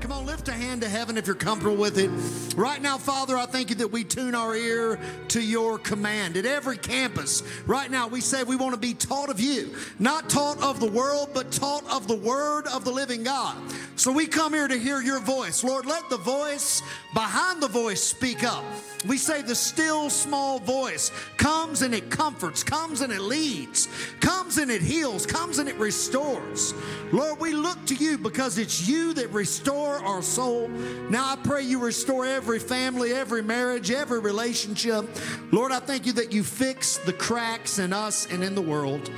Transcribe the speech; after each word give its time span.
Come 0.00 0.12
on, 0.12 0.24
lift 0.24 0.48
a 0.48 0.52
hand 0.52 0.80
to 0.80 0.88
heaven 0.88 1.18
if 1.18 1.26
you're 1.26 1.36
comfortable 1.36 1.76
with 1.76 1.98
it. 1.98 2.10
Right 2.56 2.80
now, 2.80 2.96
Father, 2.96 3.36
I 3.36 3.44
thank 3.44 3.68
you 3.68 3.76
that 3.76 3.88
we 3.88 4.02
tune 4.02 4.34
our 4.34 4.56
ear 4.56 4.98
to 5.28 5.40
your 5.42 5.78
command. 5.78 6.38
At 6.38 6.46
every 6.46 6.78
campus, 6.78 7.42
right 7.66 7.90
now, 7.90 8.08
we 8.08 8.22
say 8.22 8.42
we 8.42 8.56
want 8.56 8.72
to 8.72 8.80
be 8.80 8.94
taught 8.94 9.28
of 9.28 9.38
you, 9.38 9.74
not 9.98 10.30
taught 10.30 10.60
of 10.62 10.80
the 10.80 10.90
world, 10.90 11.30
but 11.34 11.52
taught 11.52 11.84
of 11.90 12.08
the 12.08 12.16
word 12.16 12.66
of 12.68 12.84
the 12.84 12.90
living 12.90 13.24
God. 13.24 13.56
So 13.96 14.10
we 14.10 14.26
come 14.26 14.54
here 14.54 14.68
to 14.68 14.78
hear 14.78 15.02
your 15.02 15.20
voice. 15.20 15.62
Lord, 15.62 15.84
let 15.84 16.08
the 16.08 16.16
voice 16.16 16.82
behind 17.12 17.62
the 17.62 17.68
voice 17.68 18.02
speak 18.02 18.42
up. 18.42 18.64
We 19.06 19.16
say 19.16 19.40
the 19.40 19.54
still 19.54 20.10
small 20.10 20.58
voice 20.58 21.10
comes 21.38 21.80
and 21.80 21.94
it 21.94 22.10
comforts, 22.10 22.62
comes 22.62 23.00
and 23.00 23.10
it 23.10 23.22
leads, 23.22 23.88
comes 24.20 24.58
and 24.58 24.70
it 24.70 24.82
heals, 24.82 25.24
comes 25.24 25.58
and 25.58 25.68
it 25.70 25.76
restores. 25.76 26.74
Lord, 27.10 27.40
we 27.40 27.52
look 27.52 27.82
to 27.86 27.94
you 27.94 28.18
because 28.18 28.58
it's 28.58 28.86
you 28.86 29.14
that 29.14 29.32
restore 29.32 29.96
our 30.04 30.20
soul. 30.20 30.68
Now 31.08 31.32
I 31.32 31.36
pray 31.36 31.62
you 31.62 31.78
restore 31.78 32.26
every 32.26 32.58
family, 32.58 33.14
every 33.14 33.42
marriage, 33.42 33.90
every 33.90 34.20
relationship. 34.20 35.08
Lord, 35.50 35.72
I 35.72 35.80
thank 35.80 36.04
you 36.04 36.12
that 36.14 36.32
you 36.32 36.44
fix 36.44 36.98
the 36.98 37.14
cracks 37.14 37.78
in 37.78 37.94
us 37.94 38.26
and 38.30 38.44
in 38.44 38.54
the 38.54 38.62
world. 38.62 39.10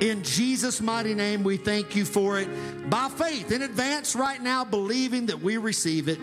In 0.00 0.22
Jesus' 0.22 0.80
mighty 0.80 1.14
name, 1.14 1.42
we 1.42 1.56
thank 1.56 1.96
you 1.96 2.04
for 2.04 2.38
it 2.38 2.48
by 2.88 3.08
faith 3.08 3.50
in 3.50 3.62
advance 3.62 4.14
right 4.14 4.40
now, 4.40 4.64
believing 4.64 5.26
that 5.26 5.40
we 5.40 5.56
receive 5.56 6.06
it 6.06 6.20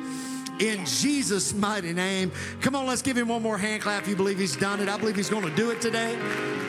in 0.60 0.86
Jesus' 0.86 1.54
mighty 1.54 1.94
name. 1.94 2.32
Come 2.62 2.76
on, 2.76 2.86
let's 2.86 3.02
give 3.02 3.18
him 3.18 3.28
one 3.28 3.42
more 3.42 3.58
hand 3.58 3.82
clap 3.82 4.04
if 4.04 4.10
you 4.10 4.16
believe 4.16 4.38
he's 4.38 4.56
done 4.56 4.80
it. 4.80 4.90
I 4.90 4.98
believe 4.98 5.16
he's 5.16 5.30
going 5.30 5.44
to 5.44 5.56
do 5.56 5.72
it 5.72 5.82
today. 5.82 6.18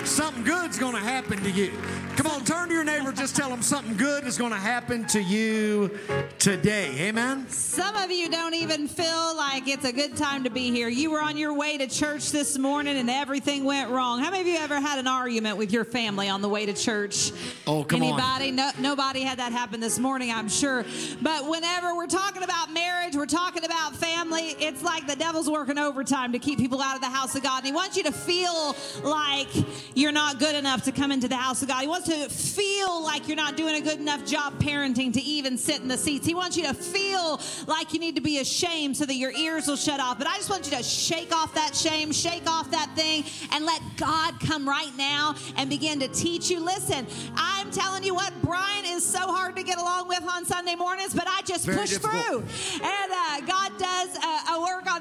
Something 0.04 0.44
good's 0.44 0.78
going 0.78 0.94
to 0.94 1.00
happen 1.00 1.42
to 1.42 1.50
you. 1.50 1.72
Come 2.16 2.28
on, 2.28 2.44
turn 2.44 2.68
to 2.68 2.74
your 2.74 2.84
neighbor, 2.84 3.12
just 3.12 3.36
tell 3.36 3.50
him 3.50 3.60
something 3.60 3.94
good 3.96 4.24
is 4.24 4.38
going 4.38 4.52
to 4.52 4.58
happen 4.58 5.06
to 5.08 5.20
you 5.20 5.98
today. 6.38 7.08
Amen. 7.08 7.46
Some 7.50 7.94
of 7.96 8.10
you 8.10 8.30
don't 8.30 8.54
even 8.54 8.88
feel 8.88 9.36
like 9.36 9.68
it's 9.68 9.84
a 9.84 9.92
good 9.92 10.16
time 10.16 10.44
to 10.44 10.50
be 10.50 10.70
here. 10.70 10.88
You 10.88 11.10
were 11.10 11.20
on 11.20 11.36
your 11.36 11.52
way 11.52 11.76
to 11.76 11.86
church 11.86 12.30
this 12.30 12.56
morning 12.56 12.96
and 12.96 13.10
everything 13.10 13.64
went 13.64 13.90
wrong. 13.90 14.20
How 14.20 14.30
many 14.30 14.40
of 14.42 14.46
you 14.46 14.56
ever 14.56 14.80
had 14.80 14.98
an 14.98 15.06
argument 15.06 15.58
with 15.58 15.72
your 15.72 15.84
family 15.84 16.30
on 16.30 16.40
the 16.40 16.48
way 16.48 16.64
to 16.64 16.72
church? 16.72 17.32
Oh, 17.66 17.84
come 17.84 18.02
Anybody? 18.02 18.48
on. 18.48 18.56
No, 18.56 18.70
nobody 18.78 19.20
had 19.20 19.38
that 19.38 19.52
happen 19.52 19.80
this 19.80 19.98
morning, 19.98 20.30
I'm 20.30 20.48
sure. 20.48 20.86
But 21.20 21.46
whenever 21.48 21.94
we're 21.94 22.06
talking 22.06 22.42
about 22.42 22.72
marriage, 22.72 23.14
we're 23.14 23.26
talking 23.26 23.62
about 23.64 23.75
family, 23.96 24.55
it's 24.58 24.82
like 24.82 25.06
the 25.06 25.16
devil's 25.16 25.48
working 25.48 25.78
overtime 25.78 26.32
to 26.32 26.38
keep 26.38 26.58
people 26.58 26.80
out 26.80 26.94
of 26.94 27.00
the 27.00 27.08
house 27.08 27.34
of 27.34 27.42
God. 27.42 27.58
And 27.58 27.66
he 27.66 27.72
wants 27.72 27.96
you 27.96 28.02
to 28.05 28.12
feel 28.12 28.77
like 29.02 29.48
you're 29.94 30.12
not 30.12 30.38
good 30.38 30.55
enough 30.55 30.82
to 30.84 30.92
come 30.92 31.12
into 31.12 31.28
the 31.28 31.36
house 31.36 31.62
of 31.62 31.69
God. 31.69 31.80
He 31.80 31.88
wants 31.88 32.08
to 32.08 32.28
feel 32.28 33.02
like 33.02 33.28
you're 33.28 33.36
not 33.36 33.56
doing 33.56 33.74
a 33.74 33.80
good 33.80 33.98
enough 33.98 34.24
job 34.24 34.58
parenting 34.58 35.12
to 35.12 35.22
even 35.22 35.56
sit 35.58 35.80
in 35.80 35.88
the 35.88 35.97
seats. 35.98 36.27
He 36.27 36.34
wants 36.34 36.56
you 36.56 36.64
to 36.64 36.74
feel 36.74 37.41
like 37.66 37.92
you 37.92 38.00
need 38.00 38.16
to 38.16 38.20
be 38.22 38.38
ashamed 38.38 38.97
so 38.97 39.06
that 39.06 39.16
your 39.16 39.32
ears 39.32 39.66
will 39.66 39.77
shut 39.77 40.00
off. 40.00 40.19
But 40.19 40.27
I 40.27 40.36
just 40.36 40.50
want 40.50 40.70
you 40.70 40.77
to 40.77 40.82
shake 40.82 41.34
off 41.34 41.54
that 41.54 41.74
shame, 41.74 42.12
shake 42.12 42.48
off 42.48 42.70
that 42.70 42.91
thing, 42.97 43.24
and 43.52 43.64
let 43.64 43.80
God 43.97 44.38
come 44.41 44.69
right 44.69 44.94
now 44.97 45.34
and 45.56 45.70
begin 45.70 46.00
to 46.00 46.08
teach 46.08 46.50
you. 46.50 46.60
Listen, 46.60 47.06
I'm 47.37 47.70
telling 47.70 48.03
you 48.03 48.14
what, 48.14 48.32
Brian 48.43 48.84
is 48.84 49.04
so 49.04 49.20
hard 49.20 49.56
to 49.56 49.62
get 49.62 49.78
along 49.78 50.08
with 50.08 50.22
on 50.22 50.44
Sunday 50.44 50.75
mornings, 50.75 51.14
but 51.14 51.25
just 51.56 51.67
Very 51.67 51.78
push 51.78 51.91
difficult. 51.91 52.22
through. 52.50 52.84
And 52.84 53.12
uh, 53.12 53.41
God 53.47 53.78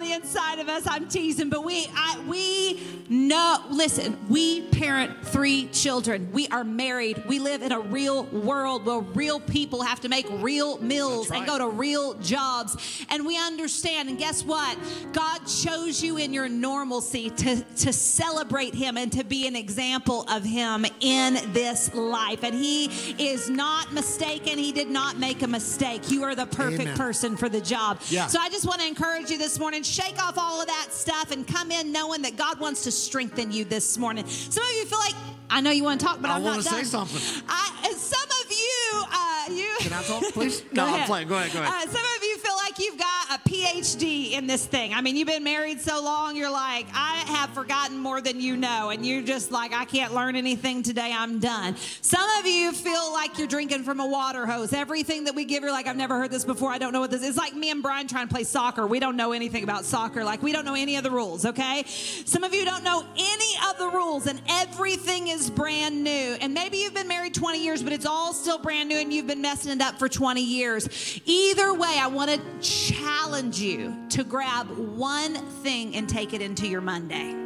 the 0.05 0.13
inside 0.13 0.59
of 0.59 0.69
us. 0.69 0.83
I'm 0.87 1.07
teasing, 1.07 1.49
but 1.49 1.63
we 1.63 1.87
I, 1.95 2.23
we 2.27 2.79
know. 3.09 3.63
Listen, 3.69 4.17
we 4.29 4.61
parent 4.61 5.25
three 5.25 5.67
children. 5.67 6.29
We 6.31 6.47
are 6.49 6.63
married. 6.63 7.23
We 7.27 7.39
live 7.39 7.61
in 7.61 7.71
a 7.71 7.79
real 7.79 8.23
world 8.25 8.85
where 8.85 8.99
real 8.99 9.39
people 9.39 9.81
have 9.81 10.01
to 10.01 10.09
make 10.09 10.27
real 10.29 10.77
meals 10.79 11.29
That's 11.29 11.39
and 11.39 11.47
go 11.47 11.57
to 11.57 11.67
real 11.67 12.15
jobs. 12.15 13.05
And 13.09 13.25
we 13.25 13.37
understand. 13.37 14.09
And 14.09 14.17
guess 14.17 14.43
what? 14.43 14.77
God 15.11 15.39
chose 15.47 16.03
you 16.03 16.17
in 16.17 16.33
your 16.33 16.49
normalcy 16.49 17.29
to 17.31 17.61
to 17.61 17.93
celebrate 17.93 18.75
Him 18.75 18.97
and 18.97 19.11
to 19.13 19.23
be 19.23 19.47
an 19.47 19.55
example 19.55 20.25
of 20.29 20.43
Him 20.43 20.85
in 20.99 21.39
this 21.53 21.93
life. 21.93 22.43
And 22.43 22.53
He 22.53 22.85
is 23.17 23.49
not 23.49 23.91
mistaken. 23.93 24.57
He 24.57 24.71
did 24.71 24.89
not 24.89 25.17
make 25.17 25.41
a 25.41 25.47
mistake. 25.47 26.11
You 26.11 26.23
are 26.23 26.35
the 26.35 26.45
perfect 26.45 26.81
Amen. 26.81 26.97
person 26.97 27.37
for 27.37 27.49
the 27.49 27.61
job. 27.61 28.01
Yeah. 28.09 28.27
So 28.27 28.39
I 28.39 28.49
just 28.49 28.65
want 28.65 28.81
to 28.81 28.87
encourage 28.87 29.29
you 29.29 29.37
this 29.37 29.57
morning. 29.59 29.83
Shake 29.95 30.21
off 30.21 30.37
all 30.37 30.59
of 30.59 30.67
that 30.67 30.87
stuff 30.91 31.31
and 31.31 31.47
come 31.47 31.71
in 31.71 31.93
knowing 31.93 32.21
that 32.23 32.35
God 32.35 32.59
wants 32.59 32.83
to 32.83 32.91
strengthen 32.91 33.53
you 33.53 33.63
this 33.63 33.97
morning. 33.97 34.27
Some 34.27 34.61
of 34.61 34.71
you 34.73 34.85
feel 34.87 34.99
like 34.99 35.15
I 35.49 35.61
know 35.61 35.71
you 35.71 35.85
want 35.85 36.01
to 36.01 36.05
talk, 36.05 36.21
but 36.21 36.29
I 36.29 36.35
I'm 36.35 36.43
wanna 36.43 36.57
not 36.57 36.65
say 36.65 36.83
something. 36.83 37.21
I, 37.47 37.87
and 37.87 37.95
some 37.95 38.27
of 38.43 38.51
you, 38.51 38.84
uh, 39.11 39.51
you. 39.51 39.75
Can 39.79 39.93
I 39.93 40.03
talk, 40.03 40.23
please? 40.33 40.63
No, 40.71 40.85
I'm 40.85 41.05
playing. 41.05 41.27
Go 41.27 41.35
ahead, 41.35 41.51
go 41.51 41.61
ahead. 41.61 41.73
Uh, 41.73 41.91
some 41.91 42.01
of 42.17 42.23
you 42.23 42.37
feel 42.37 42.55
like 42.55 42.79
you've 42.79 42.97
got 42.97 43.29
a 43.31 43.49
PhD 43.49 44.31
in 44.31 44.47
this 44.47 44.65
thing. 44.65 44.93
I 44.93 45.01
mean, 45.01 45.15
you've 45.15 45.27
been 45.27 45.43
married 45.43 45.81
so 45.81 46.01
long, 46.03 46.35
you're 46.35 46.51
like, 46.51 46.85
I 46.93 47.23
have 47.27 47.51
forgotten 47.51 47.97
more 47.97 48.21
than 48.21 48.39
you 48.39 48.57
know. 48.57 48.89
And 48.89 49.05
you're 49.05 49.21
just 49.21 49.51
like, 49.51 49.73
I 49.73 49.85
can't 49.85 50.13
learn 50.13 50.35
anything 50.35 50.83
today. 50.83 51.11
I'm 51.13 51.39
done. 51.39 51.75
Some 52.01 52.27
of 52.39 52.45
you 52.45 52.71
feel 52.71 53.11
like 53.13 53.37
you're 53.37 53.47
drinking 53.47 53.83
from 53.83 53.99
a 53.99 54.07
water 54.07 54.45
hose. 54.45 54.73
Everything 54.73 55.25
that 55.25 55.35
we 55.35 55.45
give, 55.45 55.63
you're 55.63 55.71
like, 55.71 55.87
I've 55.87 55.95
never 55.95 56.17
heard 56.17 56.31
this 56.31 56.45
before. 56.45 56.71
I 56.71 56.77
don't 56.77 56.93
know 56.93 56.99
what 56.99 57.11
this 57.11 57.21
is. 57.21 57.29
It's 57.29 57.37
like 57.37 57.55
me 57.55 57.71
and 57.71 57.81
Brian 57.81 58.07
trying 58.07 58.27
to 58.27 58.33
play 58.33 58.43
soccer. 58.43 58.87
We 58.87 58.99
don't 58.99 59.15
know 59.15 59.31
anything 59.31 59.63
about 59.63 59.85
soccer. 59.85 60.23
Like, 60.23 60.41
we 60.41 60.51
don't 60.51 60.65
know 60.65 60.75
any 60.75 60.95
of 60.95 61.03
the 61.03 61.11
rules, 61.11 61.45
okay? 61.45 61.83
Some 61.87 62.43
of 62.43 62.53
you 62.53 62.65
don't 62.65 62.83
know 62.83 63.05
any 63.17 63.53
of 63.69 63.77
the 63.77 63.89
rules, 63.89 64.27
and 64.27 64.41
everything 64.49 65.27
is 65.27 65.49
brand 65.49 66.03
new. 66.03 66.37
And 66.41 66.53
maybe 66.53 66.77
you've 66.77 66.93
been 66.93 67.07
married 67.07 67.33
20 67.33 67.63
years, 67.63 67.83
but 67.83 67.93
it's 67.93 68.05
all 68.05 68.33
still 68.33 68.57
brand 68.57 68.84
new, 68.87 68.97
and 68.97 69.13
you've 69.13 69.27
been 69.27 69.41
messing 69.41 69.71
it 69.71 69.81
up 69.81 69.99
for 69.99 70.07
20 70.07 70.41
years. 70.41 71.19
Either 71.25 71.73
way, 71.73 71.97
I 71.99 72.07
want 72.07 72.31
to 72.31 72.41
challenge 72.61 73.59
you 73.59 73.95
to 74.09 74.23
grab 74.23 74.69
one 74.69 75.35
thing 75.63 75.95
and 75.95 76.07
take 76.07 76.33
it 76.33 76.41
into 76.41 76.67
your 76.67 76.81
Monday. 76.81 77.45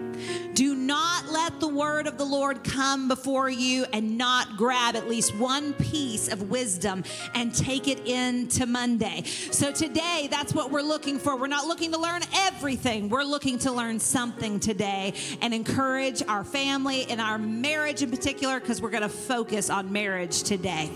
Do 0.53 0.75
not 0.75 1.29
let 1.29 1.59
the 1.59 1.67
word 1.67 2.07
of 2.07 2.17
the 2.17 2.25
Lord 2.25 2.63
come 2.63 3.07
before 3.07 3.49
you 3.49 3.85
and 3.93 4.17
not 4.17 4.57
grab 4.57 4.95
at 4.95 5.07
least 5.07 5.35
one 5.35 5.73
piece 5.73 6.27
of 6.27 6.49
wisdom 6.49 7.03
and 7.33 7.53
take 7.53 7.87
it 7.87 8.05
into 8.05 8.65
Monday. 8.65 9.23
So 9.23 9.71
today, 9.71 10.27
that's 10.29 10.53
what 10.53 10.71
we're 10.71 10.81
looking 10.81 11.19
for. 11.19 11.37
We're 11.37 11.47
not 11.47 11.67
looking 11.67 11.91
to 11.93 11.99
learn 11.99 12.21
everything, 12.33 13.09
we're 13.09 13.23
looking 13.23 13.59
to 13.59 13.71
learn 13.71 13.99
something 13.99 14.59
today 14.59 15.13
and 15.41 15.53
encourage 15.53 16.21
our 16.27 16.43
family 16.43 17.05
and 17.09 17.21
our 17.21 17.37
marriage 17.37 18.01
in 18.01 18.11
particular 18.11 18.59
because 18.59 18.81
we're 18.81 18.89
going 18.89 19.03
to 19.03 19.09
focus 19.09 19.69
on 19.69 19.91
marriage 19.91 20.43
today. 20.43 20.89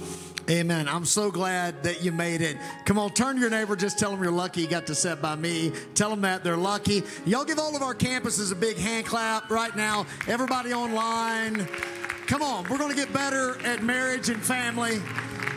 Amen. 0.49 0.89
I'm 0.89 1.05
so 1.05 1.31
glad 1.31 1.83
that 1.83 2.03
you 2.03 2.11
made 2.11 2.41
it. 2.41 2.57
Come 2.85 2.99
on, 2.99 3.11
turn 3.11 3.35
to 3.35 3.41
your 3.41 3.49
neighbor. 3.49 3.77
Just 3.77 3.97
tell 3.97 4.11
them 4.11 4.21
you're 4.21 4.31
lucky 4.31 4.61
you 4.61 4.67
got 4.67 4.85
to 4.87 4.95
sit 4.95 5.21
by 5.21 5.35
me. 5.35 5.71
Tell 5.95 6.09
them 6.09 6.21
that 6.21 6.43
they're 6.43 6.57
lucky. 6.57 7.03
Y'all 7.25 7.45
give 7.45 7.59
all 7.59 7.75
of 7.75 7.81
our 7.81 7.95
campuses 7.95 8.51
a 8.51 8.55
big 8.55 8.77
hand 8.77 9.05
clap 9.05 9.49
right 9.49 9.75
now. 9.75 10.05
Everybody 10.27 10.73
online. 10.73 11.65
Come 12.27 12.41
on, 12.41 12.67
we're 12.69 12.77
going 12.77 12.89
to 12.89 12.95
get 12.95 13.13
better 13.13 13.57
at 13.65 13.83
marriage 13.83 14.29
and 14.29 14.41
family. 14.41 15.01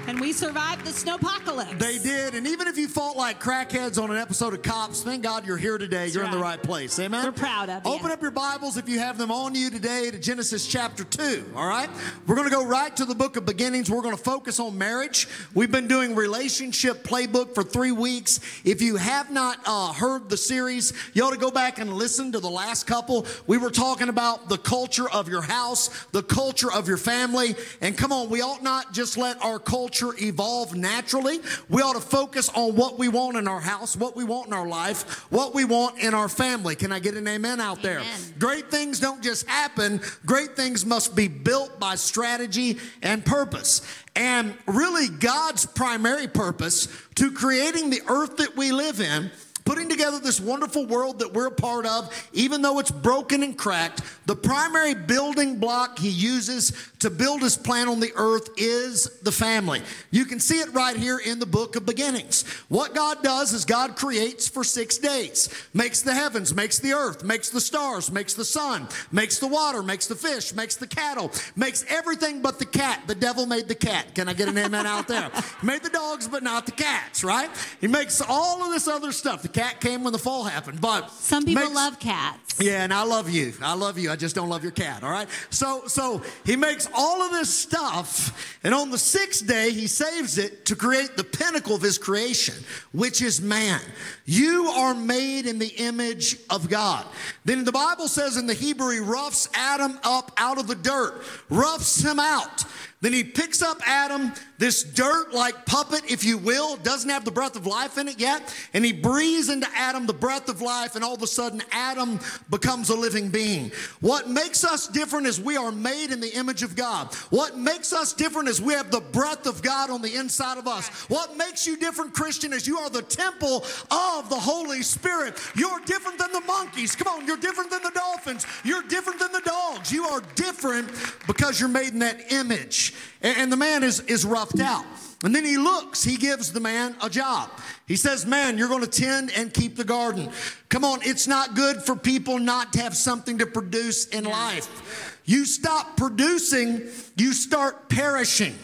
And 0.08 0.20
we 0.20 0.32
survived 0.32 0.84
the 0.84 0.90
snowpocalypse. 0.90 1.80
They 1.80 1.98
did. 1.98 2.36
And 2.36 2.46
even 2.46 2.68
if 2.68 2.78
you 2.78 2.86
fought 2.86 3.16
like 3.16 3.40
crackheads 3.40 4.00
on 4.00 4.12
an 4.12 4.16
episode 4.16 4.54
of 4.54 4.62
Cops, 4.62 5.02
thank 5.02 5.24
God 5.24 5.44
you're 5.44 5.56
here 5.56 5.78
today. 5.78 6.06
you're 6.06 6.22
in 6.22 6.30
the 6.30 6.36
right. 6.36 6.58
right 6.58 6.62
place. 6.62 6.96
Amen. 7.00 7.24
We're 7.24 7.32
proud 7.32 7.68
of 7.68 7.84
you. 7.84 7.92
Open 7.92 8.12
up 8.12 8.22
your 8.22 8.30
Bibles 8.30 8.76
if 8.76 8.88
you 8.88 9.00
have 9.00 9.18
them 9.18 9.32
on 9.32 9.56
you 9.56 9.68
today 9.68 10.08
to 10.12 10.18
Genesis 10.20 10.64
chapter 10.64 11.02
2. 11.02 11.54
All 11.56 11.66
right? 11.66 11.90
We're 12.28 12.36
going 12.36 12.48
to 12.48 12.54
go 12.54 12.64
right 12.64 12.96
to 12.96 13.04
the 13.04 13.16
book 13.16 13.36
of 13.36 13.44
beginnings. 13.44 13.90
We're 13.90 14.00
going 14.00 14.16
to 14.16 14.22
focus 14.22 14.60
on 14.60 14.78
marriage. 14.78 15.26
We've 15.54 15.72
been 15.72 15.88
doing 15.88 16.14
relationship 16.14 17.02
playbook 17.02 17.56
for 17.56 17.64
three 17.64 17.92
weeks. 17.92 18.38
If 18.64 18.80
you 18.80 18.96
have 18.96 19.32
not 19.32 19.58
uh, 19.66 19.92
heard 19.92 20.30
the 20.30 20.36
series, 20.36 20.92
you 21.14 21.24
ought 21.24 21.32
to 21.32 21.36
go 21.36 21.50
back 21.50 21.80
and 21.80 21.92
listen 21.92 22.30
to 22.30 22.38
the 22.38 22.50
last 22.50 22.86
couple. 22.86 23.26
We 23.48 23.58
were 23.58 23.70
talking 23.70 24.08
about 24.08 24.48
the 24.48 24.58
culture 24.58 25.10
of 25.10 25.28
your 25.28 25.42
house, 25.42 25.88
the 26.12 26.22
culture 26.22 26.70
of 26.70 26.86
your 26.86 26.96
family. 26.96 27.56
And 27.80 27.98
come 27.98 28.12
on, 28.12 28.30
we 28.30 28.40
ought 28.40 28.62
not 28.62 28.92
just 28.92 29.16
let 29.16 29.44
our 29.44 29.58
culture 29.58 29.95
evolve 30.18 30.74
naturally. 30.74 31.40
We 31.68 31.82
ought 31.82 31.94
to 31.94 32.00
focus 32.00 32.48
on 32.50 32.76
what 32.76 32.98
we 32.98 33.08
want 33.08 33.36
in 33.36 33.48
our 33.48 33.60
house, 33.60 33.96
what 33.96 34.16
we 34.16 34.24
want 34.24 34.48
in 34.48 34.52
our 34.52 34.66
life, 34.66 35.30
what 35.30 35.54
we 35.54 35.64
want 35.64 35.98
in 35.98 36.14
our 36.14 36.28
family. 36.28 36.76
Can 36.76 36.92
I 36.92 36.98
get 36.98 37.14
an 37.14 37.26
amen 37.26 37.60
out 37.60 37.82
there? 37.82 38.02
Great 38.38 38.70
things 38.70 39.00
don't 39.00 39.22
just 39.22 39.48
happen, 39.48 40.00
great 40.24 40.56
things 40.56 40.84
must 40.84 41.16
be 41.16 41.28
built 41.28 41.78
by 41.80 41.94
strategy 41.94 42.78
and 43.02 43.24
purpose. 43.24 43.82
And 44.14 44.54
really, 44.66 45.08
God's 45.08 45.66
primary 45.66 46.26
purpose 46.26 46.88
to 47.16 47.30
creating 47.30 47.90
the 47.90 48.00
earth 48.08 48.38
that 48.38 48.56
we 48.56 48.72
live 48.72 49.00
in 49.00 49.30
putting 49.66 49.88
together 49.88 50.18
this 50.20 50.40
wonderful 50.40 50.86
world 50.86 51.18
that 51.18 51.34
we're 51.34 51.48
a 51.48 51.50
part 51.50 51.84
of, 51.84 52.08
even 52.32 52.62
though 52.62 52.78
it's 52.78 52.90
broken 52.90 53.42
and 53.42 53.58
cracked, 53.58 54.00
the 54.24 54.36
primary 54.36 54.94
building 54.94 55.58
block 55.58 55.98
he 55.98 56.08
uses 56.08 56.70
to 57.00 57.10
build 57.10 57.42
his 57.42 57.56
plan 57.56 57.88
on 57.88 58.00
the 58.00 58.12
earth 58.16 58.48
is 58.56 59.20
the 59.20 59.32
family. 59.32 59.82
You 60.10 60.24
can 60.24 60.40
see 60.40 60.60
it 60.60 60.72
right 60.72 60.96
here 60.96 61.18
in 61.18 61.38
the 61.38 61.46
book 61.46 61.76
of 61.76 61.84
beginnings. 61.84 62.44
What 62.68 62.94
God 62.94 63.22
does 63.22 63.52
is 63.52 63.64
God 63.64 63.96
creates 63.96 64.48
for 64.48 64.64
six 64.64 64.98
days, 64.98 65.48
makes 65.74 66.02
the 66.02 66.14
heavens, 66.14 66.54
makes 66.54 66.78
the 66.78 66.92
earth, 66.92 67.22
makes 67.22 67.50
the 67.50 67.60
stars, 67.60 68.10
makes 68.10 68.34
the 68.34 68.44
sun, 68.44 68.88
makes 69.12 69.38
the 69.38 69.46
water, 69.46 69.82
makes 69.82 70.06
the 70.06 70.14
fish, 70.14 70.54
makes 70.54 70.76
the 70.76 70.86
cattle, 70.86 71.30
makes 71.54 71.84
everything 71.88 72.42
but 72.42 72.58
the 72.58 72.66
cat. 72.66 73.02
The 73.06 73.14
devil 73.14 73.46
made 73.46 73.68
the 73.68 73.74
cat. 73.74 74.14
Can 74.14 74.28
I 74.28 74.32
get 74.32 74.48
an 74.48 74.58
amen 74.58 74.86
out 74.86 75.08
there? 75.08 75.30
made 75.62 75.82
the 75.82 75.90
dogs, 75.90 76.28
but 76.28 76.42
not 76.42 76.66
the 76.66 76.72
cats, 76.72 77.22
right? 77.22 77.50
He 77.80 77.88
makes 77.88 78.20
all 78.20 78.62
of 78.64 78.70
this 78.70 78.88
other 78.88 79.12
stuff. 79.12 79.42
The 79.42 79.48
cat 79.48 79.80
came 79.80 80.02
when 80.02 80.12
the 80.12 80.18
fall 80.18 80.44
happened, 80.44 80.80
but 80.80 81.10
some 81.10 81.44
people 81.44 81.62
makes, 81.62 81.74
love 81.74 82.00
cats. 82.00 82.60
Yeah, 82.60 82.84
and 82.84 82.92
I 82.92 83.04
love 83.04 83.28
you. 83.28 83.52
I 83.62 83.74
love 83.74 83.98
you. 83.98 84.10
I 84.10 84.16
just 84.16 84.34
don't 84.34 84.48
love 84.48 84.62
your 84.62 84.72
cat, 84.72 85.02
all 85.02 85.10
right? 85.10 85.28
So 85.50 85.86
so 85.86 86.22
he 86.44 86.56
makes 86.56 86.86
all 86.96 87.22
of 87.22 87.30
this 87.30 87.52
stuff, 87.52 88.58
and 88.64 88.74
on 88.74 88.90
the 88.90 88.98
sixth 88.98 89.46
day, 89.46 89.70
he 89.72 89.86
saves 89.86 90.38
it 90.38 90.64
to 90.66 90.76
create 90.76 91.16
the 91.16 91.24
pinnacle 91.24 91.74
of 91.74 91.82
his 91.82 91.98
creation, 91.98 92.54
which 92.92 93.22
is 93.22 93.40
man. 93.40 93.80
You 94.24 94.66
are 94.68 94.94
made 94.94 95.46
in 95.46 95.58
the 95.58 95.72
image 95.76 96.36
of 96.50 96.68
God. 96.68 97.06
Then 97.44 97.64
the 97.64 97.72
Bible 97.72 98.08
says 98.08 98.36
in 98.36 98.46
the 98.46 98.54
Hebrew, 98.54 98.90
he 98.90 99.00
roughs 99.00 99.48
Adam 99.54 99.98
up 100.02 100.32
out 100.36 100.58
of 100.58 100.66
the 100.66 100.74
dirt, 100.74 101.22
roughs 101.48 102.04
him 102.04 102.18
out. 102.18 102.64
Then 103.02 103.12
he 103.12 103.24
picks 103.24 103.60
up 103.60 103.76
Adam, 103.86 104.32
this 104.58 104.82
dirt 104.82 105.34
like 105.34 105.66
puppet, 105.66 106.10
if 106.10 106.24
you 106.24 106.38
will, 106.38 106.76
doesn't 106.76 107.10
have 107.10 107.26
the 107.26 107.30
breath 107.30 107.54
of 107.54 107.66
life 107.66 107.98
in 107.98 108.08
it 108.08 108.18
yet, 108.18 108.54
and 108.72 108.84
he 108.84 108.92
breathes 108.92 109.50
into 109.50 109.68
Adam 109.74 110.06
the 110.06 110.14
breath 110.14 110.48
of 110.48 110.62
life, 110.62 110.94
and 110.96 111.04
all 111.04 111.14
of 111.14 111.20
a 111.20 111.26
sudden, 111.26 111.62
Adam 111.72 112.18
becomes 112.48 112.88
a 112.88 112.94
living 112.94 113.28
being. 113.28 113.70
What 114.00 114.30
makes 114.30 114.64
us 114.64 114.88
different 114.88 115.26
is 115.26 115.38
we 115.38 115.58
are 115.58 115.70
made 115.70 116.10
in 116.10 116.20
the 116.20 116.34
image 116.34 116.62
of 116.62 116.74
God. 116.74 117.12
What 117.28 117.58
makes 117.58 117.92
us 117.92 118.14
different 118.14 118.48
is 118.48 118.62
we 118.62 118.72
have 118.72 118.90
the 118.90 119.00
breath 119.00 119.46
of 119.46 119.60
God 119.60 119.90
on 119.90 120.00
the 120.00 120.16
inside 120.16 120.56
of 120.56 120.66
us. 120.66 120.88
What 121.10 121.36
makes 121.36 121.66
you 121.66 121.76
different, 121.76 122.14
Christian, 122.14 122.54
is 122.54 122.66
you 122.66 122.78
are 122.78 122.88
the 122.88 123.02
temple 123.02 123.56
of 123.90 124.30
the 124.30 124.40
Holy 124.40 124.82
Spirit. 124.82 125.38
You're 125.54 125.80
different 125.80 126.18
than 126.18 126.32
the 126.32 126.40
monkeys. 126.40 126.96
Come 126.96 127.08
on, 127.08 127.26
you're 127.26 127.36
different 127.36 127.70
than 127.70 127.82
the 127.82 127.90
dolphins. 127.90 128.46
You're 128.64 128.82
different 128.84 129.20
than 129.20 129.32
the 129.32 129.42
dogs. 129.42 129.92
You 129.92 130.04
are 130.06 130.22
different 130.34 130.88
because 131.26 131.60
you're 131.60 131.68
made 131.68 131.92
in 131.92 131.98
that 131.98 132.32
image. 132.32 132.85
And 133.22 133.50
the 133.50 133.56
man 133.56 133.82
is, 133.82 134.00
is 134.00 134.24
roughed 134.24 134.60
out. 134.60 134.84
And 135.24 135.34
then 135.34 135.44
he 135.44 135.56
looks, 135.56 136.04
he 136.04 136.16
gives 136.16 136.52
the 136.52 136.60
man 136.60 136.94
a 137.02 137.08
job. 137.08 137.50
He 137.86 137.96
says, 137.96 138.26
Man, 138.26 138.58
you're 138.58 138.68
going 138.68 138.82
to 138.82 138.86
tend 138.86 139.32
and 139.34 139.52
keep 139.52 139.76
the 139.76 139.84
garden. 139.84 140.30
Come 140.68 140.84
on, 140.84 141.00
it's 141.02 141.26
not 141.26 141.54
good 141.54 141.82
for 141.82 141.96
people 141.96 142.38
not 142.38 142.72
to 142.74 142.80
have 142.82 142.94
something 142.94 143.38
to 143.38 143.46
produce 143.46 144.06
in 144.06 144.24
life. 144.24 145.20
You 145.24 145.44
stop 145.46 145.96
producing, 145.96 146.88
you 147.16 147.32
start 147.32 147.88
perishing. 147.88 148.54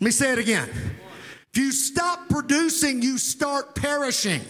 Let 0.00 0.04
me 0.04 0.10
say 0.10 0.32
it 0.32 0.38
again. 0.38 0.68
If 1.52 1.60
you 1.60 1.72
stop 1.72 2.28
producing, 2.28 3.02
you 3.02 3.18
start 3.18 3.74
perishing. 3.74 4.42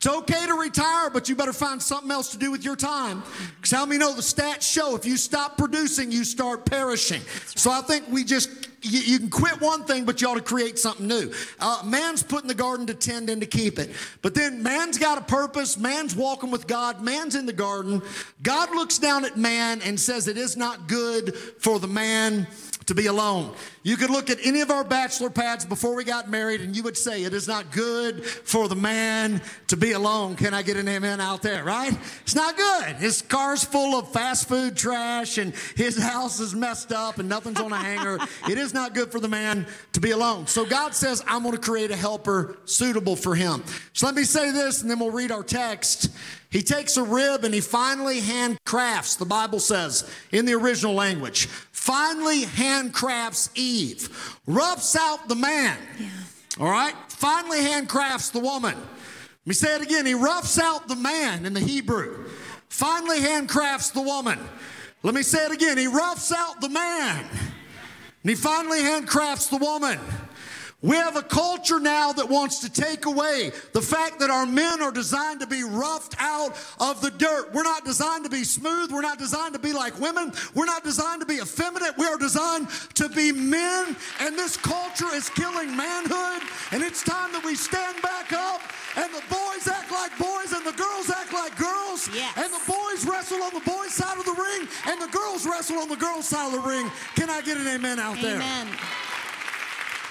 It's 0.00 0.06
okay 0.06 0.46
to 0.46 0.54
retire, 0.54 1.10
but 1.10 1.28
you 1.28 1.36
better 1.36 1.52
find 1.52 1.82
something 1.82 2.10
else 2.10 2.30
to 2.30 2.38
do 2.38 2.50
with 2.50 2.64
your 2.64 2.74
time. 2.74 3.22
Because 3.56 3.70
how 3.70 3.84
many 3.84 3.98
know 3.98 4.14
the 4.14 4.22
stats 4.22 4.62
show 4.62 4.96
if 4.96 5.04
you 5.04 5.18
stop 5.18 5.58
producing, 5.58 6.10
you 6.10 6.24
start 6.24 6.64
perishing? 6.64 7.20
Right. 7.20 7.58
So 7.58 7.70
I 7.70 7.82
think 7.82 8.08
we 8.08 8.24
just, 8.24 8.70
you, 8.80 8.98
you, 9.00 9.18
can 9.18 9.28
quit 9.28 9.60
one 9.60 9.84
thing, 9.84 10.06
but 10.06 10.22
you 10.22 10.28
ought 10.30 10.36
to 10.36 10.40
create 10.40 10.78
something 10.78 11.06
new. 11.06 11.30
Uh, 11.58 11.82
man's 11.84 12.22
put 12.22 12.40
in 12.40 12.48
the 12.48 12.54
garden 12.54 12.86
to 12.86 12.94
tend 12.94 13.28
and 13.28 13.42
to 13.42 13.46
keep 13.46 13.78
it. 13.78 13.90
But 14.22 14.34
then 14.34 14.62
man's 14.62 14.96
got 14.96 15.18
a 15.18 15.20
purpose, 15.20 15.76
man's 15.76 16.16
walking 16.16 16.50
with 16.50 16.66
God, 16.66 17.02
man's 17.02 17.34
in 17.34 17.44
the 17.44 17.52
garden. 17.52 18.00
God 18.42 18.70
looks 18.70 18.96
down 18.96 19.26
at 19.26 19.36
man 19.36 19.82
and 19.82 20.00
says, 20.00 20.28
It 20.28 20.38
is 20.38 20.56
not 20.56 20.88
good 20.88 21.36
for 21.36 21.78
the 21.78 21.88
man 21.88 22.46
to 22.90 22.94
be 22.94 23.06
alone. 23.06 23.54
You 23.84 23.96
could 23.96 24.10
look 24.10 24.30
at 24.30 24.38
any 24.44 24.62
of 24.62 24.70
our 24.72 24.82
bachelor 24.82 25.30
pads 25.30 25.64
before 25.64 25.94
we 25.94 26.02
got 26.02 26.28
married 26.28 26.60
and 26.60 26.74
you 26.74 26.82
would 26.82 26.96
say, 26.96 27.22
It 27.22 27.32
is 27.32 27.46
not 27.46 27.70
good 27.70 28.24
for 28.24 28.66
the 28.66 28.74
man 28.74 29.40
to 29.68 29.76
be 29.76 29.92
alone. 29.92 30.34
Can 30.34 30.54
I 30.54 30.62
get 30.62 30.76
an 30.76 30.88
amen 30.88 31.20
out 31.20 31.40
there, 31.40 31.62
right? 31.62 31.96
It's 32.22 32.34
not 32.34 32.56
good. 32.56 32.96
His 32.96 33.22
car's 33.22 33.62
full 33.62 33.96
of 33.96 34.10
fast 34.12 34.48
food 34.48 34.76
trash 34.76 35.38
and 35.38 35.54
his 35.76 35.96
house 36.02 36.40
is 36.40 36.52
messed 36.52 36.90
up 36.90 37.18
and 37.18 37.28
nothing's 37.28 37.60
on 37.60 37.72
a 37.72 37.76
hanger. 37.76 38.18
It 38.48 38.58
is 38.58 38.74
not 38.74 38.92
good 38.92 39.12
for 39.12 39.20
the 39.20 39.28
man 39.28 39.68
to 39.92 40.00
be 40.00 40.10
alone. 40.10 40.48
So 40.48 40.66
God 40.66 40.92
says, 40.92 41.22
I'm 41.28 41.44
going 41.44 41.54
to 41.54 41.60
create 41.60 41.92
a 41.92 41.96
helper 41.96 42.58
suitable 42.64 43.14
for 43.14 43.36
him. 43.36 43.62
So 43.92 44.06
let 44.06 44.16
me 44.16 44.24
say 44.24 44.50
this 44.50 44.82
and 44.82 44.90
then 44.90 44.98
we'll 44.98 45.12
read 45.12 45.30
our 45.30 45.44
text. 45.44 46.10
He 46.50 46.62
takes 46.62 46.96
a 46.96 47.04
rib 47.04 47.44
and 47.44 47.54
he 47.54 47.60
finally 47.60 48.20
handcrafts, 48.20 49.16
the 49.16 49.24
Bible 49.24 49.60
says 49.60 50.10
in 50.32 50.46
the 50.46 50.54
original 50.54 50.94
language, 50.94 51.48
finally 51.80 52.42
handcrafts 52.42 53.48
Eve, 53.54 54.38
roughs 54.46 54.94
out 54.96 55.28
the 55.28 55.34
man. 55.34 55.78
Yeah. 55.98 56.08
All 56.58 56.70
right? 56.70 56.94
Finally 57.08 57.60
handcrafts 57.60 58.32
the 58.32 58.38
woman. 58.38 58.74
Let 58.76 59.46
me 59.46 59.54
say 59.54 59.76
it 59.76 59.80
again. 59.80 60.04
He 60.04 60.12
roughs 60.12 60.58
out 60.58 60.88
the 60.88 60.96
man 60.96 61.46
in 61.46 61.54
the 61.54 61.60
Hebrew, 61.60 62.26
finally 62.68 63.20
handcrafts 63.20 63.94
the 63.94 64.02
woman. 64.02 64.38
Let 65.02 65.14
me 65.14 65.22
say 65.22 65.46
it 65.46 65.52
again. 65.52 65.78
He 65.78 65.86
roughs 65.86 66.30
out 66.30 66.60
the 66.60 66.68
man, 66.68 67.24
and 67.30 68.30
he 68.30 68.34
finally 68.34 68.80
handcrafts 68.80 69.48
the 69.48 69.56
woman. 69.56 69.98
We 70.82 70.96
have 70.96 71.16
a 71.16 71.22
culture 71.22 71.78
now 71.78 72.12
that 72.12 72.28
wants 72.28 72.60
to 72.60 72.72
take 72.72 73.04
away 73.04 73.52
the 73.72 73.82
fact 73.82 74.18
that 74.20 74.30
our 74.30 74.46
men 74.46 74.80
are 74.80 74.90
designed 74.90 75.40
to 75.40 75.46
be 75.46 75.62
roughed 75.62 76.16
out 76.18 76.56
of 76.80 77.02
the 77.02 77.10
dirt. 77.10 77.52
We're 77.52 77.64
not 77.64 77.84
designed 77.84 78.24
to 78.24 78.30
be 78.30 78.44
smooth. 78.44 78.90
We're 78.90 79.02
not 79.02 79.18
designed 79.18 79.52
to 79.52 79.58
be 79.58 79.74
like 79.74 80.00
women. 80.00 80.32
We're 80.54 80.64
not 80.64 80.82
designed 80.82 81.20
to 81.20 81.26
be 81.26 81.36
effeminate. 81.36 81.98
We 81.98 82.06
are 82.06 82.16
designed 82.16 82.68
to 82.94 83.10
be 83.10 83.30
men. 83.30 83.94
And 84.20 84.38
this 84.38 84.56
culture 84.56 85.12
is 85.12 85.28
killing 85.28 85.76
manhood. 85.76 86.48
And 86.72 86.82
it's 86.82 87.04
time 87.04 87.30
that 87.32 87.44
we 87.44 87.56
stand 87.56 88.00
back 88.00 88.32
up 88.32 88.62
and 88.96 89.12
the 89.12 89.22
boys 89.28 89.68
act 89.68 89.92
like 89.92 90.16
boys 90.18 90.52
and 90.52 90.66
the 90.66 90.72
girls 90.72 91.10
act 91.10 91.32
like 91.34 91.56
girls. 91.58 92.08
Yes. 92.14 92.32
And 92.36 92.52
the 92.52 92.64
boys 92.66 93.04
wrestle 93.04 93.42
on 93.42 93.52
the 93.52 93.60
boys' 93.60 93.92
side 93.92 94.18
of 94.18 94.24
the 94.24 94.32
ring 94.32 94.66
and 94.86 95.00
the 95.00 95.12
girls 95.12 95.44
wrestle 95.46 95.78
on 95.78 95.88
the 95.90 95.96
girls' 95.96 96.26
side 96.26 96.46
of 96.46 96.62
the 96.62 96.68
ring. 96.68 96.90
Can 97.16 97.28
I 97.28 97.42
get 97.42 97.58
an 97.58 97.68
amen 97.68 97.98
out 97.98 98.16
amen. 98.16 98.22
there? 98.22 98.36
Amen. 98.36 98.78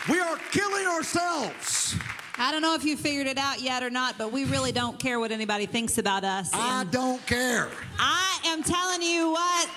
We 0.09 0.19
are 0.19 0.37
killing 0.51 0.87
ourselves. 0.87 1.95
I 2.37 2.51
don't 2.51 2.61
know 2.61 2.73
if 2.73 2.83
you 2.83 2.97
figured 2.97 3.27
it 3.27 3.37
out 3.37 3.61
yet 3.61 3.83
or 3.83 3.89
not, 3.89 4.17
but 4.17 4.31
we 4.31 4.45
really 4.45 4.71
don't 4.71 4.97
care 4.97 5.19
what 5.19 5.31
anybody 5.31 5.65
thinks 5.65 5.97
about 5.97 6.23
us. 6.23 6.49
I 6.53 6.85
don't 6.89 7.23
care. 7.27 7.67
I 7.99 8.39
am 8.45 8.63
telling 8.63 9.01
you 9.01 9.31
what. 9.31 9.69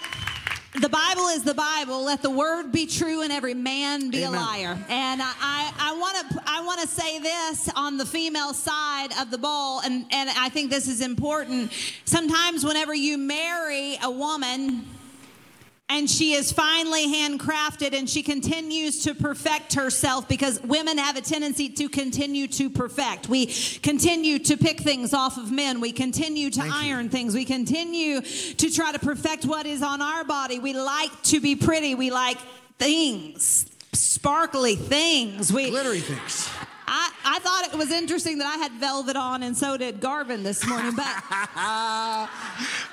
The 0.80 0.88
Bible 0.88 1.26
is 1.26 1.42
the 1.42 1.52
Bible. 1.52 2.02
Let 2.02 2.22
the 2.22 2.30
word 2.30 2.72
be 2.72 2.86
true 2.86 3.20
and 3.20 3.30
every 3.30 3.52
man 3.52 4.08
be 4.08 4.24
Amen. 4.24 4.40
a 4.40 4.42
liar. 4.42 4.78
And 4.88 5.20
I 5.22 5.94
want 5.98 6.30
to 6.30 6.42
I 6.46 6.62
want 6.62 6.80
to 6.80 6.86
say 6.86 7.18
this 7.18 7.68
on 7.76 7.98
the 7.98 8.06
female 8.06 8.54
side 8.54 9.08
of 9.20 9.30
the 9.30 9.36
ball, 9.36 9.82
and 9.84 10.06
and 10.10 10.30
I 10.30 10.48
think 10.48 10.70
this 10.70 10.88
is 10.88 11.02
important. 11.02 11.72
Sometimes 12.06 12.64
whenever 12.64 12.94
you 12.94 13.18
marry 13.18 13.98
a 14.02 14.10
woman 14.10 14.86
and 15.92 16.08
she 16.08 16.32
is 16.32 16.50
finely 16.50 17.06
handcrafted 17.06 17.92
and 17.92 18.08
she 18.08 18.22
continues 18.22 19.04
to 19.04 19.14
perfect 19.14 19.74
herself 19.74 20.26
because 20.26 20.58
women 20.62 20.96
have 20.96 21.16
a 21.16 21.20
tendency 21.20 21.68
to 21.68 21.86
continue 21.86 22.48
to 22.48 22.70
perfect. 22.70 23.28
We 23.28 23.46
continue 23.82 24.38
to 24.38 24.56
pick 24.56 24.80
things 24.80 25.12
off 25.12 25.36
of 25.36 25.52
men. 25.52 25.82
We 25.82 25.92
continue 25.92 26.48
to 26.48 26.60
Thank 26.62 26.74
iron 26.74 27.04
you. 27.04 27.10
things. 27.10 27.34
We 27.34 27.44
continue 27.44 28.22
to 28.22 28.70
try 28.70 28.92
to 28.92 28.98
perfect 28.98 29.44
what 29.44 29.66
is 29.66 29.82
on 29.82 30.00
our 30.00 30.24
body. 30.24 30.58
We 30.58 30.72
like 30.72 31.10
to 31.24 31.40
be 31.40 31.56
pretty. 31.56 31.94
We 31.94 32.10
like 32.10 32.38
things, 32.78 33.66
sparkly 33.92 34.76
things. 34.76 35.52
We 35.52 35.68
glittery 35.68 36.00
things. 36.00 36.48
I, 36.94 37.10
I 37.24 37.38
thought 37.38 37.72
it 37.72 37.78
was 37.78 37.90
interesting 37.90 38.36
that 38.36 38.46
I 38.46 38.58
had 38.58 38.72
velvet 38.72 39.16
on, 39.16 39.42
and 39.42 39.56
so 39.56 39.78
did 39.78 39.98
Garvin 39.98 40.42
this 40.42 40.66
morning. 40.66 40.94
But 40.94 41.06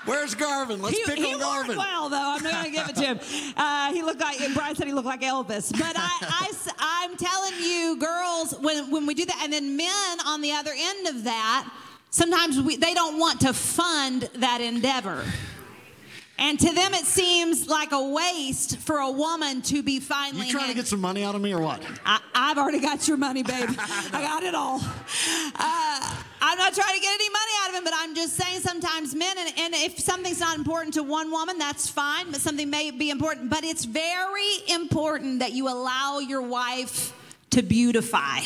where's 0.06 0.36
Garvin? 0.36 0.82
Let's 0.82 0.98
he, 0.98 1.03
pick 1.03 1.18
he 1.18 1.34
on 1.34 1.39
Garvin. 1.41 1.77
well, 1.77 2.08
though. 2.08 2.15
I'm 2.15 2.41
not 2.41 2.53
going 2.53 2.65
to 2.65 2.72
give 2.72 2.88
it 2.88 2.96
to 2.96 3.06
him. 3.06 3.20
Uh, 3.60 3.91
he 3.91 4.01
looked 4.03 4.22
like 4.22 4.38
Brian 4.53 4.75
said 4.75 4.88
he 4.88 4.94
looked 4.94 5.08
like 5.08 5.22
Elvis. 5.22 5.72
But 5.72 5.94
I, 5.98 6.10
I, 6.22 6.51
I'm 6.79 7.18
telling 7.18 7.53
you, 7.62 7.98
girls, 7.98 8.53
when 8.60 8.89
when 8.89 9.06
we 9.06 9.13
do 9.13 9.25
that, 9.25 9.41
and 9.44 9.51
then 9.51 9.75
men 9.75 10.20
on 10.25 10.41
the 10.41 10.53
other 10.53 10.72
end 10.74 11.08
of 11.08 11.25
that, 11.25 11.70
sometimes 12.10 12.62
we, 12.62 12.77
they 12.77 12.94
don't 12.94 13.20
want 13.20 13.41
to 13.41 13.53
fund 13.53 14.29
that 14.36 14.62
endeavor. 14.62 15.25
And 16.39 16.58
to 16.58 16.74
them, 16.74 16.93
it 16.93 17.05
seems 17.05 17.67
like 17.67 17.91
a 17.91 18.01
waste 18.01 18.77
for 18.77 19.00
a 19.00 19.12
woman 19.12 19.62
to 19.63 19.84
be 19.84 20.00
finally. 20.00 20.48
You 20.48 20.51
trying 20.53 20.69
to 20.69 20.74
get 20.74 20.88
some 20.88 21.01
money 21.01 21.22
out 21.24 21.36
of 21.36 21.41
me 21.41 21.53
or 21.53 21.60
what? 21.60 21.81
I, 22.05 22.22
have 22.34 22.58
already 22.58 22.79
got 22.79 23.08
your 23.10 23.17
money, 23.17 23.43
babe. 23.43 23.69
I 23.77 24.22
got 24.22 24.43
it 24.43 24.55
all. 24.55 24.79
Uh, 24.79 26.15
I'm 26.41 26.58
not 26.58 26.74
trying 26.74 26.96
to 26.96 27.01
get 27.01 27.13
any 27.13 27.29
money 27.29 27.51
out 27.62 27.69
of 27.69 27.75
him, 27.75 27.84
but 27.84 27.93
I'm 27.93 28.15
just 28.15 28.38
saying 28.38 28.62
sometimes 28.62 29.13
men, 29.13 29.38
and, 29.38 29.50
and 29.60 29.74
if 29.75 30.00
something's 30.00 30.39
not 30.39 30.58
important 30.58 30.93
to 30.93 31.03
one 31.03 31.29
woman, 31.29 31.58
that's 31.58 31.89
fine, 31.89 32.31
but 32.31 32.39
something 32.39 32.69
may 32.69 32.91
be 32.91 33.10
important. 33.10 33.50
But 33.50 33.65
it's 33.65 33.84
very 33.84 34.50
important 34.69 35.39
that 35.39 35.51
you 35.51 35.67
allow 35.67 36.19
your 36.19 36.41
wife 36.41 37.13
to 37.50 37.62
beautify 37.62 38.39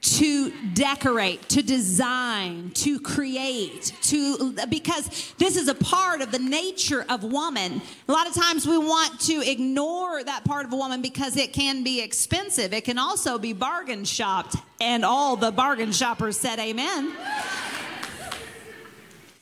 to 0.00 0.50
decorate, 0.72 1.46
to 1.50 1.62
design, 1.62 2.70
to 2.70 2.98
create, 2.98 3.92
to 4.02 4.54
because 4.70 5.34
this 5.36 5.56
is 5.56 5.68
a 5.68 5.74
part 5.74 6.22
of 6.22 6.32
the 6.32 6.38
nature 6.38 7.04
of 7.08 7.22
woman. 7.22 7.82
A 8.08 8.12
lot 8.12 8.26
of 8.26 8.34
times 8.34 8.66
we 8.66 8.78
want 8.78 9.20
to 9.20 9.42
ignore 9.42 10.24
that 10.24 10.44
part 10.44 10.64
of 10.64 10.72
a 10.72 10.76
woman 10.76 11.02
because 11.02 11.36
it 11.36 11.52
can 11.52 11.84
be 11.84 12.00
expensive. 12.00 12.72
It 12.72 12.84
can 12.84 12.98
also 12.98 13.38
be 13.38 13.52
bargain 13.52 14.04
shopped, 14.04 14.56
and 14.80 15.04
all 15.04 15.36
the 15.36 15.52
bargain 15.52 15.92
shoppers 15.92 16.38
said 16.38 16.58
amen. 16.58 17.12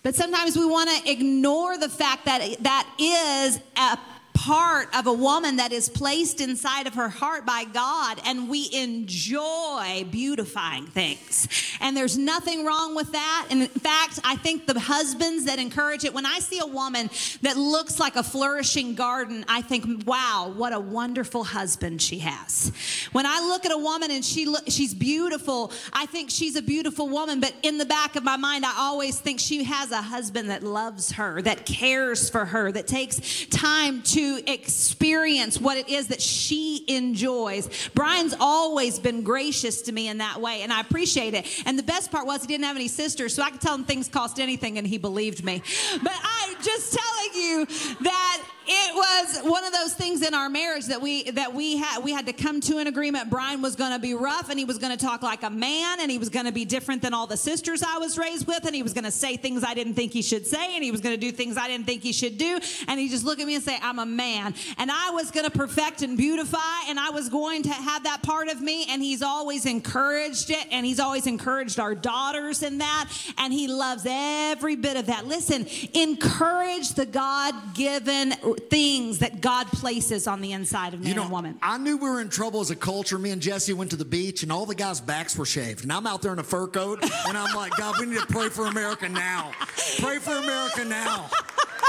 But 0.02 0.16
sometimes 0.16 0.56
we 0.56 0.64
want 0.64 0.90
to 0.90 1.10
ignore 1.10 1.76
the 1.76 1.88
fact 1.88 2.24
that 2.24 2.56
that 2.60 2.88
is 2.98 3.60
a 3.76 3.98
part 4.38 4.88
of 4.96 5.08
a 5.08 5.12
woman 5.12 5.56
that 5.56 5.72
is 5.72 5.88
placed 5.88 6.40
inside 6.40 6.86
of 6.86 6.94
her 6.94 7.08
heart 7.08 7.44
by 7.44 7.64
God, 7.64 8.20
and 8.24 8.48
we 8.48 8.70
enjoy 8.72 10.06
beautifying 10.12 10.86
things. 10.86 11.48
And 11.80 11.96
there's 11.96 12.16
nothing 12.16 12.64
wrong 12.64 12.94
with 12.94 13.10
that. 13.12 13.48
And 13.50 13.62
in 13.62 13.68
fact, 13.68 14.20
I 14.22 14.36
think 14.36 14.66
the 14.68 14.78
husbands 14.78 15.46
that 15.46 15.58
encourage 15.58 16.04
it, 16.04 16.14
when 16.14 16.24
I 16.24 16.38
see 16.38 16.60
a 16.60 16.66
woman 16.66 17.10
that 17.42 17.56
looks 17.56 17.98
like 17.98 18.14
a 18.14 18.22
flourishing 18.22 18.94
garden, 18.94 19.44
I 19.48 19.60
think, 19.60 20.06
wow, 20.06 20.52
what 20.54 20.72
a 20.72 20.78
wonderful 20.78 21.42
husband 21.42 22.00
she 22.00 22.20
has. 22.20 22.70
When 23.10 23.26
I 23.26 23.40
look 23.40 23.66
at 23.66 23.72
a 23.72 23.78
woman 23.78 24.12
and 24.12 24.24
she 24.24 24.54
she's 24.68 24.94
beautiful, 24.94 25.72
I 25.92 26.06
think 26.06 26.30
she's 26.30 26.54
a 26.54 26.62
beautiful 26.62 27.08
woman, 27.08 27.40
but 27.40 27.54
in 27.64 27.78
the 27.78 27.86
back 27.86 28.14
of 28.14 28.22
my 28.22 28.36
mind, 28.36 28.64
I 28.64 28.74
always 28.78 29.18
think 29.18 29.40
she 29.40 29.64
has 29.64 29.90
a 29.90 30.00
husband 30.00 30.50
that 30.50 30.62
loves 30.62 31.12
her, 31.12 31.42
that 31.42 31.66
cares 31.66 32.30
for 32.30 32.44
her, 32.44 32.70
that 32.70 32.86
takes 32.86 33.46
time 33.46 34.02
experience 34.36 35.60
what 35.60 35.76
it 35.76 35.88
is 35.88 36.08
that 36.08 36.20
she 36.22 36.84
enjoys. 36.88 37.88
Brian's 37.94 38.34
always 38.38 38.98
been 38.98 39.22
gracious 39.22 39.82
to 39.82 39.92
me 39.92 40.08
in 40.08 40.18
that 40.18 40.40
way, 40.40 40.62
and 40.62 40.72
I 40.72 40.80
appreciate 40.80 41.34
it. 41.34 41.46
And 41.66 41.78
the 41.78 41.82
best 41.82 42.10
part 42.10 42.26
was 42.26 42.42
he 42.42 42.46
didn't 42.46 42.64
have 42.64 42.76
any 42.76 42.88
sisters, 42.88 43.34
so 43.34 43.42
I 43.42 43.50
could 43.50 43.60
tell 43.60 43.74
him 43.74 43.84
things 43.84 44.08
cost 44.08 44.38
anything, 44.38 44.78
and 44.78 44.86
he 44.86 44.98
believed 44.98 45.44
me. 45.44 45.62
But 46.02 46.12
I'm 46.22 46.56
just 46.62 46.92
telling 46.92 47.42
you 47.42 47.66
that 48.00 48.44
it 48.70 48.94
was 48.94 49.50
one 49.50 49.64
of 49.64 49.72
those 49.72 49.94
things 49.94 50.22
in 50.22 50.34
our 50.34 50.50
marriage 50.50 50.86
that 50.86 51.00
we 51.00 51.30
that 51.30 51.54
we 51.54 51.78
had 51.78 52.04
we 52.04 52.12
had 52.12 52.26
to 52.26 52.34
come 52.34 52.60
to 52.60 52.78
an 52.78 52.86
agreement. 52.86 53.30
Brian 53.30 53.62
was 53.62 53.76
going 53.76 53.92
to 53.92 53.98
be 53.98 54.12
rough 54.12 54.50
and 54.50 54.58
he 54.58 54.66
was 54.66 54.76
going 54.76 54.96
to 54.96 55.02
talk 55.02 55.22
like 55.22 55.42
a 55.42 55.48
man 55.48 56.00
and 56.00 56.10
he 56.10 56.18
was 56.18 56.28
going 56.28 56.44
to 56.44 56.52
be 56.52 56.66
different 56.66 57.00
than 57.00 57.14
all 57.14 57.26
the 57.26 57.36
sisters 57.36 57.82
I 57.82 57.96
was 57.96 58.18
raised 58.18 58.46
with 58.46 58.66
and 58.66 58.74
he 58.74 58.82
was 58.82 58.92
going 58.92 59.04
to 59.04 59.10
say 59.10 59.38
things 59.38 59.64
I 59.64 59.72
didn't 59.72 59.94
think 59.94 60.12
he 60.12 60.20
should 60.20 60.46
say 60.46 60.74
and 60.74 60.84
he 60.84 60.90
was 60.90 61.00
going 61.00 61.14
to 61.14 61.20
do 61.20 61.32
things 61.32 61.56
I 61.56 61.66
didn't 61.66 61.86
think 61.86 62.02
he 62.02 62.12
should 62.12 62.36
do 62.36 62.60
and 62.86 63.00
he 63.00 63.08
just 63.08 63.24
look 63.24 63.40
at 63.40 63.46
me 63.46 63.54
and 63.54 63.64
say 63.64 63.78
I'm 63.80 63.98
a 63.98 64.06
man 64.18 64.54
and 64.76 64.90
I 64.90 65.10
was 65.10 65.30
going 65.30 65.46
to 65.46 65.50
perfect 65.50 66.02
and 66.02 66.18
beautify 66.18 66.88
and 66.88 66.98
I 67.00 67.10
was 67.10 67.30
going 67.30 67.62
to 67.62 67.72
have 67.72 68.02
that 68.02 68.22
part 68.22 68.48
of 68.48 68.60
me 68.60 68.84
and 68.90 69.00
he's 69.00 69.22
always 69.22 69.64
encouraged 69.64 70.50
it 70.50 70.66
and 70.70 70.84
he's 70.84 71.00
always 71.00 71.26
encouraged 71.26 71.78
our 71.80 71.94
daughters 71.94 72.62
in 72.62 72.78
that 72.78 73.10
and 73.38 73.52
he 73.52 73.68
loves 73.68 74.04
every 74.06 74.76
bit 74.76 74.96
of 74.96 75.06
that. 75.06 75.26
Listen, 75.26 75.66
encourage 75.94 76.90
the 76.90 77.06
God-given 77.06 78.32
things 78.68 79.20
that 79.20 79.40
God 79.40 79.68
places 79.68 80.26
on 80.26 80.40
the 80.40 80.52
inside 80.52 80.94
of 80.94 81.00
man 81.00 81.08
You 81.08 81.14
know, 81.14 81.22
and 81.22 81.30
woman. 81.30 81.58
I 81.62 81.78
knew 81.78 81.96
we 81.96 82.10
were 82.10 82.20
in 82.20 82.28
trouble 82.28 82.60
as 82.60 82.70
a 82.70 82.76
culture. 82.76 83.18
Me 83.18 83.30
and 83.30 83.40
Jesse 83.40 83.72
went 83.72 83.90
to 83.90 83.96
the 83.96 84.04
beach, 84.04 84.42
and 84.42 84.50
all 84.50 84.66
the 84.66 84.74
guys' 84.74 85.00
backs 85.00 85.36
were 85.36 85.46
shaved. 85.46 85.84
And 85.84 85.92
I'm 85.92 86.06
out 86.06 86.22
there 86.22 86.32
in 86.32 86.38
a 86.38 86.44
fur 86.44 86.66
coat, 86.66 87.02
and 87.02 87.38
I'm 87.38 87.54
like, 87.54 87.76
God, 87.76 87.94
we 88.00 88.06
need 88.06 88.18
to 88.18 88.26
pray 88.26 88.48
for 88.48 88.66
America 88.66 89.08
now. 89.08 89.52
Pray 89.98 90.18
for 90.18 90.32
America 90.32 90.84
now. 90.84 91.30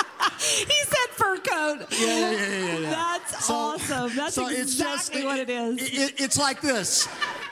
he 0.40 0.66
said 0.66 1.10
fur 1.16 1.38
coat. 1.38 1.86
Yeah, 1.92 2.08
yeah, 2.08 2.32
yeah, 2.32 2.48
yeah. 2.48 2.80
yeah. 2.80 2.90
That's 2.90 3.46
So- 3.46 3.54
awesome. 3.54 4.16
That's 4.16 4.36
so 4.36 4.48
it's 4.48 4.60
exactly 4.80 5.24
what 5.26 5.40
it 5.40 5.50
is. 5.50 5.78
it- 5.82 5.94
it- 5.94 6.14
it's 6.20 6.38
like 6.38 6.62
this. 6.62 7.08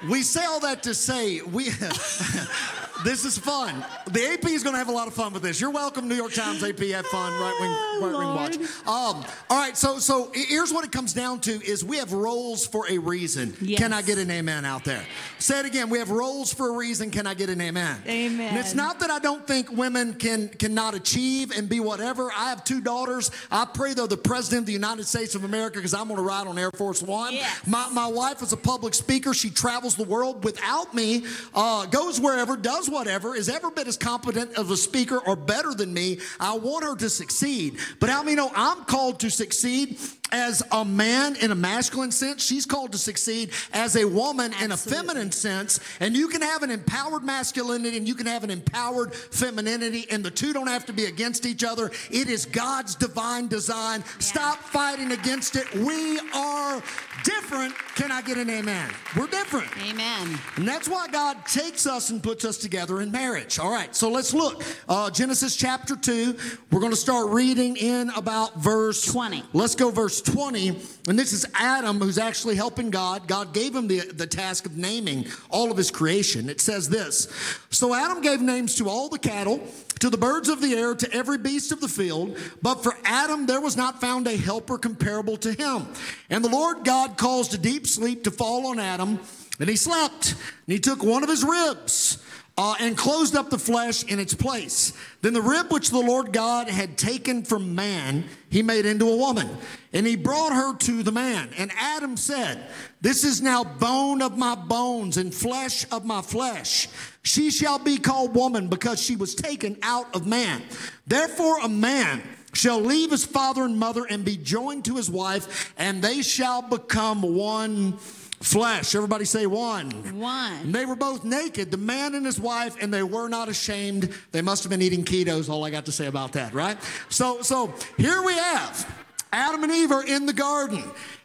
We 0.06 0.22
say 0.22 0.46
all 0.46 0.60
that 0.62 0.84
to 0.84 0.94
say 0.94 1.42
we. 1.42 1.70
this 3.04 3.26
is 3.26 3.38
fun. 3.38 3.84
The 4.12 4.34
AP 4.34 4.46
is 4.46 4.64
going 4.64 4.74
to 4.74 4.78
have 4.78 4.90
a 4.90 4.92
lot 4.92 5.08
of 5.08 5.14
fun 5.14 5.34
with 5.34 5.42
this. 5.44 5.60
You're 5.60 5.72
welcome, 5.72 6.08
New 6.08 6.16
York 6.16 6.34
Times 6.34 6.64
AP. 6.64 6.80
Have 6.80 7.06
fun, 7.08 7.34
right 7.34 7.58
wing, 7.60 8.12
right 8.12 8.20
wing 8.20 8.36
watch. 8.36 8.56
Um, 8.88 9.26
all 9.50 9.58
right, 9.58 9.76
so 9.76 10.00
so 10.00 10.32
here's 10.34 10.72
what 10.72 10.86
it 10.86 10.92
comes 10.92 11.14
down 11.14 11.40
to: 11.42 11.52
is 11.64 11.84
we 11.84 11.98
have 11.98 12.14
roles 12.14 12.66
for 12.68 12.86
a 12.90 12.98
reason. 12.98 13.56
Yes. 13.62 13.80
Can 13.80 13.94
I 13.94 14.02
get 14.02 14.18
an 14.18 14.30
amen 14.30 14.66
out 14.66 14.84
there? 14.84 15.04
Say 15.40 15.60
it 15.60 15.66
again. 15.66 15.90
We 15.90 16.00
have 16.00 16.10
roles 16.10 16.54
for 16.54 16.70
a 16.70 16.78
reason. 16.78 17.12
Can 17.12 17.28
I 17.28 17.34
get 17.34 17.50
an 17.50 17.62
amen? 17.62 17.98
Amen. 18.08 18.50
And 18.50 18.58
it's 18.58 18.76
not 18.76 19.00
that 19.00 19.10
I 19.10 19.20
don't 19.20 19.46
think 19.48 19.72
women 19.72 20.14
can 20.14 20.50
cannot 20.50 20.94
achieve 20.94 21.52
and 21.52 21.68
be 21.68 21.80
whatever. 21.80 22.32
I 22.32 22.50
have 22.50 22.64
two 22.64 22.82
daughters. 22.82 23.32
I 23.52 23.66
pray 23.66 23.94
they're 23.94 24.08
the 24.08 24.18
president 24.18 24.62
of 24.62 24.66
the 24.68 24.74
United 24.74 25.06
States 25.06 25.36
of 25.36 25.44
America 25.44 25.78
because 25.78 25.94
I'm 25.94 26.08
going 26.08 26.18
to 26.18 26.24
ride 26.24 26.48
on 26.48 26.58
Air 26.58 26.72
Force 26.72 27.02
One. 27.02 27.34
Yes. 27.34 27.66
My, 27.66 27.90
my 27.90 28.08
wife 28.08 28.42
is 28.42 28.54
a 28.54 28.58
public 28.58 28.94
speaker. 28.94 29.34
She 29.34 29.50
travels 29.50 29.87
the 29.96 30.04
world 30.04 30.44
without 30.44 30.94
me, 30.94 31.26
uh, 31.54 31.86
goes 31.86 32.20
wherever, 32.20 32.56
does 32.56 32.90
whatever, 32.90 33.36
is 33.36 33.50
every 33.50 33.72
bit 33.72 33.88
as 33.88 33.98
competent 33.98 34.56
of 34.56 34.72
a 34.72 34.78
speaker 34.78 35.18
or 35.18 35.36
better 35.36 35.74
than 35.74 35.94
me. 35.94 36.20
I 36.40 36.58
want 36.58 36.84
her 36.84 36.96
to 36.96 37.10
succeed. 37.10 37.78
But 38.00 38.10
how 38.10 38.24
many 38.24 38.36
know 38.36 38.52
I'm 38.56 38.86
called 38.86 39.20
to 39.22 39.30
succeed 39.30 40.00
as 40.32 40.62
a 40.72 40.84
man 40.84 41.36
in 41.38 41.52
a 41.52 41.56
masculine 41.56 42.12
sense? 42.12 42.44
She's 42.44 42.66
called 42.66 42.92
to 42.92 42.98
succeed 42.98 43.52
as 43.74 43.96
a 43.96 44.06
woman 44.06 44.54
in 44.62 44.72
a 44.72 44.78
feminine 44.78 45.32
sense. 45.32 45.80
And 46.00 46.16
you 46.16 46.28
can 46.28 46.42
have 46.42 46.64
an 46.64 46.72
empowered 46.72 47.24
masculinity 47.24 47.98
and 47.98 48.08
you 48.08 48.16
can 48.16 48.28
have 48.28 48.44
an 48.44 48.50
empowered 48.50 49.14
femininity, 49.14 50.08
and 50.10 50.24
the 50.24 50.32
two 50.32 50.54
don't 50.54 50.68
have 50.68 50.86
to 50.86 50.94
be 50.94 51.06
against 51.06 51.46
each 51.46 51.64
other. 51.64 51.92
It 52.12 52.30
is 52.30 52.46
God's 52.46 52.96
divine 52.96 53.48
design. 53.48 54.04
Stop 54.20 54.58
fighting 54.60 55.12
against 55.12 55.56
it. 55.56 55.74
We 55.76 56.20
are 56.34 56.82
different. 57.28 57.76
Can 57.96 58.10
I 58.10 58.22
get 58.22 58.38
an 58.38 58.50
amen? 58.50 58.90
We're 59.18 59.28
different. 59.28 59.68
Amen. 59.86 60.40
And 60.56 60.66
that's 60.66 60.88
why 60.88 61.08
God 61.10 61.46
takes 61.46 61.86
us 61.86 62.10
and 62.10 62.24
puts 62.24 62.46
us 62.46 62.58
together 62.58 63.02
in 63.02 63.12
marriage. 63.12 63.60
All 63.60 63.70
right, 63.70 63.94
so 63.94 64.10
let's 64.10 64.34
look. 64.34 64.64
Uh, 64.88 65.10
Genesis 65.10 65.56
chapter 65.58 65.98
2. 65.98 66.38
We're 66.72 66.80
going 66.80 66.94
to 66.94 66.98
start 66.98 67.30
reading 67.30 67.76
in 67.76 68.10
about 68.12 68.56
verse 68.62 69.06
20. 69.06 69.44
Let's 69.52 69.76
go 69.76 69.92
verse 69.92 70.22
20. 70.22 70.70
And 71.10 71.20
this 71.20 71.34
is 71.34 71.46
Adam 71.54 72.00
who's 72.00 72.18
actually 72.18 72.56
helping 72.56 72.92
God. 72.92 73.28
God 73.28 73.54
gave 73.54 73.76
him 73.76 73.88
the, 73.88 74.00
the 74.00 74.28
task 74.28 74.66
of 74.66 74.78
naming 74.78 75.26
all 75.50 75.70
of 75.70 75.78
his 75.78 75.92
creation. 75.92 76.50
It 76.50 76.62
says 76.62 76.88
this 76.88 77.28
So 77.72 77.94
Adam 77.94 78.22
gave 78.22 78.42
names 78.42 78.76
to 78.76 78.88
all 78.88 79.10
the 79.10 79.20
cattle, 79.20 79.66
to 80.00 80.10
the 80.10 80.18
birds 80.18 80.48
of 80.48 80.62
the 80.62 80.76
air, 80.76 80.96
to 80.96 81.14
every 81.14 81.38
beast 81.38 81.72
of 81.72 81.82
the 81.82 81.88
field. 81.88 82.38
But 82.62 82.84
for 82.84 82.94
Adam 83.04 83.48
there 83.48 83.62
was 83.62 83.76
not 83.76 84.00
found 84.00 84.28
a 84.28 84.38
helper 84.38 84.78
comparable 84.78 85.36
to 85.38 85.52
him. 85.52 85.88
And 86.30 86.44
the 86.44 86.50
Lord 86.50 86.86
God 86.86 87.17
caused 87.18 87.54
a 87.54 87.58
deep 87.58 87.88
sleep 87.88 88.24
to 88.24 88.32
fall 88.32 88.68
on 88.68 88.80
Adam, 88.80 89.20
and 89.60 89.70
he 89.70 89.76
slept. 89.76 90.32
And 90.32 90.74
he 90.74 90.80
took 90.80 91.04
one 91.04 91.24
of 91.24 91.30
his 91.30 91.44
ribs 91.44 92.24
uh, 92.58 92.74
and 92.80 92.98
closed 92.98 93.36
up 93.36 93.50
the 93.52 93.60
flesh 93.60 94.04
in 94.04 94.20
its 94.20 94.34
place. 94.34 94.94
Then 95.22 95.34
the 95.34 95.42
rib 95.42 95.72
which 95.72 95.92
the 95.92 96.00
Lord 96.00 96.34
God 96.34 96.68
had 96.68 96.98
taken 96.98 97.44
from 97.44 97.76
man, 97.76 98.26
he 98.50 98.64
made 98.64 98.86
into 98.86 99.08
a 99.08 99.16
woman. 99.16 99.48
And 99.94 100.08
he 100.08 100.16
brought 100.16 100.54
her 100.54 100.76
to 100.76 101.04
the 101.04 101.12
man. 101.12 101.50
And 101.58 101.72
Adam 101.78 102.18
said, 102.18 102.68
This 103.00 103.24
is 103.24 103.42
now 103.42 103.64
bone 103.64 104.24
of 104.24 104.38
my 104.38 104.56
bones 104.56 105.18
and 105.18 105.34
flesh 105.34 105.86
of 105.92 106.04
my 106.04 106.22
flesh. 106.22 106.88
She 107.22 107.52
shall 107.52 107.78
be 107.78 107.98
called 107.98 108.34
woman 108.34 108.70
because 108.70 109.02
she 109.02 109.16
was 109.16 109.36
taken 109.36 109.78
out 109.84 110.16
of 110.16 110.26
man. 110.26 110.64
Therefore, 111.06 111.60
a 111.64 111.70
man 111.70 112.24
shall 112.58 112.82
leave 112.82 113.12
his 113.12 113.24
father 113.24 113.64
and 113.64 113.78
mother 113.78 114.04
and 114.10 114.26
be 114.26 114.36
joined 114.36 114.86
to 114.86 114.96
his 114.96 115.10
wife, 115.10 115.74
and 115.78 116.02
they 116.02 116.22
shall 116.22 116.62
become 116.62 117.22
one 117.22 117.94
flesh. 118.42 118.96
Everybody 118.96 119.26
say 119.26 119.46
one. 119.46 119.92
One. 120.20 120.54
And 120.54 120.74
they 120.76 120.86
were 120.86 120.96
both 120.96 121.24
naked, 121.24 121.72
the 121.72 121.78
man 121.78 122.16
and 122.16 122.26
his 122.26 122.40
wife, 122.40 122.76
and 122.82 122.94
they 122.94 123.04
were 123.04 123.28
not 123.28 123.48
ashamed. 123.48 124.14
They 124.32 124.42
must 124.42 124.64
have 124.64 124.72
been 124.72 124.82
eating 124.82 125.06
ketos, 125.06 125.50
all 125.50 125.64
I 125.64 125.70
got 125.70 125.86
to 125.86 125.92
say 125.92 126.08
about 126.08 126.34
that, 126.34 126.54
right? 126.54 126.78
So, 127.10 127.42
so 127.42 127.74
here 127.98 128.24
we 128.24 128.34
have 128.34 129.04
Adam 129.32 129.64
and 129.64 129.72
Eve 129.72 129.92
are 129.92 130.06
in 130.06 130.26
the 130.26 130.34
garden. 130.34 130.84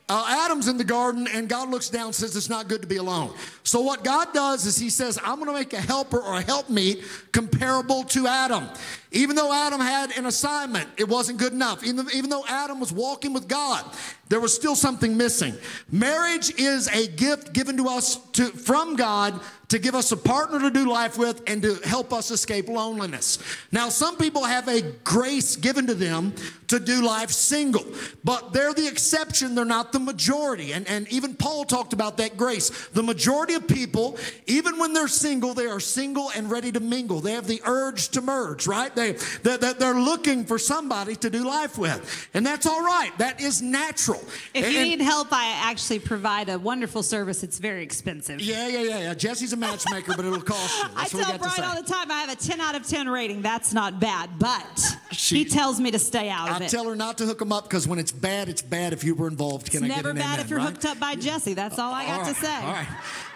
Uh, 0.08 0.44
Adam's 0.44 0.68
in 0.68 0.76
the 0.76 0.84
garden, 0.84 1.26
and 1.32 1.48
God 1.48 1.70
looks 1.70 1.88
down 1.88 2.06
and 2.06 2.14
says, 2.14 2.36
It's 2.36 2.50
not 2.50 2.68
good 2.68 2.82
to 2.82 2.88
be 2.88 2.96
alone. 2.96 3.32
So, 3.62 3.80
what 3.80 4.04
God 4.04 4.34
does 4.34 4.66
is 4.66 4.76
He 4.76 4.90
says, 4.90 5.18
I'm 5.22 5.36
going 5.36 5.46
to 5.46 5.54
make 5.54 5.72
a 5.72 5.80
helper 5.80 6.18
or 6.18 6.38
a 6.38 6.42
helpmeet 6.42 7.02
comparable 7.32 8.04
to 8.04 8.26
Adam. 8.26 8.68
Even 9.12 9.36
though 9.36 9.52
Adam 9.52 9.80
had 9.80 10.10
an 10.16 10.26
assignment, 10.26 10.88
it 10.96 11.08
wasn't 11.08 11.38
good 11.38 11.52
enough. 11.52 11.84
Even, 11.84 12.06
even 12.14 12.30
though 12.30 12.44
Adam 12.48 12.80
was 12.80 12.92
walking 12.92 13.32
with 13.32 13.46
God, 13.46 13.84
there 14.28 14.40
was 14.40 14.54
still 14.54 14.74
something 14.74 15.16
missing. 15.16 15.54
Marriage 15.90 16.52
is 16.58 16.88
a 16.88 17.06
gift 17.06 17.52
given 17.52 17.76
to 17.76 17.88
us 17.88 18.16
to, 18.32 18.46
from 18.46 18.96
God 18.96 19.38
to 19.72 19.78
give 19.78 19.94
us 19.94 20.12
a 20.12 20.16
partner 20.18 20.60
to 20.60 20.70
do 20.70 20.86
life 20.86 21.16
with 21.16 21.42
and 21.46 21.62
to 21.62 21.76
help 21.76 22.12
us 22.12 22.30
escape 22.30 22.68
loneliness. 22.68 23.38
Now, 23.72 23.88
some 23.88 24.18
people 24.18 24.44
have 24.44 24.68
a 24.68 24.82
grace 25.02 25.56
given 25.56 25.86
to 25.86 25.94
them 25.94 26.34
to 26.68 26.78
do 26.78 27.00
life 27.02 27.30
single, 27.30 27.84
but 28.22 28.52
they're 28.52 28.74
the 28.74 28.86
exception, 28.86 29.54
they're 29.54 29.64
not 29.64 29.92
the 29.92 29.98
majority. 29.98 30.72
And, 30.74 30.86
and 30.88 31.10
even 31.10 31.34
Paul 31.34 31.64
talked 31.64 31.94
about 31.94 32.18
that 32.18 32.36
grace. 32.36 32.68
The 32.88 33.02
majority 33.02 33.54
of 33.54 33.66
people, 33.66 34.18
even 34.46 34.78
when 34.78 34.92
they're 34.92 35.08
single, 35.08 35.54
they 35.54 35.66
are 35.66 35.80
single 35.80 36.30
and 36.36 36.50
ready 36.50 36.70
to 36.72 36.80
mingle. 36.80 37.20
They 37.20 37.32
have 37.32 37.46
the 37.46 37.62
urge 37.64 38.08
to 38.10 38.20
merge, 38.20 38.66
right? 38.66 38.94
They, 38.94 39.12
they, 39.42 39.56
they- 39.56 39.72
they're 39.72 39.94
looking 39.94 40.44
for 40.44 40.58
somebody 40.58 41.16
to 41.16 41.30
do 41.30 41.46
life 41.46 41.78
with. 41.78 42.28
And 42.34 42.44
that's 42.44 42.66
all 42.66 42.84
right, 42.84 43.10
that 43.16 43.40
is 43.40 43.62
natural. 43.62 44.22
If 44.52 44.70
you 44.70 44.78
and- 44.80 44.88
need 44.90 45.00
help, 45.00 45.28
I 45.32 45.46
actually 45.62 46.00
provide 46.00 46.50
a 46.50 46.58
wonderful 46.58 47.02
service. 47.02 47.42
It's 47.42 47.58
very 47.58 47.82
expensive. 47.82 48.38
yeah, 48.42 48.68
yeah, 48.68 48.82
yeah, 48.82 48.98
yeah. 49.00 49.14
Jesse's 49.14 49.54
a 49.54 49.61
matchmaker, 49.62 50.12
but 50.16 50.24
it'll 50.24 50.40
cost 50.42 50.82
you. 50.82 50.88
I 50.94 51.02
That's 51.02 51.14
what 51.14 51.24
tell 51.26 51.38
Brian 51.38 51.64
all 51.64 51.82
the 51.82 51.88
time 51.88 52.10
I 52.10 52.20
have 52.20 52.30
a 52.30 52.36
10 52.36 52.60
out 52.60 52.74
of 52.74 52.86
10 52.86 53.08
rating. 53.08 53.40
That's 53.40 53.72
not 53.72 53.98
bad, 54.00 54.38
but 54.38 54.96
She- 55.12 55.38
he 55.38 55.44
tells 55.44 55.80
me 55.80 55.90
to 55.90 55.98
stay 55.98 56.28
out 56.28 56.50
I 56.50 56.56
of 56.56 56.62
it. 56.62 56.64
I 56.66 56.68
tell 56.68 56.88
her 56.88 56.96
not 56.96 57.16
to 57.18 57.26
hook 57.26 57.40
him 57.40 57.52
up 57.52 57.64
because 57.64 57.88
when 57.88 57.98
it's 57.98 58.12
bad, 58.12 58.48
it's 58.48 58.62
bad 58.62 58.92
if 58.92 59.02
you 59.04 59.14
were 59.14 59.28
involved. 59.28 59.70
Can 59.70 59.84
it's 59.84 59.92
I 59.92 59.96
get 59.96 59.96
it? 59.96 59.98
It's 59.98 60.04
never 60.04 60.10
an 60.10 60.16
bad 60.16 60.40
if 60.40 60.50
you're 60.50 60.58
right? 60.58 60.68
hooked 60.68 60.84
up 60.84 60.98
by 61.00 61.14
Jesse. 61.14 61.54
That's 61.54 61.78
all 61.78 61.92
I 61.92 62.06
got 62.06 62.20
All 62.20 62.26
to 62.26 62.34
say. 62.34 62.54
All 62.56 62.72
right. 62.72 62.88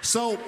So, 0.02 0.38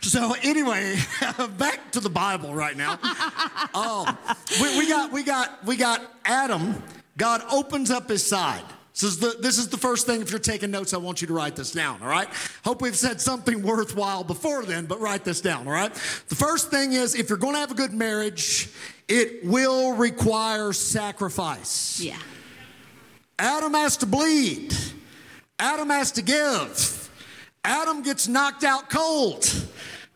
so 0.00 0.34
anyway, 0.42 0.96
back 1.58 1.90
to 1.92 2.00
the 2.00 2.10
Bible 2.10 2.54
right 2.54 2.76
now. 2.76 2.98
um, 3.74 4.16
we, 4.60 4.78
we 4.78 4.88
got, 4.88 5.12
we 5.12 5.22
got, 5.22 5.64
we 5.64 5.76
got 5.76 6.00
Adam. 6.24 6.82
God 7.16 7.42
opens 7.52 7.90
up 7.90 8.08
his 8.08 8.26
side. 8.26 8.64
This 8.94 9.02
is, 9.02 9.18
the, 9.18 9.36
this 9.40 9.58
is 9.58 9.68
the 9.68 9.76
first 9.76 10.06
thing. 10.06 10.22
If 10.22 10.30
you're 10.30 10.38
taking 10.38 10.70
notes, 10.70 10.94
I 10.94 10.98
want 10.98 11.20
you 11.20 11.26
to 11.26 11.34
write 11.34 11.56
this 11.56 11.72
down, 11.72 12.00
all 12.00 12.08
right? 12.08 12.28
Hope 12.64 12.80
we've 12.80 12.96
said 12.96 13.20
something 13.20 13.60
worthwhile 13.60 14.22
before 14.22 14.64
then, 14.64 14.86
but 14.86 15.00
write 15.00 15.24
this 15.24 15.40
down, 15.40 15.66
all 15.66 15.72
right? 15.72 15.92
The 16.28 16.36
first 16.36 16.70
thing 16.70 16.92
is 16.92 17.16
if 17.16 17.28
you're 17.28 17.38
going 17.38 17.54
to 17.54 17.58
have 17.58 17.72
a 17.72 17.74
good 17.74 17.92
marriage, 17.92 18.68
it 19.08 19.44
will 19.44 19.96
require 19.96 20.72
sacrifice. 20.72 22.00
Yeah. 22.00 22.16
Adam 23.36 23.74
has 23.74 23.96
to 23.96 24.06
bleed. 24.06 24.72
Adam 25.58 25.90
has 25.90 26.12
to 26.12 26.22
give. 26.22 27.10
Adam 27.64 28.02
gets 28.02 28.28
knocked 28.28 28.62
out 28.62 28.90
cold. 28.90 29.44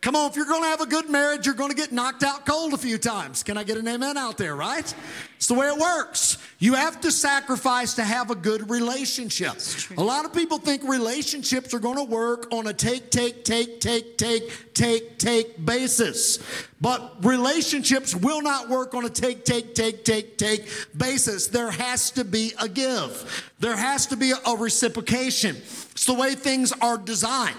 Come 0.01 0.15
on, 0.15 0.31
if 0.31 0.37
you're 0.37 0.47
going 0.47 0.63
to 0.63 0.69
have 0.69 0.81
a 0.81 0.87
good 0.87 1.11
marriage, 1.11 1.45
you're 1.45 1.57
going 1.57 1.71
to 1.71 1.77
get 1.77 1.91
knocked 1.91 2.23
out 2.23 2.47
cold 2.47 2.73
a 2.73 2.79
few 2.79 2.99
times. 2.99 3.43
Can 3.43 3.59
I 3.59 3.65
get 3.65 3.79
an 3.79 3.89
amen 3.89 4.17
out 4.17 4.39
there, 4.39 4.55
right? 4.55 4.95
It's 5.37 5.49
the 5.49 5.55
way 5.55 5.67
it 5.67 5.77
works. 5.77 6.39
You 6.61 6.75
have 6.75 7.01
to 7.01 7.11
sacrifice 7.11 7.95
to 7.95 8.05
have 8.05 8.31
a 8.31 8.37
good 8.37 8.71
relationship. 8.71 9.55
A 9.97 10.03
lot 10.03 10.25
of 10.25 10.33
people 10.33 10.59
think 10.59 10.85
relationships 10.85 11.75
are 11.75 11.81
going 11.81 11.97
to 11.97 12.05
work 12.05 12.47
on 12.53 12.69
a 12.69 12.73
take, 12.73 13.11
take, 13.11 13.45
take, 13.45 13.81
take, 13.81 14.17
take, 14.17 14.73
take, 14.73 15.19
take 15.19 15.65
basis. 15.65 16.39
But 16.81 17.25
relationships 17.25 18.15
will 18.15 18.41
not 18.41 18.69
work 18.69 18.95
on 18.95 19.05
a 19.05 19.11
take, 19.11 19.45
take, 19.45 19.75
take, 19.75 20.05
take, 20.05 20.39
take 20.39 20.69
basis. 20.97 21.49
There 21.49 21.73
has 21.73 22.13
to 22.13 22.25
be 22.25 22.53
a 22.61 22.69
give, 22.69 23.53
there 23.59 23.77
has 23.77 24.07
to 24.07 24.17
be 24.17 24.31
a 24.31 24.57
reciprocation. 24.57 25.57
It's 25.57 26.05
the 26.07 26.15
way 26.15 26.37
things 26.37 26.73
are 26.81 26.99
designed. 26.99 27.57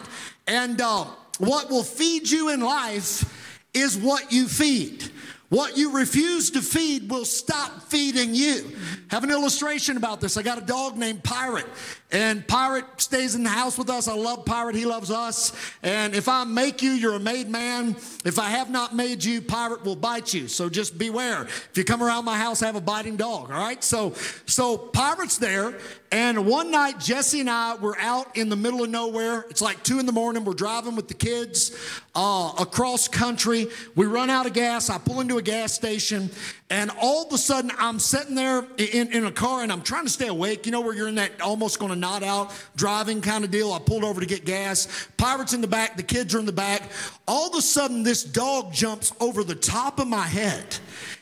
And 0.48 0.81
uh, 0.81 1.05
what 1.39 1.69
will 1.69 1.84
feed 1.84 2.29
you 2.29 2.50
in 2.50 2.62
life 2.62 3.67
is 3.74 3.98
what 3.98 4.31
you 4.31 4.48
feed. 4.48 5.03
What 5.50 5.77
you 5.77 5.98
refuse 5.98 6.51
to 6.51 6.62
feed 6.62 7.10
will 7.10 7.25
stop 7.25 7.84
feeding 7.84 8.36
you. 8.36 8.77
Have 9.10 9.24
an 9.24 9.31
illustration 9.31 9.98
about 9.98 10.22
this. 10.22 10.38
I 10.38 10.43
got 10.43 10.60
a 10.60 10.65
dog 10.65 10.96
named 10.96 11.24
Pirate, 11.24 11.65
and 12.12 12.48
Pirate 12.48 12.86
stays 12.98 13.36
in 13.36 13.44
the 13.44 13.50
house 13.50 13.78
with 13.78 13.89
us. 13.89 14.08
I 14.08 14.16
love 14.16 14.46
Pirate, 14.46 14.75
he 14.75 14.86
loves 14.86 15.12
us. 15.12 15.54
And 15.84 16.16
if 16.16 16.28
I 16.28 16.44
make 16.44 16.82
you, 16.82 16.92
you're 16.92 17.16
a 17.16 17.20
made 17.20 17.50
man. 17.50 17.96
If 18.25 18.39
I 18.39 18.50
have 18.50 18.70
not 18.70 18.96
made 18.96 19.24
you, 19.24 19.42
Pirate 19.42 19.86
will 19.86 19.96
bite 19.96 20.34
you. 20.34 20.48
So 20.48 20.70
just 20.70 20.98
beware. 20.98 21.44
If 21.44 21.72
you 21.75 21.84
come 21.84 22.01
around 22.01 22.25
my 22.25 22.38
house, 22.38 22.63
I 22.63 22.66
have 22.66 22.75
a 22.75 22.82
biting 22.82 23.16
dog, 23.16 23.51
all 23.51 23.60
right? 23.60 23.84
So 23.84 24.13
so 24.46 24.78
Pirate's 24.78 25.38
there, 25.38 25.78
and 26.12 26.48
one 26.48 26.72
night 26.72 27.00
Jesse 27.00 27.42
and 27.42 27.50
I 27.50 27.75
were 27.75 27.98
out 28.00 28.36
in 28.36 28.50
the 28.50 28.56
middle 28.56 28.84
of 28.84 28.89
nowhere. 28.89 29.46
It's 29.50 29.62
like 29.62 29.84
two 29.84 30.00
in 30.00 30.06
the 30.06 30.12
morning. 30.12 30.44
We're 30.44 30.54
driving 30.54 30.96
with 30.96 31.08
the 31.08 31.13
kids 31.13 31.78
uh, 32.16 32.54
across 32.60 33.08
country. 33.08 33.68
We 33.96 34.08
run 34.08 34.30
out 34.30 34.46
of 34.48 34.54
gas. 34.54 34.89
I 34.89 34.98
pull 34.98 35.22
into 35.22 35.38
a 35.38 35.42
gas 35.42 35.74
station, 35.74 36.32
and 36.72 36.92
all 37.02 37.26
of 37.26 37.34
a 37.34 37.38
sudden 37.38 37.72
I'm 37.80 37.98
sitting 37.98 38.36
there 38.36 38.66
in, 38.78 39.12
in 39.12 39.26
a 39.26 39.32
car 39.32 39.64
and 39.64 39.72
I'm 39.72 39.82
trying 39.82 40.06
to 40.06 40.12
stay 40.12 40.28
awake. 40.28 40.66
You 40.66 40.72
know 40.72 40.82
where 40.82 40.94
you're 40.94 41.08
in 41.08 41.16
that 41.16 41.42
almost 41.42 41.80
going 41.80 41.92
to 41.92 41.98
nod 41.98 42.24
out 42.24 42.52
driving 42.76 43.22
kind 43.22 43.44
of 43.44 43.50
deal. 43.50 43.74
I 43.74 43.80
pulled 43.80 44.04
over 44.04 44.22
to 44.22 44.28
get 44.28 44.46
gas. 44.46 45.08
Pirates 45.18 45.54
in 45.54 45.62
the 45.62 45.68
back. 45.68 45.98
The 45.98 46.04
kids 46.04 46.36
are 46.36 46.40
in 46.40 46.46
the 46.46 46.52
back. 46.52 46.84
All 47.28 47.50
of 47.50 47.56
a 47.56 47.62
sudden 47.62 48.04
this 48.04 48.24
dog 48.24 48.72
jumps 48.72 49.12
over 49.20 49.44
the 49.44 49.56
top 49.56 50.00
of 50.00 50.08
my 50.08 50.26
head 50.28 50.78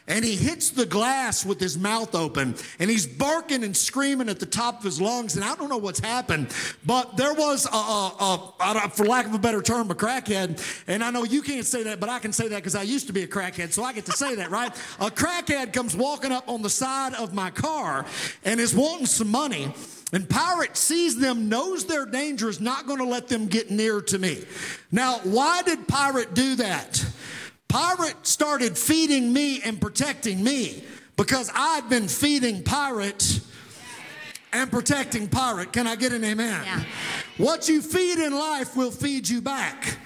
and 0.08 0.24
he 0.24 0.36
hits 0.36 0.70
the 0.70 0.86
glass 0.86 1.46
with 1.46 1.60
his 1.60 1.78
mouth 1.78 2.16
open 2.16 2.56
and 2.80 2.90
he's 2.90 3.06
barking 3.06 3.64
and 3.64 3.76
screaming 3.76 4.30
at 4.30 4.40
the 4.40 4.46
top 4.46 4.80
of 4.80 4.84
his 4.84 5.02
lungs 5.02 5.36
and 5.36 5.44
i 5.44 5.56
don't 5.56 5.70
know 5.70 5.78
what's 5.78 6.00
happened 6.00 6.48
but 6.86 7.18
there 7.18 7.34
was 7.34 7.66
a, 7.66 7.76
a, 7.76 8.54
a, 8.60 8.90
for 8.90 9.06
lack 9.06 9.26
of 9.26 9.34
a 9.34 9.40
better 9.40 9.62
term 9.62 9.90
a 9.92 9.96
crackhead 9.96 10.62
and 10.88 11.04
i 11.04 11.12
know 11.12 11.24
you 11.24 11.42
can't 11.42 11.66
say 11.66 11.84
that 11.84 12.00
but 12.00 12.10
i 12.10 12.20
can 12.20 12.32
say 12.32 12.48
that 12.48 12.58
because 12.58 12.76
i 12.76 12.84
used 12.84 13.08
to 13.08 13.14
be 13.14 13.24
a 13.24 13.28
crackhead 13.28 13.72
so 13.72 13.84
i 13.84 13.94
get 13.94 14.06
to 14.06 14.14
say 14.14 14.36
that 14.36 14.50
right 14.50 14.74
a 15.00 15.12
crackhead 15.12 15.74
comes 15.74 15.96
walking 15.96 16.32
up 16.32 16.48
on 16.48 16.62
the 16.62 16.70
side 16.70 17.14
of 17.16 17.34
my 17.34 17.50
car 17.50 18.06
and 18.46 18.60
is 18.60 18.74
wanting 18.76 19.06
some 19.06 19.30
money 19.30 19.74
and 20.14 20.30
Pirate 20.30 20.78
sees 20.78 21.18
them, 21.18 21.50
knows 21.50 21.86
their 21.86 22.06
danger, 22.06 22.48
is 22.48 22.62
not 22.62 22.88
going 22.88 23.00
to 23.00 23.06
let 23.06 23.28
them 23.28 23.48
get 23.48 23.70
near 23.70 24.00
to 24.02 24.18
me. 24.18 24.42
Now, 24.90 25.20
why 25.24 25.64
did 25.64 25.86
Pirate 25.86 26.34
do 26.34 26.56
that? 26.56 27.06
Pirate 27.68 28.26
started 28.26 28.78
feeding 28.78 29.34
me 29.34 29.62
and 29.62 29.80
protecting 29.80 30.44
me 30.44 30.84
because 31.16 31.52
I'd 31.54 31.90
been 31.90 32.08
feeding 32.08 32.64
Pirate 32.64 33.42
and 34.54 34.72
protecting 34.72 35.28
Pirate. 35.28 35.74
Can 35.74 35.88
I 35.88 35.96
get 35.96 36.14
an 36.14 36.24
amen? 36.24 36.62
Yeah. 36.66 36.84
What 37.38 37.68
you 37.68 37.82
feed 37.82 38.20
in 38.20 38.34
life 38.34 38.76
will 38.76 38.92
feed 38.92 39.28
you 39.28 39.42
back. 39.42 39.98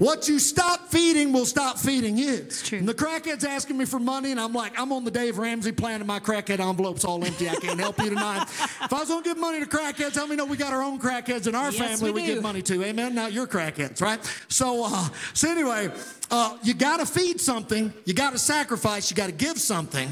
What 0.00 0.28
you 0.28 0.38
stop 0.38 0.88
feeding 0.88 1.30
will 1.30 1.44
stop 1.44 1.78
feeding 1.78 2.16
you. 2.16 2.32
It's 2.32 2.66
true. 2.66 2.78
And 2.78 2.88
the 2.88 2.94
crackhead's 2.94 3.44
asking 3.44 3.76
me 3.76 3.84
for 3.84 4.00
money, 4.00 4.30
and 4.30 4.40
I'm 4.40 4.54
like, 4.54 4.80
I'm 4.80 4.92
on 4.92 5.04
the 5.04 5.10
Dave 5.10 5.36
Ramsey 5.36 5.72
plan, 5.72 6.00
and 6.00 6.06
my 6.06 6.18
crackhead 6.18 6.58
envelope's 6.58 7.04
all 7.04 7.22
empty. 7.22 7.50
I 7.50 7.56
can't 7.56 7.78
help 7.78 7.98
you 7.98 8.08
tonight. 8.08 8.44
if 8.48 8.90
I 8.90 8.98
was 8.98 9.10
gonna 9.10 9.22
give 9.22 9.36
money 9.36 9.60
to 9.60 9.66
crackheads, 9.66 10.14
how 10.16 10.24
many 10.24 10.36
know 10.36 10.46
we 10.46 10.56
got 10.56 10.72
our 10.72 10.82
own 10.82 10.98
crackheads 10.98 11.46
in 11.46 11.54
our 11.54 11.70
Yes, 11.70 12.00
family 12.00 12.12
we 12.12 12.22
we, 12.22 12.26
give 12.28 12.42
money 12.42 12.62
to? 12.62 12.82
Amen. 12.82 13.14
Now 13.14 13.26
you're 13.26 13.46
crackheads, 13.46 14.00
right? 14.00 14.18
So, 14.48 14.84
uh, 14.86 15.08
so 15.34 15.50
anyway, 15.50 15.92
uh, 16.30 16.56
you 16.62 16.72
gotta 16.72 17.04
feed 17.04 17.38
something, 17.38 17.92
you 18.06 18.14
gotta 18.14 18.38
sacrifice, 18.38 19.10
you 19.10 19.16
gotta 19.18 19.32
give 19.32 19.58
something, 19.58 20.08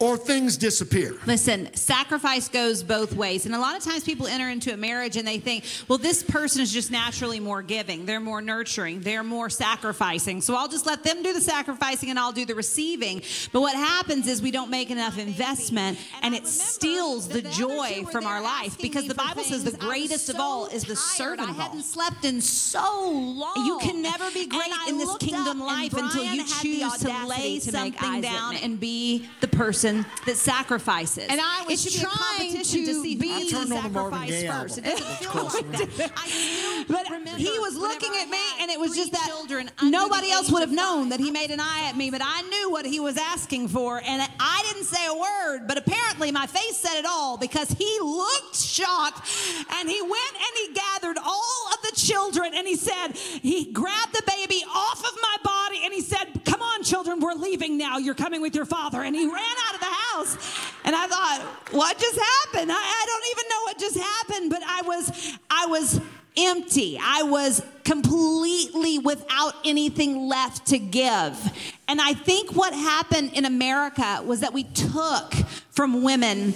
or 0.00 0.16
things 0.16 0.56
disappear. 0.56 1.14
Listen, 1.26 1.72
sacrifice 1.74 2.48
goes 2.48 2.82
both 2.82 3.14
ways. 3.14 3.44
And 3.44 3.54
a 3.54 3.58
lot 3.58 3.76
of 3.76 3.84
times 3.84 4.02
people 4.02 4.26
enter 4.26 4.48
into 4.48 4.72
a 4.72 4.76
marriage 4.76 5.18
and 5.18 5.28
they 5.28 5.38
think, 5.38 5.64
well, 5.88 5.98
this 5.98 6.22
person 6.22 6.62
is 6.62 6.72
just 6.72 6.90
naturally 6.90 7.38
more 7.38 7.60
giving. 7.60 8.06
They're 8.06 8.18
more 8.18 8.40
nurturing. 8.40 9.00
They're 9.00 9.22
more 9.22 9.50
sacrificing. 9.50 10.40
So 10.40 10.56
I'll 10.56 10.68
just 10.68 10.86
let 10.86 11.04
them 11.04 11.22
do 11.22 11.34
the 11.34 11.40
sacrificing 11.40 12.08
and 12.08 12.18
I'll 12.18 12.32
do 12.32 12.46
the 12.46 12.54
receiving. 12.54 13.20
But 13.52 13.60
what 13.60 13.76
happens 13.76 14.26
is 14.26 14.40
we 14.40 14.50
don't 14.50 14.70
make 14.70 14.90
enough 14.90 15.18
investment 15.18 15.98
and 16.22 16.34
it 16.34 16.46
steals 16.46 17.28
the 17.28 17.42
joy 17.42 18.04
from 18.10 18.24
our 18.24 18.40
life 18.40 18.80
because 18.80 19.06
the 19.06 19.14
Bible 19.14 19.42
says 19.42 19.64
the 19.64 19.76
greatest 19.76 20.30
of 20.30 20.36
all 20.36 20.66
is 20.68 20.84
the 20.84 20.96
servant 20.96 21.50
of 21.50 21.60
all. 21.60 21.78
slept 21.82 22.24
in 22.24 22.40
so 22.40 23.10
long. 23.10 23.66
You 23.66 23.78
can 23.82 24.00
never 24.00 24.30
be 24.30 24.46
great 24.46 24.72
in 24.88 24.96
this 24.96 25.14
kingdom 25.18 25.60
life 25.60 25.92
until 25.92 26.24
you 26.24 26.42
choose 26.46 26.96
to 27.00 27.26
lay 27.26 27.58
something 27.58 28.22
down 28.22 28.56
and 28.56 28.80
be 28.80 29.28
the 29.42 29.48
person 29.48 29.89
that 30.26 30.36
sacrifices. 30.36 31.26
And 31.28 31.40
I 31.40 31.62
it 31.62 31.68
was 31.68 31.82
should 31.82 31.92
be 31.92 31.98
a 31.98 32.02
trying 32.02 32.52
competition 32.52 32.80
to, 32.80 32.86
to 32.86 33.02
see 33.02 33.16
be- 33.16 33.28
who 33.28 33.50
can 33.50 33.66
sacrifice 33.68 34.44
first. 34.44 34.78
It 34.78 34.84
doesn't 34.84 35.06
feel 35.06 35.44
like 35.44 35.70
that. 35.96 36.12
I 36.16 36.28
still 36.28 36.84
But 36.88 37.10
remember 37.10 37.38
he 37.38 37.58
was 37.58 37.76
looking 37.76 38.12
at 38.20 38.28
me, 38.28 38.38
and 38.60 38.70
it 38.70 38.80
was 38.80 38.96
just 38.96 39.12
that 39.12 39.30
nobody 39.82 40.30
else 40.30 40.50
would 40.50 40.60
have 40.60 40.72
known 40.72 41.10
that 41.10 41.20
he 41.20 41.30
made 41.30 41.50
an 41.50 41.60
eye 41.60 41.86
at 41.88 41.96
me. 41.96 42.10
But 42.10 42.22
I 42.24 42.42
knew 42.42 42.70
what 42.70 42.86
he 42.86 43.00
was 43.00 43.16
asking 43.16 43.68
for, 43.68 43.98
and 44.04 44.22
I 44.40 44.62
didn't 44.72 44.86
say 44.86 45.06
a 45.06 45.14
word. 45.14 45.66
But 45.68 45.78
apparently, 45.78 46.32
my 46.32 46.46
face 46.46 46.76
said 46.76 46.98
it 46.98 47.06
all 47.06 47.36
because 47.36 47.70
he 47.70 47.98
looked 48.00 48.56
shocked, 48.56 49.28
and 49.76 49.88
he 49.88 50.00
went 50.02 50.34
and 50.34 50.52
he 50.66 50.74
gathered 50.74 51.18
all 51.18 51.68
of 51.74 51.82
the 51.82 51.92
children, 51.96 52.52
and 52.54 52.66
he 52.66 52.76
said, 52.76 53.08
he 53.16 53.72
grabbed 53.72 54.14
the 54.14 54.22
baby 54.26 54.62
off 54.74 55.00
of 55.00 55.16
my 55.20 55.36
body, 55.44 55.49
children, 57.00 57.20
we're 57.20 57.34
leaving 57.34 57.78
now. 57.78 57.98
You're 57.98 58.14
coming 58.14 58.42
with 58.42 58.54
your 58.54 58.66
father." 58.66 59.02
And 59.02 59.14
he 59.16 59.26
ran 59.26 59.56
out 59.68 59.74
of 59.74 59.80
the 59.80 59.86
house, 59.86 60.70
and 60.84 60.94
I 60.94 61.06
thought, 61.06 61.40
what 61.72 61.98
just 61.98 62.18
happened? 62.18 62.70
I, 62.70 62.74
I 62.74 63.04
don't 63.06 63.24
even 63.30 63.48
know 63.48 63.62
what 63.62 63.78
just 63.78 63.98
happened, 63.98 64.50
but 64.50 64.62
I 64.64 64.82
was, 64.82 65.38
I 65.50 65.66
was 65.66 66.00
empty. 66.36 66.98
I 67.00 67.22
was 67.22 67.62
completely 67.84 68.98
without 68.98 69.54
anything 69.64 70.28
left 70.28 70.66
to 70.66 70.78
give. 70.78 71.38
And 71.88 72.00
I 72.00 72.14
think 72.14 72.54
what 72.54 72.72
happened 72.72 73.32
in 73.34 73.44
America 73.44 74.22
was 74.24 74.40
that 74.40 74.52
we 74.52 74.64
took 74.64 75.34
from 75.70 76.02
women 76.02 76.54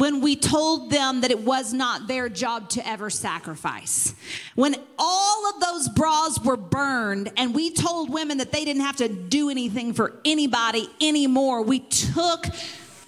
when 0.00 0.22
we 0.22 0.34
told 0.34 0.90
them 0.90 1.20
that 1.20 1.30
it 1.30 1.44
was 1.44 1.74
not 1.74 2.08
their 2.08 2.30
job 2.30 2.70
to 2.70 2.88
ever 2.88 3.10
sacrifice. 3.10 4.14
When 4.54 4.74
all 4.98 5.50
of 5.50 5.60
those 5.60 5.90
bras 5.90 6.42
were 6.42 6.56
burned 6.56 7.30
and 7.36 7.54
we 7.54 7.70
told 7.70 8.08
women 8.08 8.38
that 8.38 8.50
they 8.50 8.64
didn't 8.64 8.80
have 8.80 8.96
to 8.96 9.10
do 9.10 9.50
anything 9.50 9.92
for 9.92 10.18
anybody 10.24 10.88
anymore, 11.02 11.60
we 11.60 11.80
took 11.80 12.46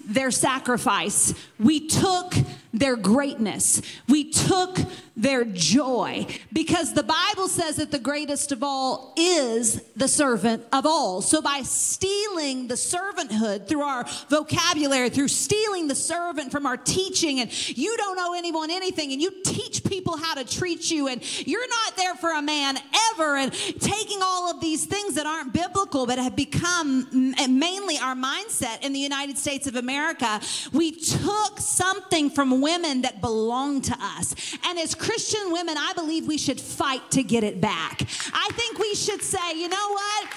their 0.05 0.29
sacrifice. 0.29 1.33
We 1.59 1.87
took 1.87 2.35
their 2.73 2.95
greatness. 2.95 3.81
We 4.09 4.31
took 4.31 4.79
their 5.15 5.45
joy 5.45 6.25
because 6.51 6.93
the 6.93 7.03
Bible 7.03 7.47
says 7.47 7.75
that 7.75 7.91
the 7.91 7.99
greatest 7.99 8.51
of 8.51 8.63
all 8.63 9.13
is 9.15 9.83
the 9.95 10.07
servant 10.07 10.65
of 10.73 10.87
all. 10.87 11.21
So 11.21 11.39
by 11.39 11.61
stealing 11.61 12.67
the 12.67 12.73
servanthood 12.73 13.67
through 13.67 13.83
our 13.83 14.05
vocabulary, 14.29 15.11
through 15.11 15.27
stealing 15.27 15.87
the 15.87 15.93
servant 15.93 16.51
from 16.51 16.65
our 16.65 16.77
teaching, 16.77 17.39
and 17.41 17.77
you 17.77 17.95
don't 17.95 18.17
owe 18.19 18.33
anyone 18.33 18.71
anything, 18.71 19.11
and 19.13 19.21
you 19.21 19.31
teach 19.45 19.83
people 19.83 20.17
how 20.17 20.33
to 20.33 20.43
treat 20.43 20.89
you, 20.89 21.07
and 21.07 21.21
you're 21.47 21.69
not 21.69 21.95
there 21.95 22.15
for 22.15 22.31
a 22.31 22.41
man 22.41 22.77
ever, 23.11 23.37
and 23.37 23.53
taking 23.53 24.19
all 24.23 24.49
of 24.49 24.61
these 24.61 24.85
things 24.85 25.13
that 25.13 25.27
aren't 25.27 25.53
biblical 25.53 26.07
but 26.07 26.17
have 26.17 26.35
become 26.35 27.07
mainly 27.49 27.99
our 27.99 28.15
mindset 28.15 28.83
in 28.83 28.93
the 28.93 28.99
United 28.99 29.37
States 29.37 29.67
of 29.67 29.75
America, 29.75 30.41
we 30.71 30.91
took 30.91 31.59
something 31.59 32.31
from 32.31 32.61
women 32.63 33.01
that 33.01 33.21
belong 33.21 33.81
to 33.81 33.95
us. 33.99 34.33
And 34.65 34.79
as 34.79 34.95
Christian 34.95 35.51
women, 35.51 35.75
I 35.77 35.93
believe 35.93 36.25
we 36.25 36.37
should 36.37 36.59
fight 36.59 37.11
to 37.11 37.21
get 37.21 37.43
it 37.43 37.61
back. 37.61 38.01
I 38.33 38.49
think 38.53 38.79
we 38.79 38.95
should 38.95 39.21
say, 39.21 39.59
you 39.59 39.67
know 39.69 39.89
what? 39.91 40.27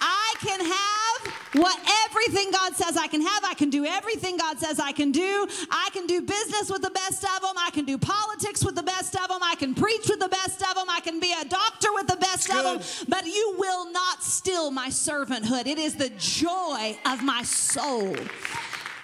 I 0.00 0.34
can 0.40 0.60
have 0.60 1.34
what 1.54 1.78
everything 2.06 2.50
God 2.52 2.74
says 2.74 2.96
I 2.96 3.06
can 3.06 3.20
have. 3.20 3.44
I 3.44 3.54
can 3.54 3.70
do 3.70 3.84
everything 3.84 4.36
God 4.36 4.58
says 4.58 4.78
I 4.78 4.92
can 4.92 5.12
do. 5.12 5.46
I 5.70 5.90
can 5.92 6.06
do 6.06 6.22
business 6.22 6.70
with 6.70 6.82
the 6.82 6.90
best 6.90 7.24
of 7.24 7.42
them. 7.42 7.54
I 7.58 7.70
can 7.70 7.84
do 7.84 7.98
politics 7.98 8.64
with 8.64 8.76
the 8.76 8.82
best 8.82 9.14
of 9.16 9.28
them. 9.28 9.40
I 9.42 9.56
can 9.56 9.74
preach 9.74 10.08
with 10.08 10.20
the 10.20 10.28
best 10.28 10.62
of 10.62 10.74
them. 10.74 10.86
I 10.88 11.00
can 11.00 11.20
be 11.20 11.34
a 11.38 11.44
doctor 11.44 11.88
with 11.92 12.06
the 12.06 12.16
best 12.16 12.50
of 12.50 12.62
them. 12.62 12.80
But 13.08 13.26
you 13.26 13.56
will 13.58 13.90
not 13.90 14.22
steal 14.22 14.70
my 14.70 14.88
servanthood. 14.88 15.66
It 15.66 15.78
is 15.78 15.96
the 15.96 16.10
joy 16.10 16.98
of 17.04 17.22
my 17.22 17.42
soul. 17.42 18.16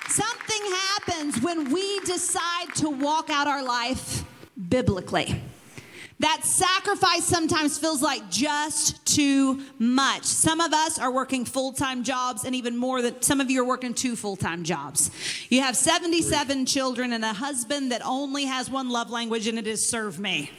Something 0.08 0.62
happens 0.72 1.42
when 1.42 1.72
we 1.72 2.00
decide 2.00 2.74
to 2.76 2.90
walk 2.90 3.30
out 3.30 3.46
our 3.46 3.62
life 3.62 4.24
biblically. 4.68 5.42
That 6.18 6.44
sacrifice 6.44 7.24
sometimes 7.24 7.78
feels 7.78 8.00
like 8.00 8.30
just 8.30 9.04
too 9.04 9.60
much. 9.78 10.24
Some 10.24 10.60
of 10.62 10.72
us 10.72 10.98
are 10.98 11.12
working 11.12 11.44
full 11.44 11.72
time 11.72 12.04
jobs, 12.04 12.44
and 12.44 12.54
even 12.54 12.74
more 12.74 13.02
than 13.02 13.20
some 13.20 13.40
of 13.40 13.50
you 13.50 13.62
are 13.62 13.66
working 13.66 13.92
two 13.92 14.16
full 14.16 14.36
time 14.36 14.64
jobs. 14.64 15.10
You 15.50 15.60
have 15.60 15.76
77 15.76 16.64
children 16.64 17.12
and 17.12 17.22
a 17.22 17.34
husband 17.34 17.92
that 17.92 18.00
only 18.04 18.46
has 18.46 18.70
one 18.70 18.88
love 18.88 19.10
language, 19.10 19.46
and 19.46 19.58
it 19.58 19.66
is 19.66 19.86
serve 19.86 20.18
me. 20.18 20.50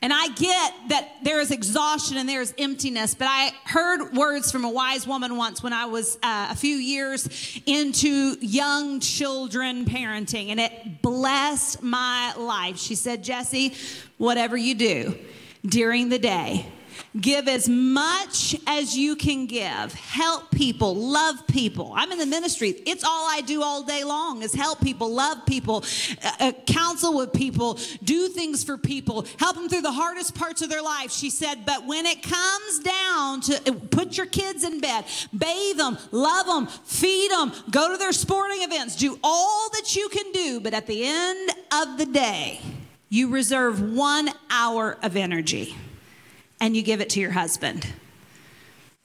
And 0.00 0.12
I 0.12 0.28
get 0.28 0.74
that 0.90 1.08
there 1.24 1.40
is 1.40 1.50
exhaustion 1.50 2.18
and 2.18 2.28
there 2.28 2.40
is 2.40 2.54
emptiness, 2.56 3.16
but 3.16 3.26
I 3.28 3.50
heard 3.64 4.12
words 4.12 4.52
from 4.52 4.64
a 4.64 4.70
wise 4.70 5.08
woman 5.08 5.36
once 5.36 5.60
when 5.60 5.72
I 5.72 5.86
was 5.86 6.16
uh, 6.22 6.48
a 6.50 6.54
few 6.54 6.76
years 6.76 7.60
into 7.66 8.36
young 8.40 9.00
children 9.00 9.86
parenting, 9.86 10.50
and 10.50 10.60
it 10.60 11.02
blessed 11.02 11.82
my 11.82 12.32
life. 12.36 12.78
She 12.78 12.94
said, 12.94 13.24
Jesse, 13.24 13.74
whatever 14.18 14.56
you 14.56 14.76
do 14.76 15.18
during 15.66 16.10
the 16.10 16.18
day, 16.20 16.64
Give 17.18 17.48
as 17.48 17.68
much 17.68 18.54
as 18.66 18.96
you 18.96 19.16
can 19.16 19.46
give. 19.46 19.94
Help 19.94 20.50
people, 20.50 20.94
love 20.94 21.46
people. 21.46 21.92
I'm 21.96 22.12
in 22.12 22.18
the 22.18 22.26
ministry. 22.26 22.70
It's 22.86 23.02
all 23.02 23.26
I 23.28 23.40
do 23.40 23.62
all 23.62 23.82
day 23.82 24.04
long 24.04 24.42
is 24.42 24.54
help 24.54 24.80
people, 24.80 25.10
love 25.10 25.46
people, 25.46 25.84
uh, 26.22 26.30
uh, 26.40 26.52
counsel 26.66 27.16
with 27.16 27.32
people, 27.32 27.78
do 28.04 28.28
things 28.28 28.62
for 28.62 28.76
people, 28.76 29.26
help 29.38 29.56
them 29.56 29.68
through 29.68 29.82
the 29.82 29.92
hardest 29.92 30.34
parts 30.34 30.62
of 30.62 30.68
their 30.68 30.82
life. 30.82 31.10
She 31.10 31.30
said, 31.30 31.64
but 31.64 31.86
when 31.86 32.06
it 32.06 32.22
comes 32.22 32.78
down 32.80 33.40
to 33.42 33.70
uh, 33.70 33.74
put 33.90 34.16
your 34.16 34.26
kids 34.26 34.62
in 34.62 34.80
bed, 34.80 35.04
bathe 35.36 35.78
them, 35.78 35.98
love 36.12 36.46
them, 36.46 36.66
feed 36.84 37.30
them, 37.30 37.52
go 37.70 37.90
to 37.90 37.96
their 37.96 38.12
sporting 38.12 38.62
events, 38.62 38.96
do 38.96 39.18
all 39.24 39.70
that 39.70 39.96
you 39.96 40.08
can 40.10 40.30
do, 40.32 40.60
but 40.60 40.74
at 40.74 40.86
the 40.86 41.04
end 41.04 41.50
of 41.72 41.98
the 41.98 42.06
day, 42.06 42.60
you 43.08 43.30
reserve 43.30 43.80
one 43.80 44.28
hour 44.50 44.98
of 45.02 45.16
energy 45.16 45.74
and 46.60 46.76
you 46.76 46.82
give 46.82 47.00
it 47.00 47.10
to 47.10 47.20
your 47.20 47.32
husband. 47.32 47.86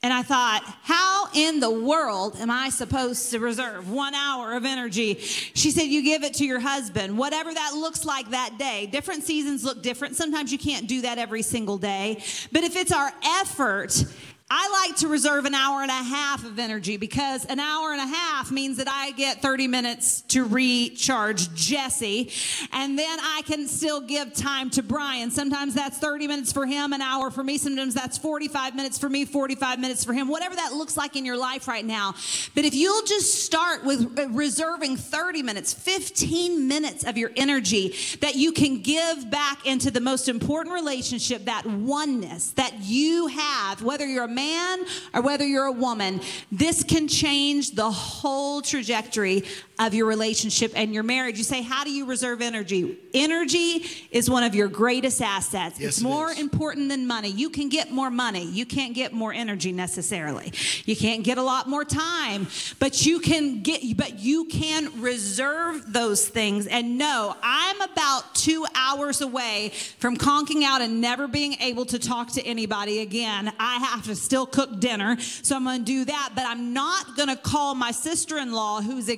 And 0.04 0.12
I 0.12 0.22
thought, 0.22 0.62
how 0.82 1.28
in 1.34 1.60
the 1.60 1.70
world 1.70 2.36
am 2.38 2.50
I 2.50 2.68
supposed 2.68 3.30
to 3.30 3.38
reserve 3.38 3.90
one 3.90 4.14
hour 4.14 4.52
of 4.52 4.66
energy? 4.66 5.14
She 5.14 5.70
said, 5.70 5.84
You 5.84 6.02
give 6.02 6.24
it 6.24 6.34
to 6.34 6.44
your 6.44 6.60
husband, 6.60 7.16
whatever 7.16 7.54
that 7.54 7.72
looks 7.72 8.04
like 8.04 8.28
that 8.30 8.58
day. 8.58 8.84
Different 8.84 9.24
seasons 9.24 9.64
look 9.64 9.82
different. 9.82 10.16
Sometimes 10.16 10.52
you 10.52 10.58
can't 10.58 10.86
do 10.86 11.00
that 11.00 11.16
every 11.16 11.40
single 11.40 11.78
day. 11.78 12.22
But 12.52 12.64
if 12.64 12.76
it's 12.76 12.92
our 12.92 13.14
effort 13.40 14.04
I 14.50 14.86
like 14.86 14.98
to 14.98 15.08
reserve 15.08 15.46
an 15.46 15.54
hour 15.54 15.80
and 15.80 15.90
a 15.90 15.94
half 15.94 16.44
of 16.44 16.58
energy 16.58 16.98
because 16.98 17.46
an 17.46 17.58
hour 17.58 17.92
and 17.92 18.00
a 18.00 18.14
half 18.14 18.52
means 18.52 18.76
that 18.76 18.86
I 18.90 19.12
get 19.12 19.40
30 19.40 19.68
minutes 19.68 20.20
to 20.28 20.44
recharge 20.44 21.54
Jesse, 21.54 22.30
and 22.70 22.98
then 22.98 23.18
I 23.20 23.40
can 23.46 23.66
still 23.66 24.02
give 24.02 24.34
time 24.34 24.68
to 24.70 24.82
Brian. 24.82 25.30
Sometimes 25.30 25.72
that's 25.72 25.96
30 25.96 26.26
minutes 26.26 26.52
for 26.52 26.66
him, 26.66 26.92
an 26.92 27.00
hour 27.00 27.30
for 27.30 27.42
me. 27.42 27.56
Sometimes 27.56 27.94
that's 27.94 28.18
45 28.18 28.76
minutes 28.76 28.98
for 28.98 29.08
me, 29.08 29.24
45 29.24 29.78
minutes 29.78 30.04
for 30.04 30.12
him, 30.12 30.28
whatever 30.28 30.54
that 30.54 30.74
looks 30.74 30.94
like 30.94 31.16
in 31.16 31.24
your 31.24 31.38
life 31.38 31.66
right 31.66 31.84
now. 31.84 32.14
But 32.54 32.66
if 32.66 32.74
you'll 32.74 33.06
just 33.06 33.46
start 33.46 33.82
with 33.82 34.18
uh, 34.18 34.28
reserving 34.28 34.98
30 34.98 35.42
minutes, 35.42 35.72
15 35.72 36.68
minutes 36.68 37.02
of 37.04 37.16
your 37.16 37.30
energy 37.36 37.94
that 38.20 38.34
you 38.34 38.52
can 38.52 38.82
give 38.82 39.30
back 39.30 39.66
into 39.66 39.90
the 39.90 40.02
most 40.02 40.28
important 40.28 40.74
relationship, 40.74 41.46
that 41.46 41.64
oneness 41.64 42.50
that 42.52 42.74
you 42.82 43.28
have, 43.28 43.82
whether 43.82 44.06
you're 44.06 44.24
a 44.24 44.33
man 44.34 44.84
or 45.14 45.22
whether 45.22 45.46
you're 45.46 45.66
a 45.66 45.72
woman, 45.72 46.20
this 46.50 46.82
can 46.82 47.08
change 47.08 47.72
the 47.72 47.90
whole 47.90 48.60
trajectory 48.60 49.44
of 49.78 49.92
your 49.92 50.06
relationship 50.06 50.72
and 50.76 50.94
your 50.94 51.02
marriage. 51.02 51.36
You 51.36 51.44
say, 51.44 51.62
How 51.62 51.84
do 51.84 51.90
you 51.90 52.06
reserve 52.06 52.40
energy? 52.40 52.98
Energy 53.12 53.84
is 54.10 54.30
one 54.30 54.44
of 54.44 54.54
your 54.54 54.68
greatest 54.68 55.20
assets. 55.20 55.80
Yes, 55.80 55.94
it's 55.94 56.00
more 56.00 56.30
is. 56.30 56.38
important 56.38 56.88
than 56.88 57.06
money. 57.06 57.28
You 57.28 57.50
can 57.50 57.68
get 57.68 57.90
more 57.90 58.10
money, 58.10 58.44
you 58.44 58.66
can't 58.66 58.94
get 58.94 59.12
more 59.12 59.32
energy 59.32 59.72
necessarily. 59.72 60.52
You 60.84 60.94
can't 60.94 61.24
get 61.24 61.38
a 61.38 61.42
lot 61.42 61.68
more 61.68 61.84
time, 61.84 62.46
but 62.78 63.04
you 63.04 63.18
can 63.18 63.62
get 63.62 63.96
but 63.96 64.20
you 64.20 64.46
can 64.46 65.00
reserve 65.00 65.92
those 65.92 66.26
things 66.28 66.66
and 66.66 66.98
know 66.98 67.34
I'm 67.42 67.80
about 67.80 68.34
2 68.34 68.66
hours 68.74 69.20
away 69.20 69.72
from 69.98 70.16
conking 70.16 70.64
out 70.64 70.80
and 70.82 71.00
never 71.00 71.26
being 71.26 71.54
able 71.54 71.84
to 71.86 71.98
talk 71.98 72.32
to 72.32 72.42
anybody 72.42 73.00
again. 73.00 73.52
I 73.58 73.78
have 73.78 74.04
to 74.04 74.14
still 74.14 74.46
cook 74.46 74.80
dinner, 74.80 75.18
so 75.20 75.56
I'm 75.56 75.64
going 75.64 75.80
to 75.80 75.84
do 75.84 76.04
that, 76.04 76.32
but 76.34 76.44
I'm 76.46 76.72
not 76.72 77.16
going 77.16 77.28
to 77.28 77.36
call 77.36 77.74
my 77.74 77.90
sister-in-law 77.90 78.82
who's 78.82 79.08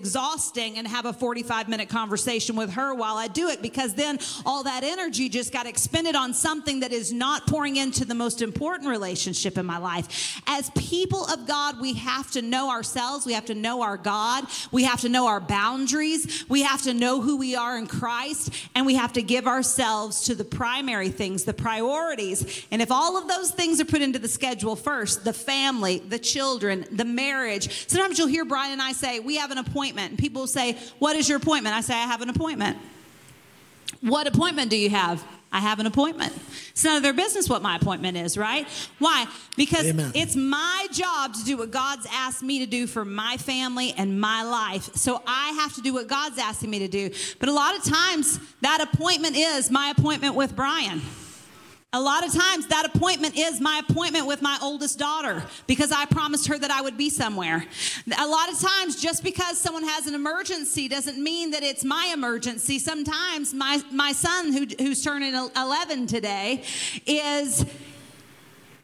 exhausting 0.47 0.79
and 0.79 0.87
have 0.87 1.07
a 1.07 1.13
45 1.13 1.69
minute 1.69 1.89
conversation 1.89 2.57
with 2.57 2.73
her 2.73 2.95
while 2.95 3.17
I 3.17 3.29
do 3.29 3.49
it 3.49 3.63
because 3.63 3.95
then 3.95 4.19
all 4.45 4.65
that 4.65 4.85
energy 4.85 5.29
just 5.29 5.53
got 5.53 5.67
expended 5.67 6.15
on 6.15 6.35
something 6.35 6.81
that 6.81 6.93
is 6.93 7.13
not 7.13 7.47
pouring 7.47 7.77
into 7.77 8.05
the 8.05 8.15
most 8.15 8.43
important 8.43 8.89
relationship 8.89 9.59
in 9.59 9.67
my 9.67 9.79
life. 9.79 10.41
As 10.47 10.71
people 10.71 11.25
of 11.27 11.47
God, 11.47 11.81
we 11.81 11.95
have 11.95 12.31
to 12.33 12.43
know 12.43 12.71
ourselves, 12.71 13.27
we 13.27 13.33
have 13.33 13.47
to 13.47 13.55
know 13.55 13.83
our 13.83 13.97
God, 13.97 14.45
we 14.71 14.85
have 14.85 15.01
to 15.01 15.09
know 15.09 15.27
our 15.27 15.41
boundaries, 15.41 16.45
we 16.49 16.63
have 16.63 16.83
to 16.83 16.95
know 16.95 17.21
who 17.21 17.37
we 17.37 17.57
are 17.57 17.77
in 17.77 17.87
Christ, 17.87 18.53
and 18.75 18.87
we 18.87 18.95
have 18.95 19.13
to 19.15 19.23
give 19.23 19.47
ourselves 19.47 20.23
to 20.25 20.35
the 20.35 20.45
primary 20.45 21.09
things, 21.09 21.45
the 21.45 21.55
priorities. 21.55 22.67
And 22.71 22.81
if 22.81 22.93
all 22.93 23.17
of 23.17 23.29
those 23.29 23.51
things 23.51 23.81
are 23.81 23.85
put 23.85 24.03
into 24.03 24.19
the 24.19 24.29
schedule 24.29 24.77
first, 24.77 25.25
the 25.25 25.33
family, 25.33 25.99
the 25.99 26.19
children, 26.19 26.87
the 26.91 27.05
marriage. 27.05 27.89
Sometimes 27.89 28.19
you'll 28.19 28.29
hear 28.29 28.45
Brian 28.45 28.73
and 28.73 28.83
I 28.83 28.93
say, 28.93 29.21
We 29.21 29.37
have 29.37 29.51
an 29.51 29.59
appointment. 29.59 30.11
And 30.11 30.19
people 30.19 30.36
will 30.41 30.47
say, 30.47 30.77
What 30.99 31.17
is 31.17 31.29
your 31.29 31.39
appointment? 31.39 31.75
I 31.75 31.81
say, 31.81 31.95
I 31.95 32.07
have 32.07 32.23
an 32.23 32.31
appointment. 32.31 32.79
What 34.01 34.27
appointment 34.27 34.71
do 34.71 34.77
you 34.77 34.91
have? 34.91 35.25
I 35.53 35.61
have 35.61 35.79
an 35.79 35.87
appointment. 35.87 36.35
It's 36.71 36.85
none 36.85 36.97
of 36.97 37.03
their 37.03 37.13
business 37.13 37.49
what 37.49 37.63
my 37.63 37.77
appointment 37.77 38.17
is, 38.17 38.37
right? 38.37 38.67
Why? 38.99 39.27
Because 39.57 39.87
Amen. 39.87 40.11
it's 40.15 40.37
my 40.37 40.87
job 40.93 41.35
to 41.35 41.45
do 41.45 41.57
what 41.57 41.71
God's 41.71 42.07
asked 42.13 42.43
me 42.43 42.59
to 42.59 42.67
do 42.67 42.87
for 42.87 43.05
my 43.05 43.37
family 43.39 43.95
and 43.97 44.21
my 44.21 44.43
life. 44.43 44.95
So 44.97 45.23
I 45.27 45.53
have 45.53 45.75
to 45.77 45.81
do 45.81 45.95
what 45.95 46.09
God's 46.09 46.39
asking 46.39 46.71
me 46.71 46.81
to 46.81 46.89
do. 46.89 47.11
But 47.39 47.49
a 47.49 47.53
lot 47.53 47.77
of 47.77 47.85
times, 47.85 48.39
that 48.61 48.87
appointment 48.93 49.37
is 49.37 49.71
my 49.71 49.95
appointment 49.97 50.35
with 50.35 50.55
Brian. 50.55 51.01
A 51.93 52.01
lot 52.01 52.27
of 52.27 52.35
times, 52.35 52.67
that 52.67 52.91
appointment 52.93 53.39
is 53.39 53.61
my 53.61 53.81
appointment 53.89 54.27
with 54.27 54.43
my 54.43 54.59
oldest 54.61 54.99
daughter 54.99 55.43
because 55.67 55.93
I 55.93 56.05
promised 56.07 56.49
her 56.49 56.59
that 56.59 56.71
I 56.71 56.83
would 56.83 56.99
be 56.99 57.09
somewhere. 57.09 57.65
A 58.19 58.27
lot 58.27 58.53
of 58.53 58.61
times, 58.61 59.01
just 59.01 59.23
because 59.23 59.59
someone 59.59 59.85
has 59.85 60.07
an 60.07 60.15
emergency 60.15 60.89
doesn't 60.89 61.23
mean 61.23 61.53
that 61.53 61.63
it's 61.63 61.85
my 61.85 62.11
emergency. 62.13 62.79
Sometimes, 62.79 63.55
my, 63.55 63.81
my 63.93 64.13
son, 64.13 64.53
who, 64.53 64.67
who's 64.79 65.03
turning 65.03 65.33
11 65.35 66.07
today, 66.09 66.65
is 67.07 67.65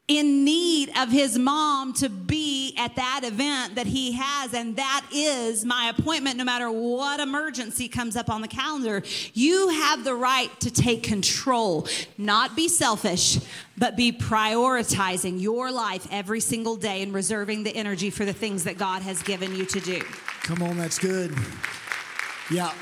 in 0.09 0.45
need 0.45 0.91
of 0.97 1.11
his 1.11 1.39
mom 1.39 1.93
to 1.95 2.09
be 2.09 2.42
at 2.83 2.97
that 2.97 3.21
event 3.23 3.77
that 3.77 3.87
he 3.87 4.11
has, 4.13 4.53
and 4.55 4.75
that 4.75 5.07
is 5.13 5.65
my 5.65 5.93
appointment 5.97 6.37
no 6.37 6.43
matter 6.43 6.69
what 6.69 7.21
emergency 7.21 7.87
comes 7.87 8.17
up 8.17 8.29
on 8.29 8.43
the 8.43 8.49
calendar. 8.49 9.05
You 9.35 9.69
have 9.69 10.03
the 10.03 10.17
right 10.17 10.51
to 10.61 10.71
take 10.71 11.05
control, 11.05 11.87
not 12.19 12.57
be 12.57 12.67
selfish, 12.67 13.39
but 13.79 13.97
be 13.97 14.11
prioritizing 14.11 15.41
your 15.41 15.71
life 15.71 16.09
every 16.11 16.41
single 16.41 16.75
day 16.75 17.03
and 17.03 17.15
reserving 17.15 17.63
the 17.63 17.75
energy 17.77 18.11
for 18.11 18.25
the 18.25 18.33
things 18.33 18.65
that 18.65 18.79
God 18.79 19.03
has 19.03 19.23
given 19.23 19.55
you 19.55 19.65
to 19.67 19.79
do. 19.79 20.01
Come 20.43 20.63
on, 20.65 20.77
that's 20.77 20.99
good. 20.99 21.33
Yeah. 22.51 22.73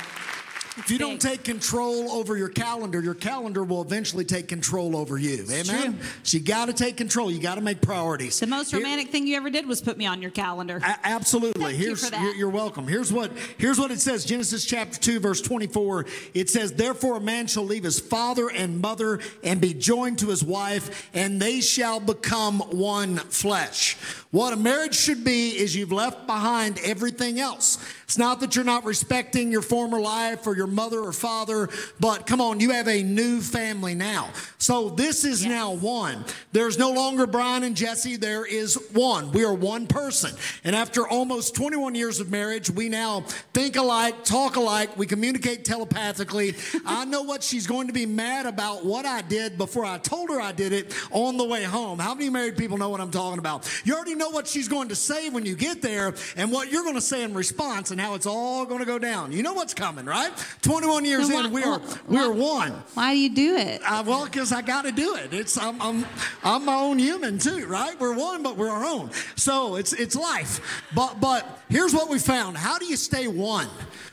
If 0.80 0.90
you 0.90 0.98
don't 0.98 1.20
take 1.20 1.44
control 1.44 2.10
over 2.10 2.36
your 2.36 2.48
calendar, 2.48 3.00
your 3.00 3.14
calendar 3.14 3.64
will 3.64 3.82
eventually 3.82 4.24
take 4.24 4.48
control 4.48 4.96
over 4.96 5.18
you. 5.18 5.44
Amen. 5.50 5.64
true. 5.64 5.94
So 6.22 6.38
you 6.38 6.42
got 6.42 6.66
to 6.66 6.72
take 6.72 6.96
control. 6.96 7.30
You 7.30 7.40
got 7.40 7.56
to 7.56 7.60
make 7.60 7.80
priorities. 7.80 8.40
The 8.40 8.46
most 8.46 8.70
Here- 8.70 8.80
romantic 8.80 9.10
thing 9.10 9.26
you 9.26 9.36
ever 9.36 9.50
did 9.50 9.66
was 9.66 9.80
put 9.80 9.98
me 9.98 10.06
on 10.06 10.22
your 10.22 10.30
calendar. 10.30 10.80
A- 10.82 10.98
absolutely. 11.06 11.62
Thank 11.62 11.78
you 11.78 11.86
Here's 11.86 12.04
for 12.04 12.10
that. 12.10 12.22
You're, 12.22 12.34
you're 12.34 12.48
welcome. 12.48 12.88
Here's 12.88 13.12
what 13.12 13.32
here's 13.58 13.78
what 13.78 13.90
it 13.90 14.00
says. 14.00 14.24
Genesis 14.24 14.64
chapter 14.64 14.98
2 14.98 15.20
verse 15.20 15.40
24. 15.40 16.06
It 16.34 16.48
says, 16.48 16.72
"Therefore 16.72 17.16
a 17.16 17.20
man 17.20 17.46
shall 17.46 17.64
leave 17.64 17.84
his 17.84 18.00
father 18.00 18.48
and 18.48 18.80
mother 18.80 19.20
and 19.44 19.60
be 19.60 19.74
joined 19.74 20.18
to 20.20 20.28
his 20.28 20.42
wife, 20.42 21.08
and 21.14 21.40
they 21.40 21.60
shall 21.60 22.00
become 22.00 22.60
one 22.60 23.16
flesh." 23.16 23.96
What 24.30 24.52
a 24.52 24.56
marriage 24.56 24.94
should 24.96 25.24
be 25.24 25.50
is 25.58 25.74
you've 25.74 25.90
left 25.90 26.26
behind 26.26 26.78
everything 26.84 27.40
else. 27.40 27.78
It's 28.10 28.18
not 28.18 28.40
that 28.40 28.56
you're 28.56 28.64
not 28.64 28.84
respecting 28.84 29.52
your 29.52 29.62
former 29.62 30.00
life 30.00 30.44
or 30.44 30.56
your 30.56 30.66
mother 30.66 30.98
or 30.98 31.12
father, 31.12 31.68
but 32.00 32.26
come 32.26 32.40
on, 32.40 32.58
you 32.58 32.72
have 32.72 32.88
a 32.88 33.04
new 33.04 33.40
family 33.40 33.94
now. 33.94 34.30
So 34.58 34.88
this 34.88 35.24
is 35.24 35.46
now 35.46 35.74
one. 35.74 36.24
There's 36.50 36.76
no 36.76 36.90
longer 36.90 37.28
Brian 37.28 37.62
and 37.62 37.76
Jesse. 37.76 38.16
There 38.16 38.44
is 38.44 38.74
one. 38.94 39.30
We 39.30 39.44
are 39.44 39.54
one 39.54 39.86
person. 39.86 40.32
And 40.64 40.74
after 40.74 41.06
almost 41.06 41.54
21 41.54 41.94
years 41.94 42.18
of 42.18 42.32
marriage, 42.32 42.68
we 42.68 42.88
now 42.88 43.20
think 43.54 43.76
alike, 43.76 44.24
talk 44.24 44.56
alike, 44.56 44.96
we 44.96 45.06
communicate 45.06 45.64
telepathically. 45.64 46.56
I 46.84 47.04
know 47.04 47.22
what 47.22 47.44
she's 47.44 47.68
going 47.68 47.86
to 47.86 47.92
be 47.92 48.06
mad 48.06 48.44
about 48.44 48.84
what 48.84 49.06
I 49.06 49.22
did 49.22 49.56
before 49.56 49.84
I 49.84 49.98
told 49.98 50.30
her 50.30 50.40
I 50.40 50.50
did 50.50 50.72
it 50.72 50.92
on 51.12 51.36
the 51.36 51.44
way 51.44 51.62
home. 51.62 52.00
How 52.00 52.14
many 52.14 52.28
married 52.28 52.56
people 52.56 52.76
know 52.76 52.88
what 52.88 53.00
I'm 53.00 53.12
talking 53.12 53.38
about? 53.38 53.70
You 53.84 53.94
already 53.94 54.16
know 54.16 54.30
what 54.30 54.48
she's 54.48 54.66
going 54.66 54.88
to 54.88 54.96
say 54.96 55.28
when 55.30 55.46
you 55.46 55.54
get 55.54 55.80
there 55.80 56.12
and 56.34 56.50
what 56.50 56.72
you're 56.72 56.82
going 56.82 56.96
to 56.96 57.00
say 57.00 57.22
in 57.22 57.34
response 57.34 57.92
and 57.92 57.99
how 58.00 58.14
it's 58.14 58.26
all 58.26 58.64
going 58.64 58.80
to 58.80 58.86
go 58.86 58.98
down. 58.98 59.32
You 59.32 59.42
know 59.42 59.52
what's 59.52 59.74
coming, 59.74 60.04
right? 60.06 60.30
21 60.62 61.04
years 61.04 61.28
So 61.28 61.34
why- 61.34 61.44
in, 61.46 61.52
we 61.52 61.62
are 61.62 61.80
we 62.08 62.16
are 62.18 62.32
one. 62.32 62.72
Why 62.94 63.12
do 63.12 63.18
you 63.18 63.30
do 63.34 63.56
it? 63.56 63.80
Uh, 63.86 64.02
well, 64.06 64.24
because 64.24 64.52
I 64.52 64.62
got 64.62 64.82
to 64.86 64.92
do 64.92 65.14
it. 65.16 65.32
It's 65.32 65.56
I'm, 65.58 65.80
I'm 65.80 66.06
I'm 66.42 66.64
my 66.64 66.74
own 66.76 66.98
human 66.98 67.38
too, 67.38 67.66
right? 67.66 67.98
We're 68.00 68.16
one, 68.16 68.42
but 68.42 68.56
we're 68.56 68.70
our 68.70 68.84
own. 68.84 69.10
So 69.36 69.76
it's 69.76 69.92
it's 69.92 70.16
life. 70.16 70.60
But 70.94 71.20
but 71.20 71.60
here's 71.68 71.92
what 71.94 72.08
we 72.08 72.18
found. 72.18 72.56
How 72.56 72.78
do 72.78 72.86
you 72.86 72.96
stay 72.96 73.28
one? 73.28 73.68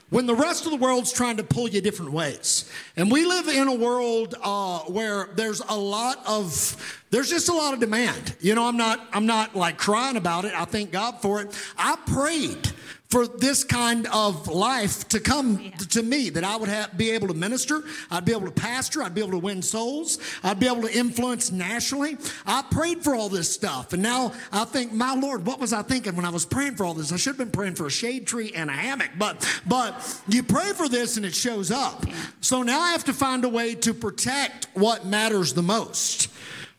When 0.09 0.25
the 0.25 0.35
rest 0.35 0.63
of 0.65 0.71
the 0.71 0.77
world's 0.77 1.11
trying 1.11 1.35
to 1.35 1.43
pull 1.43 1.67
you 1.67 1.81
different 1.81 2.13
ways, 2.13 2.71
and 2.95 3.11
we 3.11 3.25
live 3.25 3.49
in 3.49 3.67
a 3.67 3.75
world 3.75 4.35
uh, 4.41 4.79
where 4.83 5.27
there's 5.35 5.59
a 5.67 5.75
lot 5.77 6.25
of 6.25 7.01
there's 7.11 7.29
just 7.29 7.49
a 7.49 7.53
lot 7.53 7.73
of 7.73 7.81
demand. 7.81 8.33
You 8.39 8.55
know, 8.55 8.65
I'm 8.65 8.77
not 8.77 9.05
I'm 9.11 9.25
not 9.25 9.53
like 9.53 9.77
crying 9.77 10.15
about 10.15 10.45
it. 10.45 10.53
I 10.55 10.63
thank 10.63 10.91
God 10.93 11.21
for 11.21 11.41
it. 11.41 11.53
I 11.77 11.97
prayed 12.05 12.71
for 13.09 13.25
this 13.25 13.63
kind 13.63 14.05
of 14.07 14.47
life 14.47 15.07
to 15.07 15.19
come 15.19 15.71
to 15.89 16.03
me 16.03 16.29
that 16.29 16.43
I 16.43 16.57
would 16.57 16.67
have, 16.67 16.97
be 16.97 17.11
able 17.11 17.29
to 17.29 17.33
minister, 17.33 17.83
I'd 18.11 18.25
be 18.25 18.33
able 18.33 18.45
to 18.45 18.51
pastor, 18.51 19.01
I'd 19.01 19.15
be 19.15 19.21
able 19.21 19.31
to 19.31 19.37
win 19.37 19.61
souls, 19.61 20.19
I'd 20.43 20.59
be 20.59 20.67
able 20.67 20.81
to 20.81 20.93
influence 20.93 21.51
nationally. 21.51 22.17
I 22.45 22.63
prayed 22.69 23.03
for 23.03 23.15
all 23.15 23.29
this 23.29 23.49
stuff, 23.53 23.93
and 23.93 24.03
now 24.03 24.33
I 24.51 24.65
think, 24.65 24.91
my 24.91 25.13
Lord, 25.13 25.45
what 25.45 25.59
was 25.59 25.71
I 25.71 25.83
thinking 25.83 26.15
when 26.15 26.25
I 26.25 26.29
was 26.29 26.45
praying 26.45 26.75
for 26.75 26.85
all 26.85 26.93
this? 26.93 27.13
I 27.13 27.17
should 27.17 27.31
have 27.31 27.37
been 27.37 27.51
praying 27.51 27.75
for 27.75 27.85
a 27.85 27.91
shade 27.91 28.27
tree 28.27 28.51
and 28.53 28.69
a 28.69 28.73
hammock, 28.73 29.11
but 29.17 29.47
but 29.65 30.21
you 30.27 30.43
pray 30.43 30.73
for 30.73 30.89
this 30.89 31.15
and 31.15 31.25
it 31.25 31.33
shows 31.33 31.71
up. 31.71 32.05
So 32.41 32.61
now 32.61 32.79
I 32.79 32.91
have 32.91 33.05
to 33.05 33.13
find 33.13 33.45
a 33.45 33.49
way 33.49 33.75
to 33.75 33.93
protect 33.93 34.67
what 34.73 35.05
matters 35.05 35.53
the 35.53 35.63
most, 35.63 36.29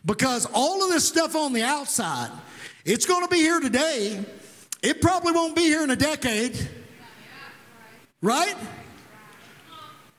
because 0.04 0.46
all 0.52 0.84
of 0.84 0.90
this 0.90 1.08
stuff 1.08 1.34
on 1.34 1.54
the 1.54 1.62
outside, 1.62 2.30
it's 2.84 3.06
going 3.06 3.22
to 3.26 3.30
be 3.30 3.38
here 3.38 3.60
today. 3.60 4.24
It 4.82 5.00
probably 5.00 5.32
won't 5.32 5.56
be 5.56 5.62
here 5.62 5.82
in 5.82 5.90
a 5.90 5.96
decade. 5.96 6.56
Right? 8.20 8.54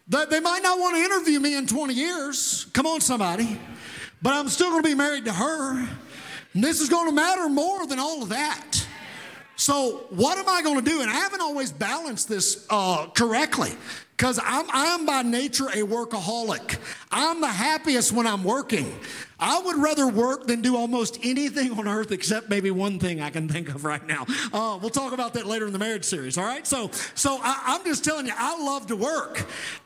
They, 0.07 0.39
might 0.39 0.63
not 0.63 0.79
want 0.79 0.95
to 0.95 1.01
interview 1.01 1.39
me 1.39 1.55
in 1.55 1.67
20 1.67 1.93
years. 1.93 2.65
Come 2.73 2.87
on, 2.87 2.99
somebody. 2.99 3.59
But 4.21 4.33
I'm 4.33 4.49
still 4.49 4.71
going 4.71 4.81
to 4.81 4.89
be 4.89 4.95
married 4.95 5.25
to 5.25 5.33
her. 5.33 5.87
And 6.53 6.63
this 6.63 6.81
is 6.81 6.89
going 6.89 7.07
to 7.07 7.13
matter 7.13 7.47
more 7.47 7.85
than 7.85 7.99
all 7.99 8.23
of 8.23 8.29
that. 8.29 8.87
So, 9.55 10.07
what 10.09 10.37
am 10.37 10.47
I 10.47 10.61
going 10.61 10.83
to 10.83 10.89
do? 10.89 11.01
And 11.01 11.09
I 11.09 11.15
haven't 11.15 11.41
always 11.41 11.71
balanced 11.71 12.27
this 12.27 12.65
uh, 12.69 13.07
correctly 13.07 13.71
because 14.19 14.37
I'm, 14.43 14.65
I'm 14.73 15.05
by 15.05 15.21
nature 15.21 15.67
a 15.67 15.77
workaholic. 15.77 16.77
I'm 17.09 17.39
the 17.39 17.47
happiest 17.47 18.11
when 18.11 18.27
I'm 18.27 18.43
working. 18.43 18.93
I 19.39 19.61
would 19.61 19.77
rather 19.77 20.09
work 20.09 20.45
than 20.45 20.59
do 20.59 20.75
almost 20.75 21.19
anything 21.23 21.71
on 21.79 21.87
earth 21.87 22.11
except 22.11 22.49
maybe 22.49 22.69
one 22.69 22.99
thing 22.99 23.21
I 23.21 23.29
can 23.29 23.47
think 23.47 23.69
of 23.69 23.85
right 23.85 24.05
now. 24.05 24.25
Uh, 24.51 24.77
we'll 24.81 24.89
talk 24.89 25.13
about 25.13 25.35
that 25.35 25.45
later 25.45 25.67
in 25.67 25.71
the 25.71 25.79
marriage 25.79 26.03
series. 26.03 26.37
All 26.37 26.43
right. 26.43 26.67
So, 26.67 26.91
so 27.15 27.39
I, 27.41 27.63
I'm 27.67 27.85
just 27.85 28.03
telling 28.03 28.25
you, 28.25 28.33
I 28.35 28.61
love 28.61 28.87
to 28.87 28.97
work, 28.97 29.45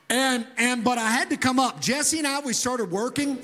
and 0.10 0.48
and 0.58 0.84
but 0.84 0.98
I 0.98 1.12
had 1.12 1.30
to 1.30 1.38
come 1.38 1.60
up. 1.60 1.80
Jesse 1.80 2.18
and 2.18 2.26
I, 2.26 2.40
we 2.40 2.54
started 2.54 2.90
working 2.90 3.38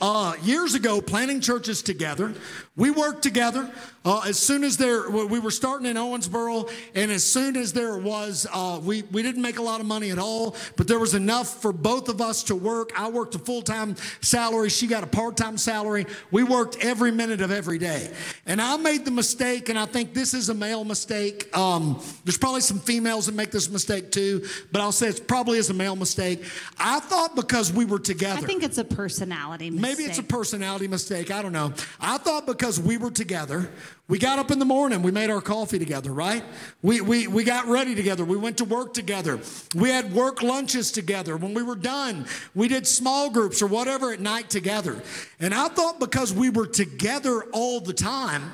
uh, 0.00 0.36
years 0.42 0.74
ago 0.74 1.00
planning 1.00 1.40
churches 1.40 1.82
together. 1.82 2.34
We 2.76 2.90
worked 2.90 3.22
together. 3.22 3.70
Uh, 4.04 4.20
as 4.20 4.38
soon 4.38 4.62
as 4.62 4.76
there, 4.76 5.10
we 5.10 5.40
were 5.40 5.50
starting 5.50 5.88
in 5.88 5.96
Owensboro, 5.96 6.70
and 6.94 7.10
as 7.10 7.24
soon 7.24 7.56
as 7.56 7.72
there 7.72 7.98
was, 7.98 8.46
uh, 8.52 8.78
we, 8.80 9.02
we 9.10 9.20
didn't 9.20 9.42
make 9.42 9.58
a 9.58 9.62
lot 9.62 9.80
of 9.80 9.86
money 9.86 10.12
at 10.12 10.18
all, 10.18 10.54
but 10.76 10.86
there 10.86 11.00
was 11.00 11.14
enough 11.14 11.60
for 11.60 11.72
both 11.72 12.08
of 12.08 12.20
us 12.20 12.44
to 12.44 12.54
work. 12.54 12.92
I 12.96 13.08
worked 13.10 13.34
a 13.34 13.40
full 13.40 13.62
time 13.62 13.96
salary, 14.20 14.68
she 14.68 14.86
got 14.86 15.02
a 15.02 15.08
part 15.08 15.36
time 15.36 15.58
salary. 15.58 16.06
We 16.30 16.44
worked 16.44 16.84
every 16.84 17.10
minute 17.10 17.40
of 17.40 17.50
every 17.50 17.78
day. 17.78 18.12
And 18.46 18.62
I 18.62 18.76
made 18.76 19.04
the 19.04 19.10
mistake, 19.10 19.70
and 19.70 19.78
I 19.78 19.86
think 19.86 20.14
this 20.14 20.34
is 20.34 20.50
a 20.50 20.54
male 20.54 20.84
mistake. 20.84 21.56
Um, 21.56 22.00
there's 22.24 22.38
probably 22.38 22.60
some 22.60 22.78
females 22.78 23.26
that 23.26 23.34
make 23.34 23.50
this 23.50 23.68
mistake 23.68 24.12
too, 24.12 24.46
but 24.70 24.80
I'll 24.82 24.92
say 24.92 25.08
it 25.08 25.26
probably 25.26 25.58
is 25.58 25.70
a 25.70 25.74
male 25.74 25.96
mistake. 25.96 26.44
I 26.78 27.00
thought 27.00 27.34
because 27.34 27.72
we 27.72 27.86
were 27.86 27.98
together. 27.98 28.38
I 28.38 28.46
think 28.46 28.62
it's 28.62 28.78
a 28.78 28.84
personality 28.84 29.70
mistake. 29.70 29.96
Maybe 29.98 30.08
it's 30.08 30.18
a 30.18 30.22
personality 30.22 30.86
mistake. 30.86 31.32
I 31.32 31.42
don't 31.42 31.52
know. 31.52 31.72
I 32.00 32.18
thought 32.18 32.46
because 32.46 32.65
we 32.80 32.96
were 32.96 33.10
together, 33.10 33.70
we 34.08 34.18
got 34.18 34.38
up 34.38 34.50
in 34.50 34.58
the 34.58 34.64
morning, 34.64 35.02
we 35.02 35.10
made 35.10 35.30
our 35.30 35.40
coffee 35.40 35.78
together, 35.78 36.12
right? 36.12 36.44
We, 36.82 37.00
we, 37.00 37.26
we 37.26 37.44
got 37.44 37.66
ready 37.66 37.94
together. 37.94 38.24
We 38.24 38.36
went 38.36 38.58
to 38.58 38.64
work 38.64 38.92
together. 38.94 39.40
We 39.74 39.90
had 39.90 40.12
work 40.12 40.42
lunches 40.42 40.90
together. 40.90 41.36
When 41.36 41.54
we 41.54 41.62
were 41.62 41.76
done, 41.76 42.26
we 42.54 42.68
did 42.68 42.86
small 42.86 43.30
groups 43.30 43.62
or 43.62 43.66
whatever 43.66 44.12
at 44.12 44.20
night 44.20 44.50
together. 44.50 45.02
And 45.38 45.54
I 45.54 45.68
thought 45.68 46.00
because 46.00 46.32
we 46.32 46.50
were 46.50 46.66
together 46.66 47.44
all 47.52 47.80
the 47.80 47.92
time, 47.92 48.52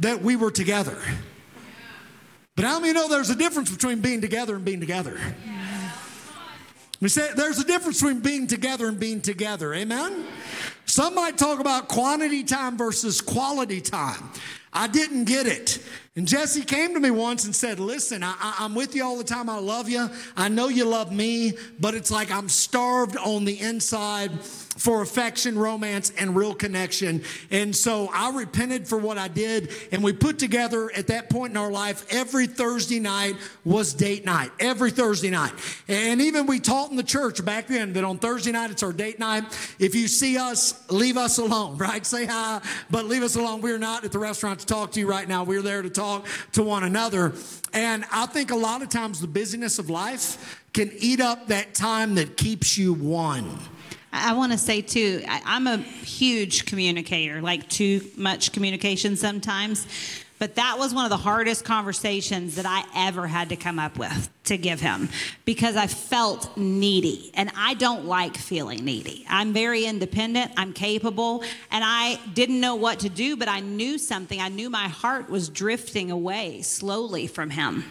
that 0.00 0.22
we 0.22 0.34
were 0.34 0.50
together. 0.50 0.98
But 2.56 2.64
how 2.64 2.80
many 2.80 2.92
know 2.92 3.08
there's 3.08 3.30
a 3.30 3.36
difference 3.36 3.70
between 3.70 4.00
being 4.00 4.20
together 4.20 4.54
and 4.56 4.64
being 4.64 4.80
together? 4.80 5.18
We 7.00 7.08
say 7.08 7.30
there's 7.34 7.58
a 7.58 7.64
difference 7.64 8.00
between 8.00 8.20
being 8.20 8.46
together 8.46 8.86
and 8.86 9.00
being 9.00 9.22
together. 9.22 9.72
Amen? 9.72 10.26
Some 10.90 11.14
might 11.14 11.38
talk 11.38 11.60
about 11.60 11.86
quantity 11.86 12.42
time 12.42 12.76
versus 12.76 13.20
quality 13.20 13.80
time. 13.80 14.28
I 14.72 14.88
didn't 14.88 15.22
get 15.24 15.46
it. 15.46 15.78
And 16.16 16.26
Jesse 16.26 16.62
came 16.62 16.94
to 16.94 17.00
me 17.00 17.12
once 17.12 17.44
and 17.44 17.54
said, 17.54 17.78
Listen, 17.78 18.24
I, 18.24 18.34
I'm 18.58 18.74
with 18.74 18.96
you 18.96 19.04
all 19.04 19.16
the 19.16 19.22
time. 19.22 19.48
I 19.48 19.60
love 19.60 19.88
you. 19.88 20.10
I 20.36 20.48
know 20.48 20.66
you 20.66 20.84
love 20.84 21.12
me, 21.12 21.52
but 21.78 21.94
it's 21.94 22.10
like 22.10 22.32
I'm 22.32 22.48
starved 22.48 23.16
on 23.16 23.44
the 23.44 23.60
inside 23.60 24.32
for 24.80 25.02
affection, 25.02 25.58
romance, 25.58 26.10
and 26.16 26.34
real 26.34 26.54
connection. 26.54 27.22
And 27.50 27.76
so 27.76 28.08
I 28.14 28.34
repented 28.34 28.88
for 28.88 28.96
what 28.96 29.18
I 29.18 29.28
did. 29.28 29.70
And 29.92 30.02
we 30.02 30.14
put 30.14 30.38
together 30.38 30.90
at 30.96 31.08
that 31.08 31.28
point 31.28 31.50
in 31.50 31.58
our 31.58 31.70
life, 31.70 32.06
every 32.10 32.46
Thursday 32.46 32.98
night 32.98 33.36
was 33.62 33.92
date 33.92 34.24
night. 34.24 34.52
Every 34.58 34.90
Thursday 34.90 35.28
night. 35.28 35.52
And 35.86 36.22
even 36.22 36.46
we 36.46 36.60
taught 36.60 36.90
in 36.90 36.96
the 36.96 37.02
church 37.02 37.44
back 37.44 37.66
then 37.66 37.92
that 37.92 38.04
on 38.04 38.16
Thursday 38.18 38.52
night, 38.52 38.70
it's 38.70 38.82
our 38.82 38.92
date 38.92 39.18
night. 39.18 39.44
If 39.78 39.94
you 39.94 40.08
see 40.08 40.38
us, 40.38 40.90
leave 40.90 41.18
us 41.18 41.36
alone, 41.36 41.76
right? 41.76 42.06
Say 42.06 42.24
hi, 42.24 42.62
but 42.88 43.04
leave 43.04 43.22
us 43.22 43.36
alone. 43.36 43.60
We're 43.60 43.78
not 43.78 44.06
at 44.06 44.12
the 44.12 44.18
restaurant 44.18 44.60
to 44.60 44.66
talk 44.66 44.92
to 44.92 45.00
you 45.00 45.06
right 45.06 45.28
now. 45.28 45.44
We're 45.44 45.62
there 45.62 45.82
to 45.82 45.90
talk 45.90 46.26
to 46.52 46.62
one 46.62 46.84
another. 46.84 47.34
And 47.74 48.06
I 48.10 48.24
think 48.24 48.50
a 48.50 48.56
lot 48.56 48.80
of 48.80 48.88
times 48.88 49.20
the 49.20 49.28
busyness 49.28 49.78
of 49.78 49.90
life 49.90 50.64
can 50.72 50.90
eat 50.96 51.20
up 51.20 51.48
that 51.48 51.74
time 51.74 52.14
that 52.14 52.38
keeps 52.38 52.78
you 52.78 52.94
one. 52.94 53.58
I 54.12 54.32
want 54.34 54.52
to 54.52 54.58
say 54.58 54.82
too, 54.82 55.22
I, 55.28 55.42
I'm 55.44 55.66
a 55.66 55.78
huge 55.78 56.66
communicator, 56.66 57.40
like 57.40 57.68
too 57.68 58.02
much 58.16 58.52
communication 58.52 59.16
sometimes. 59.16 59.86
But 60.40 60.54
that 60.54 60.78
was 60.78 60.94
one 60.94 61.04
of 61.04 61.10
the 61.10 61.18
hardest 61.18 61.66
conversations 61.66 62.54
that 62.54 62.64
I 62.64 62.82
ever 62.96 63.26
had 63.26 63.50
to 63.50 63.56
come 63.56 63.78
up 63.78 63.98
with 63.98 64.30
to 64.44 64.56
give 64.56 64.80
him 64.80 65.10
because 65.44 65.76
I 65.76 65.86
felt 65.86 66.56
needy 66.56 67.30
and 67.34 67.52
I 67.54 67.74
don't 67.74 68.06
like 68.06 68.38
feeling 68.38 68.82
needy. 68.82 69.26
I'm 69.28 69.52
very 69.52 69.84
independent, 69.84 70.52
I'm 70.56 70.72
capable, 70.72 71.44
and 71.70 71.84
I 71.86 72.18
didn't 72.32 72.58
know 72.58 72.74
what 72.74 73.00
to 73.00 73.10
do, 73.10 73.36
but 73.36 73.48
I 73.48 73.60
knew 73.60 73.98
something. 73.98 74.40
I 74.40 74.48
knew 74.48 74.70
my 74.70 74.88
heart 74.88 75.28
was 75.28 75.50
drifting 75.50 76.10
away 76.10 76.62
slowly 76.62 77.26
from 77.26 77.50
him. 77.50 77.84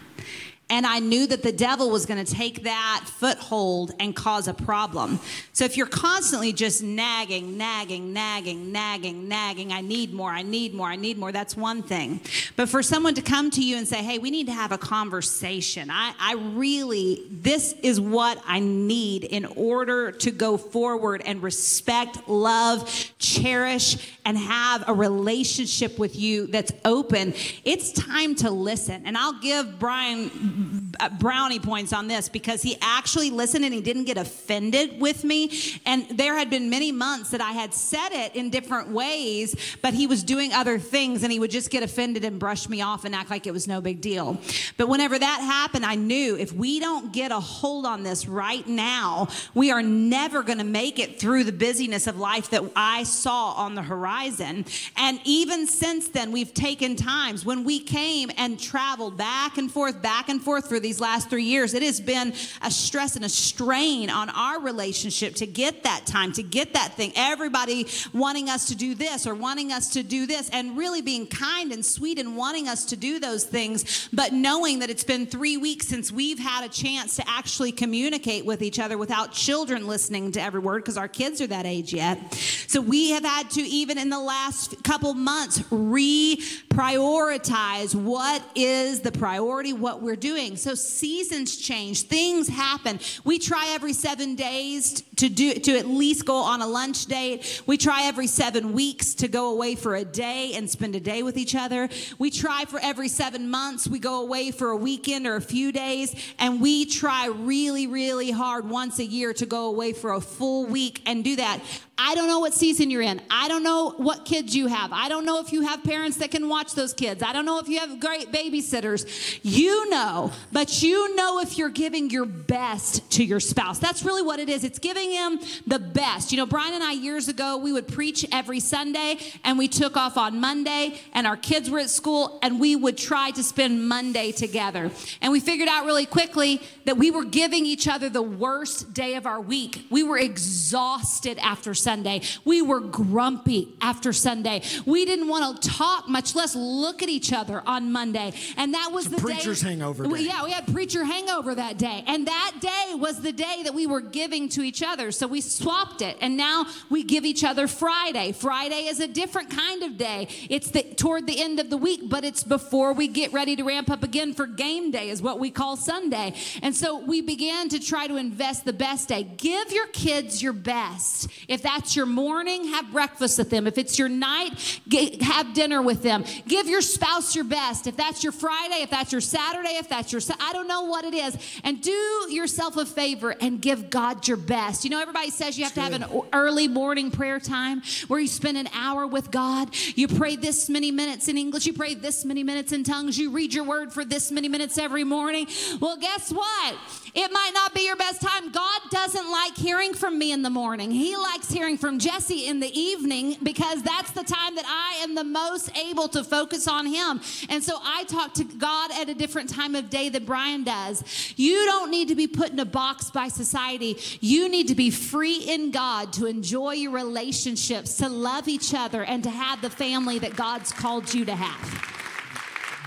And 0.70 0.86
I 0.86 1.00
knew 1.00 1.26
that 1.26 1.42
the 1.42 1.52
devil 1.52 1.90
was 1.90 2.06
going 2.06 2.24
to 2.24 2.32
take 2.32 2.62
that 2.62 3.04
foothold 3.04 3.90
and 3.98 4.14
cause 4.14 4.46
a 4.46 4.54
problem. 4.54 5.18
So 5.52 5.64
if 5.64 5.76
you're 5.76 5.86
constantly 5.86 6.52
just 6.52 6.82
nagging, 6.82 7.58
nagging, 7.58 8.12
nagging, 8.12 8.70
nagging, 8.70 9.28
nagging, 9.28 9.72
I 9.72 9.80
need 9.80 10.14
more, 10.14 10.30
I 10.30 10.42
need 10.42 10.72
more, 10.72 10.86
I 10.86 10.96
need 10.96 11.18
more, 11.18 11.32
that's 11.32 11.56
one 11.56 11.82
thing. 11.82 12.20
But 12.54 12.68
for 12.68 12.82
someone 12.82 13.14
to 13.14 13.22
come 13.22 13.50
to 13.50 13.64
you 13.64 13.76
and 13.76 13.86
say, 13.86 13.96
hey, 13.96 14.18
we 14.18 14.30
need 14.30 14.46
to 14.46 14.52
have 14.52 14.70
a 14.70 14.78
conversation. 14.78 15.90
I, 15.90 16.14
I 16.18 16.34
really, 16.54 17.26
this 17.30 17.74
is 17.82 18.00
what 18.00 18.40
I 18.46 18.60
need 18.60 19.24
in 19.24 19.46
order 19.46 20.12
to 20.12 20.30
go 20.30 20.56
forward 20.56 21.22
and 21.24 21.42
respect, 21.42 22.28
love, 22.28 22.88
cherish, 23.18 24.16
and 24.24 24.38
have 24.38 24.84
a 24.88 24.94
relationship 24.94 25.98
with 25.98 26.14
you 26.14 26.46
that's 26.46 26.72
open. 26.84 27.34
It's 27.64 27.90
time 27.92 28.36
to 28.36 28.50
listen. 28.50 29.02
And 29.04 29.16
I'll 29.18 29.40
give 29.40 29.78
Brian 29.78 30.59
Uh, 31.00 31.08
brownie 31.08 31.58
points 31.58 31.92
on 31.92 32.08
this 32.08 32.28
because 32.28 32.60
he 32.60 32.76
actually 32.82 33.30
listened 33.30 33.64
and 33.64 33.72
he 33.72 33.80
didn't 33.80 34.04
get 34.04 34.18
offended 34.18 35.00
with 35.00 35.24
me. 35.24 35.50
And 35.86 36.06
there 36.10 36.36
had 36.36 36.50
been 36.50 36.68
many 36.68 36.92
months 36.92 37.30
that 37.30 37.40
I 37.40 37.52
had 37.52 37.72
said 37.72 38.10
it 38.10 38.36
in 38.36 38.50
different 38.50 38.88
ways, 38.88 39.54
but 39.80 39.94
he 39.94 40.06
was 40.06 40.22
doing 40.22 40.52
other 40.52 40.78
things 40.78 41.22
and 41.22 41.32
he 41.32 41.38
would 41.38 41.50
just 41.50 41.70
get 41.70 41.82
offended 41.82 42.24
and 42.24 42.38
brush 42.38 42.68
me 42.68 42.82
off 42.82 43.04
and 43.04 43.14
act 43.14 43.30
like 43.30 43.46
it 43.46 43.52
was 43.52 43.66
no 43.66 43.80
big 43.80 44.00
deal. 44.00 44.38
But 44.76 44.88
whenever 44.88 45.18
that 45.18 45.40
happened, 45.40 45.86
I 45.86 45.94
knew 45.94 46.36
if 46.36 46.52
we 46.52 46.80
don't 46.80 47.12
get 47.12 47.32
a 47.32 47.40
hold 47.40 47.86
on 47.86 48.02
this 48.02 48.26
right 48.28 48.66
now, 48.66 49.28
we 49.54 49.70
are 49.70 49.82
never 49.82 50.42
going 50.42 50.58
to 50.58 50.64
make 50.64 50.98
it 50.98 51.18
through 51.20 51.44
the 51.44 51.52
busyness 51.52 52.06
of 52.06 52.18
life 52.18 52.50
that 52.50 52.62
I 52.76 53.04
saw 53.04 53.52
on 53.52 53.74
the 53.74 53.82
horizon. 53.82 54.64
And 54.96 55.20
even 55.24 55.66
since 55.66 56.08
then, 56.08 56.32
we've 56.32 56.52
taken 56.52 56.96
times 56.96 57.44
when 57.44 57.64
we 57.64 57.78
came 57.80 58.30
and 58.36 58.58
traveled 58.58 59.16
back 59.16 59.56
and 59.56 59.70
forth, 59.70 60.02
back 60.02 60.28
and 60.28 60.42
forth 60.42 60.68
for 60.68 60.80
these 60.80 60.89
last 60.98 61.30
three 61.30 61.44
years. 61.44 61.74
It 61.74 61.82
has 61.82 62.00
been 62.00 62.32
a 62.62 62.70
stress 62.70 63.16
and 63.16 63.24
a 63.24 63.28
strain 63.28 64.08
on 64.08 64.30
our 64.30 64.60
relationship 64.60 65.34
to 65.36 65.46
get 65.46 65.84
that 65.84 66.06
time, 66.06 66.32
to 66.32 66.42
get 66.42 66.72
that 66.72 66.94
thing. 66.94 67.12
Everybody 67.14 67.86
wanting 68.12 68.48
us 68.48 68.66
to 68.68 68.74
do 68.74 68.94
this 68.94 69.26
or 69.26 69.34
wanting 69.34 69.70
us 69.70 69.90
to 69.90 70.02
do 70.02 70.26
this, 70.26 70.48
and 70.50 70.76
really 70.76 71.02
being 71.02 71.26
kind 71.26 71.72
and 71.72 71.84
sweet 71.84 72.18
and 72.18 72.36
wanting 72.36 72.66
us 72.66 72.86
to 72.86 72.96
do 72.96 73.20
those 73.20 73.44
things, 73.44 74.08
but 74.12 74.32
knowing 74.32 74.78
that 74.78 74.88
it's 74.88 75.04
been 75.04 75.26
three 75.26 75.58
weeks 75.58 75.86
since 75.86 76.10
we've 76.10 76.38
had 76.38 76.64
a 76.64 76.68
chance 76.68 77.16
to 77.16 77.28
actually 77.28 77.72
communicate 77.72 78.46
with 78.46 78.62
each 78.62 78.78
other 78.78 78.96
without 78.96 79.32
children 79.32 79.86
listening 79.86 80.32
to 80.32 80.40
every 80.40 80.60
word 80.60 80.82
because 80.82 80.96
our 80.96 81.08
kids 81.08 81.42
are 81.42 81.46
that 81.48 81.66
age 81.66 81.92
yet. 81.92 82.32
So 82.66 82.80
we 82.80 83.10
have 83.10 83.24
had 83.24 83.50
to, 83.50 83.60
even 83.60 83.98
in 83.98 84.08
the 84.08 84.18
last 84.18 84.82
couple 84.82 85.12
months, 85.14 85.58
reprioritize 85.70 87.94
what 87.94 88.42
is 88.54 89.00
the 89.00 89.12
priority, 89.12 89.72
what 89.72 90.00
we're 90.00 90.16
doing. 90.16 90.56
So 90.56 90.74
seasons 90.80 91.56
change, 91.56 92.02
things 92.02 92.48
happen. 92.48 93.00
We 93.24 93.38
try 93.38 93.68
every 93.68 93.92
seven 93.92 94.34
days 94.34 95.02
to 95.20 95.28
do 95.28 95.54
to 95.54 95.78
at 95.78 95.86
least 95.86 96.24
go 96.24 96.36
on 96.36 96.62
a 96.62 96.66
lunch 96.66 97.06
date. 97.06 97.62
We 97.66 97.76
try 97.76 98.04
every 98.04 98.26
seven 98.26 98.72
weeks 98.72 99.14
to 99.16 99.28
go 99.28 99.52
away 99.52 99.74
for 99.74 99.94
a 99.94 100.04
day 100.04 100.52
and 100.54 100.68
spend 100.68 100.94
a 100.94 101.00
day 101.00 101.22
with 101.22 101.36
each 101.36 101.54
other. 101.54 101.88
We 102.18 102.30
try 102.30 102.64
for 102.64 102.80
every 102.82 103.08
seven 103.08 103.50
months, 103.50 103.86
we 103.86 103.98
go 103.98 104.22
away 104.22 104.50
for 104.50 104.70
a 104.70 104.76
weekend 104.76 105.26
or 105.26 105.36
a 105.36 105.42
few 105.42 105.72
days, 105.72 106.14
and 106.38 106.60
we 106.60 106.86
try 106.86 107.26
really, 107.26 107.86
really 107.86 108.30
hard 108.30 108.68
once 108.68 108.98
a 108.98 109.04
year 109.04 109.34
to 109.34 109.46
go 109.46 109.66
away 109.66 109.92
for 109.92 110.12
a 110.12 110.20
full 110.20 110.64
week 110.66 111.02
and 111.04 111.22
do 111.22 111.36
that. 111.36 111.60
I 112.02 112.14
don't 112.14 112.28
know 112.28 112.38
what 112.38 112.54
season 112.54 112.88
you're 112.90 113.02
in. 113.02 113.20
I 113.30 113.46
don't 113.48 113.62
know 113.62 113.90
what 113.90 114.24
kids 114.24 114.56
you 114.56 114.68
have. 114.68 114.90
I 114.90 115.10
don't 115.10 115.26
know 115.26 115.38
if 115.40 115.52
you 115.52 115.60
have 115.60 115.84
parents 115.84 116.16
that 116.16 116.30
can 116.30 116.48
watch 116.48 116.72
those 116.72 116.94
kids. 116.94 117.22
I 117.22 117.34
don't 117.34 117.44
know 117.44 117.58
if 117.58 117.68
you 117.68 117.78
have 117.78 118.00
great 118.00 118.32
babysitters. 118.32 119.38
You 119.42 119.90
know, 119.90 120.32
but 120.50 120.82
you 120.82 121.14
know 121.14 121.40
if 121.40 121.58
you're 121.58 121.68
giving 121.68 122.08
your 122.08 122.24
best 122.24 123.10
to 123.12 123.24
your 123.24 123.38
spouse. 123.38 123.78
That's 123.78 124.02
really 124.02 124.22
what 124.22 124.40
it 124.40 124.48
is. 124.48 124.64
It's 124.64 124.78
giving 124.78 125.09
him 125.12 125.40
the 125.66 125.78
best. 125.78 126.32
You 126.32 126.38
know, 126.38 126.46
Brian 126.46 126.74
and 126.74 126.82
I 126.82 126.92
years 126.92 127.28
ago, 127.28 127.56
we 127.56 127.72
would 127.72 127.88
preach 127.88 128.24
every 128.32 128.60
Sunday 128.60 129.18
and 129.44 129.58
we 129.58 129.68
took 129.68 129.96
off 129.96 130.16
on 130.16 130.40
Monday 130.40 131.00
and 131.14 131.26
our 131.26 131.36
kids 131.36 131.70
were 131.70 131.78
at 131.78 131.90
school 131.90 132.38
and 132.42 132.60
we 132.60 132.76
would 132.76 132.96
try 132.96 133.30
to 133.32 133.42
spend 133.42 133.88
Monday 133.88 134.32
together. 134.32 134.90
And 135.20 135.32
we 135.32 135.40
figured 135.40 135.68
out 135.68 135.84
really 135.84 136.06
quickly 136.06 136.60
that 136.84 136.96
we 136.96 137.10
were 137.10 137.24
giving 137.24 137.66
each 137.66 137.88
other 137.88 138.08
the 138.08 138.22
worst 138.22 138.92
day 138.92 139.14
of 139.14 139.26
our 139.26 139.40
week. 139.40 139.86
We 139.90 140.02
were 140.02 140.18
exhausted 140.18 141.38
after 141.38 141.74
Sunday. 141.74 142.22
We 142.44 142.62
were 142.62 142.80
grumpy 142.80 143.74
after 143.80 144.12
Sunday. 144.12 144.62
We 144.86 145.04
didn't 145.04 145.28
want 145.28 145.62
to 145.62 145.68
talk, 145.68 146.08
much 146.08 146.34
less 146.34 146.54
look 146.54 147.02
at 147.02 147.08
each 147.08 147.32
other 147.32 147.62
on 147.66 147.92
Monday. 147.92 148.32
And 148.56 148.74
that 148.74 148.90
was 148.92 149.08
the 149.08 149.18
preacher's 149.18 149.60
day. 149.60 149.70
hangover 149.70 150.04
day. 150.04 150.22
Yeah, 150.22 150.44
we 150.44 150.50
had 150.50 150.66
preacher 150.72 151.04
hangover 151.04 151.54
that 151.54 151.78
day. 151.78 152.04
And 152.06 152.26
that 152.26 152.52
day 152.60 152.94
was 152.94 153.20
the 153.20 153.32
day 153.32 153.62
that 153.64 153.74
we 153.74 153.86
were 153.86 154.00
giving 154.00 154.48
to 154.50 154.62
each 154.62 154.82
other. 154.82 154.99
So 155.10 155.26
we 155.26 155.40
swapped 155.40 156.02
it. 156.02 156.16
And 156.20 156.36
now 156.36 156.66
we 156.90 157.02
give 157.02 157.24
each 157.24 157.42
other 157.42 157.66
Friday. 157.66 158.32
Friday 158.32 158.84
is 158.86 159.00
a 159.00 159.08
different 159.08 159.50
kind 159.50 159.82
of 159.82 159.96
day. 159.96 160.28
It's 160.50 160.70
the, 160.70 160.82
toward 160.82 161.26
the 161.26 161.40
end 161.40 161.58
of 161.58 161.70
the 161.70 161.78
week, 161.78 162.02
but 162.04 162.24
it's 162.24 162.44
before 162.44 162.92
we 162.92 163.08
get 163.08 163.32
ready 163.32 163.56
to 163.56 163.62
ramp 163.62 163.88
up 163.88 164.02
again 164.02 164.34
for 164.34 164.46
game 164.46 164.90
day, 164.90 165.08
is 165.08 165.22
what 165.22 165.38
we 165.38 165.50
call 165.50 165.76
Sunday. 165.76 166.34
And 166.62 166.76
so 166.76 166.98
we 166.98 167.22
began 167.22 167.68
to 167.70 167.80
try 167.80 168.06
to 168.06 168.16
invest 168.16 168.66
the 168.66 168.72
best 168.74 169.08
day. 169.08 169.22
Give 169.22 169.72
your 169.72 169.86
kids 169.88 170.42
your 170.42 170.52
best. 170.52 171.28
If 171.48 171.62
that's 171.62 171.96
your 171.96 172.06
morning, 172.06 172.66
have 172.68 172.92
breakfast 172.92 173.38
with 173.38 173.48
them. 173.48 173.66
If 173.66 173.78
it's 173.78 173.98
your 173.98 174.08
night, 174.08 174.80
get, 174.88 175.22
have 175.22 175.54
dinner 175.54 175.80
with 175.80 176.02
them. 176.02 176.24
Give 176.46 176.66
your 176.66 176.82
spouse 176.82 177.34
your 177.34 177.44
best. 177.44 177.86
If 177.86 177.96
that's 177.96 178.22
your 178.22 178.32
Friday, 178.32 178.82
if 178.82 178.90
that's 178.90 179.12
your 179.12 179.20
Saturday, 179.20 179.76
if 179.76 179.88
that's 179.88 180.12
your, 180.12 180.20
I 180.40 180.52
don't 180.52 180.68
know 180.68 180.82
what 180.82 181.04
it 181.04 181.14
is. 181.14 181.36
And 181.64 181.80
do 181.80 182.26
yourself 182.28 182.76
a 182.76 182.84
favor 182.84 183.30
and 183.40 183.60
give 183.60 183.90
God 183.90 184.26
your 184.26 184.36
best. 184.36 184.84
You 184.84 184.89
know, 184.90 185.00
everybody 185.00 185.30
says 185.30 185.58
you 185.58 185.64
have 185.64 185.74
to 185.74 185.80
have 185.80 185.92
an 185.92 186.04
early 186.32 186.68
morning 186.68 187.10
prayer 187.10 187.40
time 187.40 187.82
where 188.08 188.20
you 188.20 188.28
spend 188.28 188.56
an 188.56 188.68
hour 188.74 189.06
with 189.06 189.30
God. 189.30 189.74
You 189.94 190.08
pray 190.08 190.36
this 190.36 190.68
many 190.68 190.90
minutes 190.90 191.28
in 191.28 191.38
English. 191.38 191.66
You 191.66 191.72
pray 191.72 191.94
this 191.94 192.24
many 192.24 192.42
minutes 192.42 192.72
in 192.72 192.84
tongues. 192.84 193.18
You 193.18 193.30
read 193.30 193.54
your 193.54 193.64
word 193.64 193.92
for 193.92 194.04
this 194.04 194.30
many 194.30 194.48
minutes 194.48 194.78
every 194.78 195.04
morning. 195.04 195.46
Well, 195.80 195.96
guess 195.96 196.32
what? 196.32 196.76
It 197.14 197.32
might 197.32 197.50
not 197.54 197.74
be 197.74 197.86
your 197.86 197.96
best 197.96 198.20
time. 198.20 198.52
God 198.52 198.80
doesn't 198.90 199.30
like 199.30 199.56
hearing 199.56 199.94
from 199.94 200.18
me 200.18 200.32
in 200.32 200.42
the 200.42 200.50
morning. 200.50 200.90
He 200.90 201.16
likes 201.16 201.50
hearing 201.50 201.76
from 201.76 201.98
Jesse 201.98 202.46
in 202.46 202.60
the 202.60 202.78
evening 202.78 203.36
because 203.42 203.82
that's 203.82 204.12
the 204.12 204.22
time 204.22 204.54
that 204.54 204.64
I 204.66 205.02
am 205.02 205.14
the 205.14 205.24
most 205.24 205.76
able 205.76 206.08
to 206.08 206.22
focus 206.22 206.68
on 206.68 206.86
Him. 206.86 207.20
And 207.48 207.62
so 207.62 207.78
I 207.82 208.04
talk 208.04 208.34
to 208.34 208.44
God 208.44 208.90
at 208.92 209.08
a 209.08 209.14
different 209.14 209.50
time 209.50 209.74
of 209.74 209.90
day 209.90 210.08
than 210.08 210.24
Brian 210.24 210.64
does. 210.64 211.34
You 211.36 211.64
don't 211.66 211.90
need 211.90 212.08
to 212.08 212.14
be 212.14 212.26
put 212.26 212.50
in 212.50 212.58
a 212.60 212.64
box 212.64 213.10
by 213.10 213.28
society. 213.28 213.96
You 214.20 214.48
need 214.48 214.68
to 214.70 214.76
be 214.76 214.90
free 214.90 215.38
in 215.48 215.72
God 215.72 216.12
to 216.12 216.26
enjoy 216.26 216.74
your 216.74 216.92
relationships, 216.92 217.96
to 217.96 218.08
love 218.08 218.46
each 218.46 218.72
other, 218.72 219.02
and 219.02 219.24
to 219.24 219.30
have 219.30 219.60
the 219.60 219.68
family 219.68 220.20
that 220.20 220.36
God's 220.36 220.70
called 220.70 221.12
you 221.12 221.24
to 221.24 221.34
have. 221.34 221.99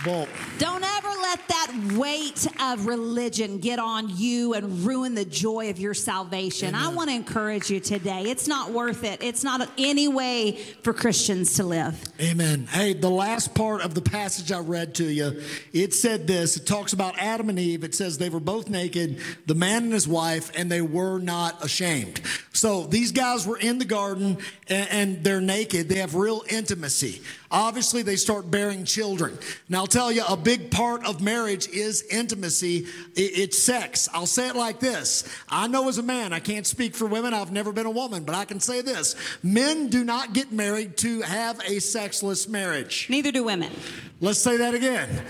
Well, 0.06 0.28
Don't 0.58 0.84
ever 0.84 1.08
let 1.08 1.48
that 1.48 1.94
weight 1.96 2.46
of 2.62 2.88
religion 2.88 3.60
get 3.60 3.80
on 3.80 4.10
you 4.10 4.54
and 4.54 4.86
ruin 4.86 5.16
the 5.16 5.24
joy 5.24 5.70
of 5.70 5.80
your 5.80 5.94
salvation. 5.94 6.76
I 6.76 6.90
want 6.90 7.10
to 7.10 7.16
encourage 7.16 7.70
you 7.70 7.80
today. 7.80 8.24
It's 8.24 8.48
not 8.48 8.72
worth 8.72 9.06
it. 9.06 9.24
It's 9.24 9.46
not 9.46 9.70
any 9.78 10.10
way 10.10 10.58
for 10.82 10.94
Christians 10.94 11.54
to 11.56 11.64
live. 11.64 12.02
Amen. 12.20 12.68
Hey, 12.68 12.94
the 12.94 13.10
last 13.10 13.56
part 13.56 13.82
of 13.82 13.96
the 13.96 14.02
passage 14.02 14.52
I 14.52 14.60
read 14.60 14.96
to 14.96 15.06
you, 15.06 15.42
it 15.72 15.94
said 15.94 16.28
this. 16.28 16.58
It 16.58 16.66
talks 16.66 16.92
about 16.92 17.18
Adam 17.18 17.50
and 17.50 17.58
Eve. 17.58 17.84
It 17.86 17.96
says 17.96 18.18
they 18.18 18.30
were 18.30 18.42
both 18.42 18.70
naked, 18.70 19.22
the 19.46 19.56
man 19.56 19.84
and 19.84 19.94
his 19.94 20.08
wife, 20.08 20.52
and 20.56 20.70
they 20.70 20.82
were 20.82 21.20
not 21.20 21.64
ashamed. 21.64 22.20
So 22.52 22.84
these 22.84 23.12
guys 23.14 23.48
were 23.48 23.58
in 23.58 23.80
the 23.80 23.86
garden 23.86 24.38
and, 24.68 24.90
and 24.90 25.24
they're 25.24 25.42
naked. 25.42 25.88
They 25.88 26.00
have 26.00 26.16
real 26.16 26.44
intimacy. 26.50 27.22
Obviously, 27.54 28.02
they 28.02 28.16
start 28.16 28.50
bearing 28.50 28.84
children. 28.84 29.38
Now, 29.70 29.82
I'll 29.82 29.88
tell 29.88 30.12
you, 30.12 30.24
a 30.28 30.36
big 30.36 30.72
part 30.72 31.06
of 31.06 31.22
marriage 31.22 31.68
is 31.70 32.02
intimacy. 32.10 32.88
It's 33.16 33.62
sex. 33.62 34.10
I'll 34.12 34.26
say 34.26 34.50
it 34.50 34.56
like 34.56 34.80
this. 34.80 35.24
I 35.48 35.68
know 35.68 35.88
as 35.88 36.00
a 36.00 36.04
man, 36.04 36.34
I 36.34 36.40
can't 36.40 36.66
speak 36.66 36.96
for 36.96 37.06
women. 37.06 37.32
I've 37.32 37.52
never 37.52 37.72
been 37.72 37.86
a 37.86 37.92
woman, 37.92 38.24
but 38.24 38.34
I 38.34 38.46
can 38.46 38.60
say 38.60 38.82
this. 38.82 39.16
Men 39.44 39.90
do 39.90 40.04
not 40.04 40.34
get 40.34 40.52
married 40.52 40.98
to 40.98 41.22
have 41.22 41.62
a 41.64 41.80
sexless 41.80 42.48
marriage. 42.48 43.06
Neither 43.08 43.32
do 43.32 43.44
women. 43.44 43.72
Let's 44.20 44.40
say 44.40 44.58
that 44.58 44.74
again. 44.74 45.24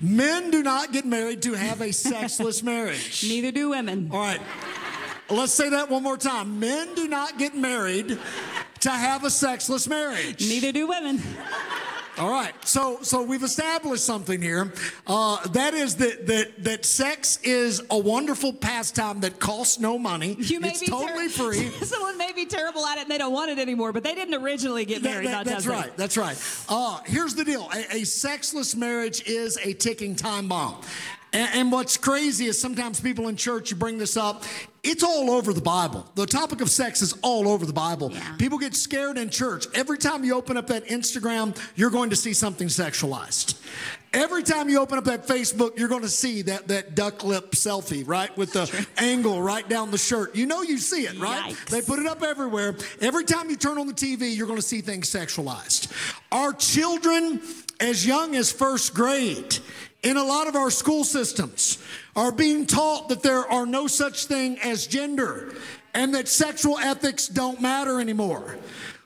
Men 0.00 0.50
do 0.50 0.64
not 0.64 0.92
get 0.92 1.06
married 1.06 1.42
to 1.42 1.52
have 1.54 1.80
a 1.80 1.92
sexless 1.92 2.64
marriage. 2.64 3.22
Neither 3.28 3.52
do 3.52 3.70
women. 3.70 4.10
All 4.12 4.18
right. 4.18 4.40
Let's 5.32 5.52
say 5.52 5.70
that 5.70 5.88
one 5.90 6.02
more 6.02 6.18
time. 6.18 6.60
Men 6.60 6.94
do 6.94 7.08
not 7.08 7.38
get 7.38 7.56
married 7.56 8.18
to 8.80 8.90
have 8.90 9.24
a 9.24 9.30
sexless 9.30 9.88
marriage. 9.88 10.40
Neither 10.46 10.72
do 10.72 10.86
women. 10.86 11.22
All 12.18 12.30
right, 12.30 12.52
so 12.66 12.98
so 13.00 13.22
we've 13.22 13.42
established 13.42 14.04
something 14.04 14.42
here. 14.42 14.70
Uh, 15.06 15.46
that 15.48 15.72
is 15.72 15.96
that 15.96 16.26
that 16.26 16.62
that 16.64 16.84
sex 16.84 17.38
is 17.42 17.82
a 17.90 17.98
wonderful 17.98 18.52
pastime 18.52 19.20
that 19.20 19.40
costs 19.40 19.80
no 19.80 19.98
money. 19.98 20.36
You 20.38 20.60
may 20.60 20.68
it's 20.68 20.80
be 20.80 20.86
totally 20.88 21.28
ter- 21.28 21.52
free. 21.52 21.70
Someone 21.86 22.18
may 22.18 22.32
be 22.32 22.44
terrible 22.44 22.84
at 22.84 22.98
it 22.98 23.02
and 23.02 23.10
they 23.10 23.16
don't 23.16 23.32
want 23.32 23.50
it 23.50 23.58
anymore, 23.58 23.92
but 23.94 24.04
they 24.04 24.14
didn't 24.14 24.34
originally 24.34 24.84
get 24.84 25.02
married. 25.02 25.26
that- 25.28 25.32
not 25.32 25.46
that's 25.46 25.64
it? 25.64 25.70
right. 25.70 25.96
That's 25.96 26.18
right. 26.18 26.36
Uh, 26.68 27.00
here's 27.06 27.34
the 27.34 27.44
deal: 27.44 27.66
a, 27.74 27.96
a 27.96 28.04
sexless 28.04 28.76
marriage 28.76 29.26
is 29.26 29.56
a 29.64 29.72
ticking 29.72 30.14
time 30.14 30.48
bomb. 30.48 30.82
And, 31.32 31.48
and 31.54 31.72
what's 31.72 31.96
crazy 31.96 32.46
is 32.46 32.60
sometimes 32.60 33.00
people 33.00 33.28
in 33.28 33.36
church, 33.36 33.70
you 33.70 33.76
bring 33.76 33.98
this 33.98 34.16
up, 34.16 34.44
it's 34.82 35.02
all 35.02 35.30
over 35.30 35.52
the 35.52 35.60
Bible. 35.60 36.06
The 36.14 36.26
topic 36.26 36.60
of 36.60 36.68
sex 36.68 37.02
is 37.02 37.14
all 37.22 37.48
over 37.48 37.64
the 37.64 37.72
Bible. 37.72 38.10
Yeah. 38.12 38.36
People 38.36 38.58
get 38.58 38.74
scared 38.74 39.16
in 39.16 39.30
church. 39.30 39.66
Every 39.74 39.96
time 39.96 40.24
you 40.24 40.34
open 40.34 40.56
up 40.56 40.66
that 40.66 40.86
Instagram, 40.86 41.56
you're 41.76 41.90
going 41.90 42.10
to 42.10 42.16
see 42.16 42.34
something 42.34 42.68
sexualized. 42.68 43.58
Every 44.12 44.42
time 44.42 44.68
you 44.68 44.80
open 44.80 44.98
up 44.98 45.04
that 45.04 45.26
Facebook, 45.26 45.78
you're 45.78 45.88
going 45.88 46.02
to 46.02 46.08
see 46.08 46.42
that, 46.42 46.68
that 46.68 46.94
duck 46.94 47.24
lip 47.24 47.52
selfie, 47.52 48.06
right? 48.06 48.36
With 48.36 48.52
the 48.52 48.86
angle 48.98 49.40
right 49.40 49.66
down 49.66 49.90
the 49.90 49.98
shirt. 49.98 50.36
You 50.36 50.44
know 50.44 50.62
you 50.62 50.76
see 50.76 51.06
it, 51.06 51.18
right? 51.18 51.52
Yikes. 51.52 51.66
They 51.66 51.80
put 51.80 51.98
it 51.98 52.06
up 52.06 52.22
everywhere. 52.22 52.76
Every 53.00 53.24
time 53.24 53.48
you 53.48 53.56
turn 53.56 53.78
on 53.78 53.86
the 53.86 53.94
TV, 53.94 54.36
you're 54.36 54.46
going 54.46 54.58
to 54.58 54.66
see 54.66 54.82
things 54.82 55.08
sexualized. 55.08 55.90
Our 56.30 56.52
children, 56.52 57.40
as 57.82 58.06
young 58.06 58.36
as 58.36 58.52
first 58.52 58.94
grade, 58.94 59.58
in 60.04 60.16
a 60.16 60.22
lot 60.24 60.46
of 60.46 60.54
our 60.54 60.70
school 60.70 61.02
systems, 61.02 61.78
are 62.14 62.30
being 62.30 62.64
taught 62.64 63.08
that 63.08 63.22
there 63.22 63.44
are 63.50 63.66
no 63.66 63.88
such 63.88 64.26
thing 64.26 64.56
as 64.60 64.86
gender 64.86 65.52
and 65.92 66.14
that 66.14 66.28
sexual 66.28 66.78
ethics 66.78 67.26
don't 67.26 67.60
matter 67.60 68.00
anymore. 68.00 68.56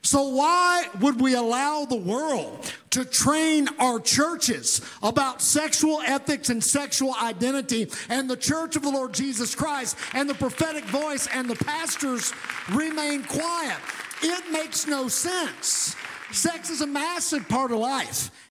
So, 0.03 0.29
why 0.29 0.85
would 1.01 1.21
we 1.21 1.35
allow 1.35 1.85
the 1.87 1.97
world 1.97 2.71
to 2.91 3.05
train 3.05 3.69
our 3.79 3.99
churches 3.99 4.81
about 5.03 5.43
sexual 5.43 6.01
ethics 6.07 6.51
and 6.51 6.63
sexual 6.63 7.15
identity, 7.21 7.89
and 8.09 8.31
the 8.31 8.37
church 8.37 8.77
of 8.77 8.83
the 8.83 8.91
Lord 8.91 9.15
Jesus 9.15 9.55
Christ 9.55 9.97
and 10.13 10.31
the 10.31 10.35
prophetic 10.35 10.85
voice 10.85 11.27
and 11.33 11.49
the 11.49 11.57
pastors 11.57 12.33
remain 12.71 13.25
quiet? 13.25 13.79
It 14.23 14.53
makes 14.53 14.87
no 14.87 15.09
sense. 15.09 15.97
Sex 16.31 16.71
is 16.71 16.83
a 16.83 16.87
massive 16.87 17.49
part 17.49 17.73
of 17.73 17.79
life. 17.79 18.31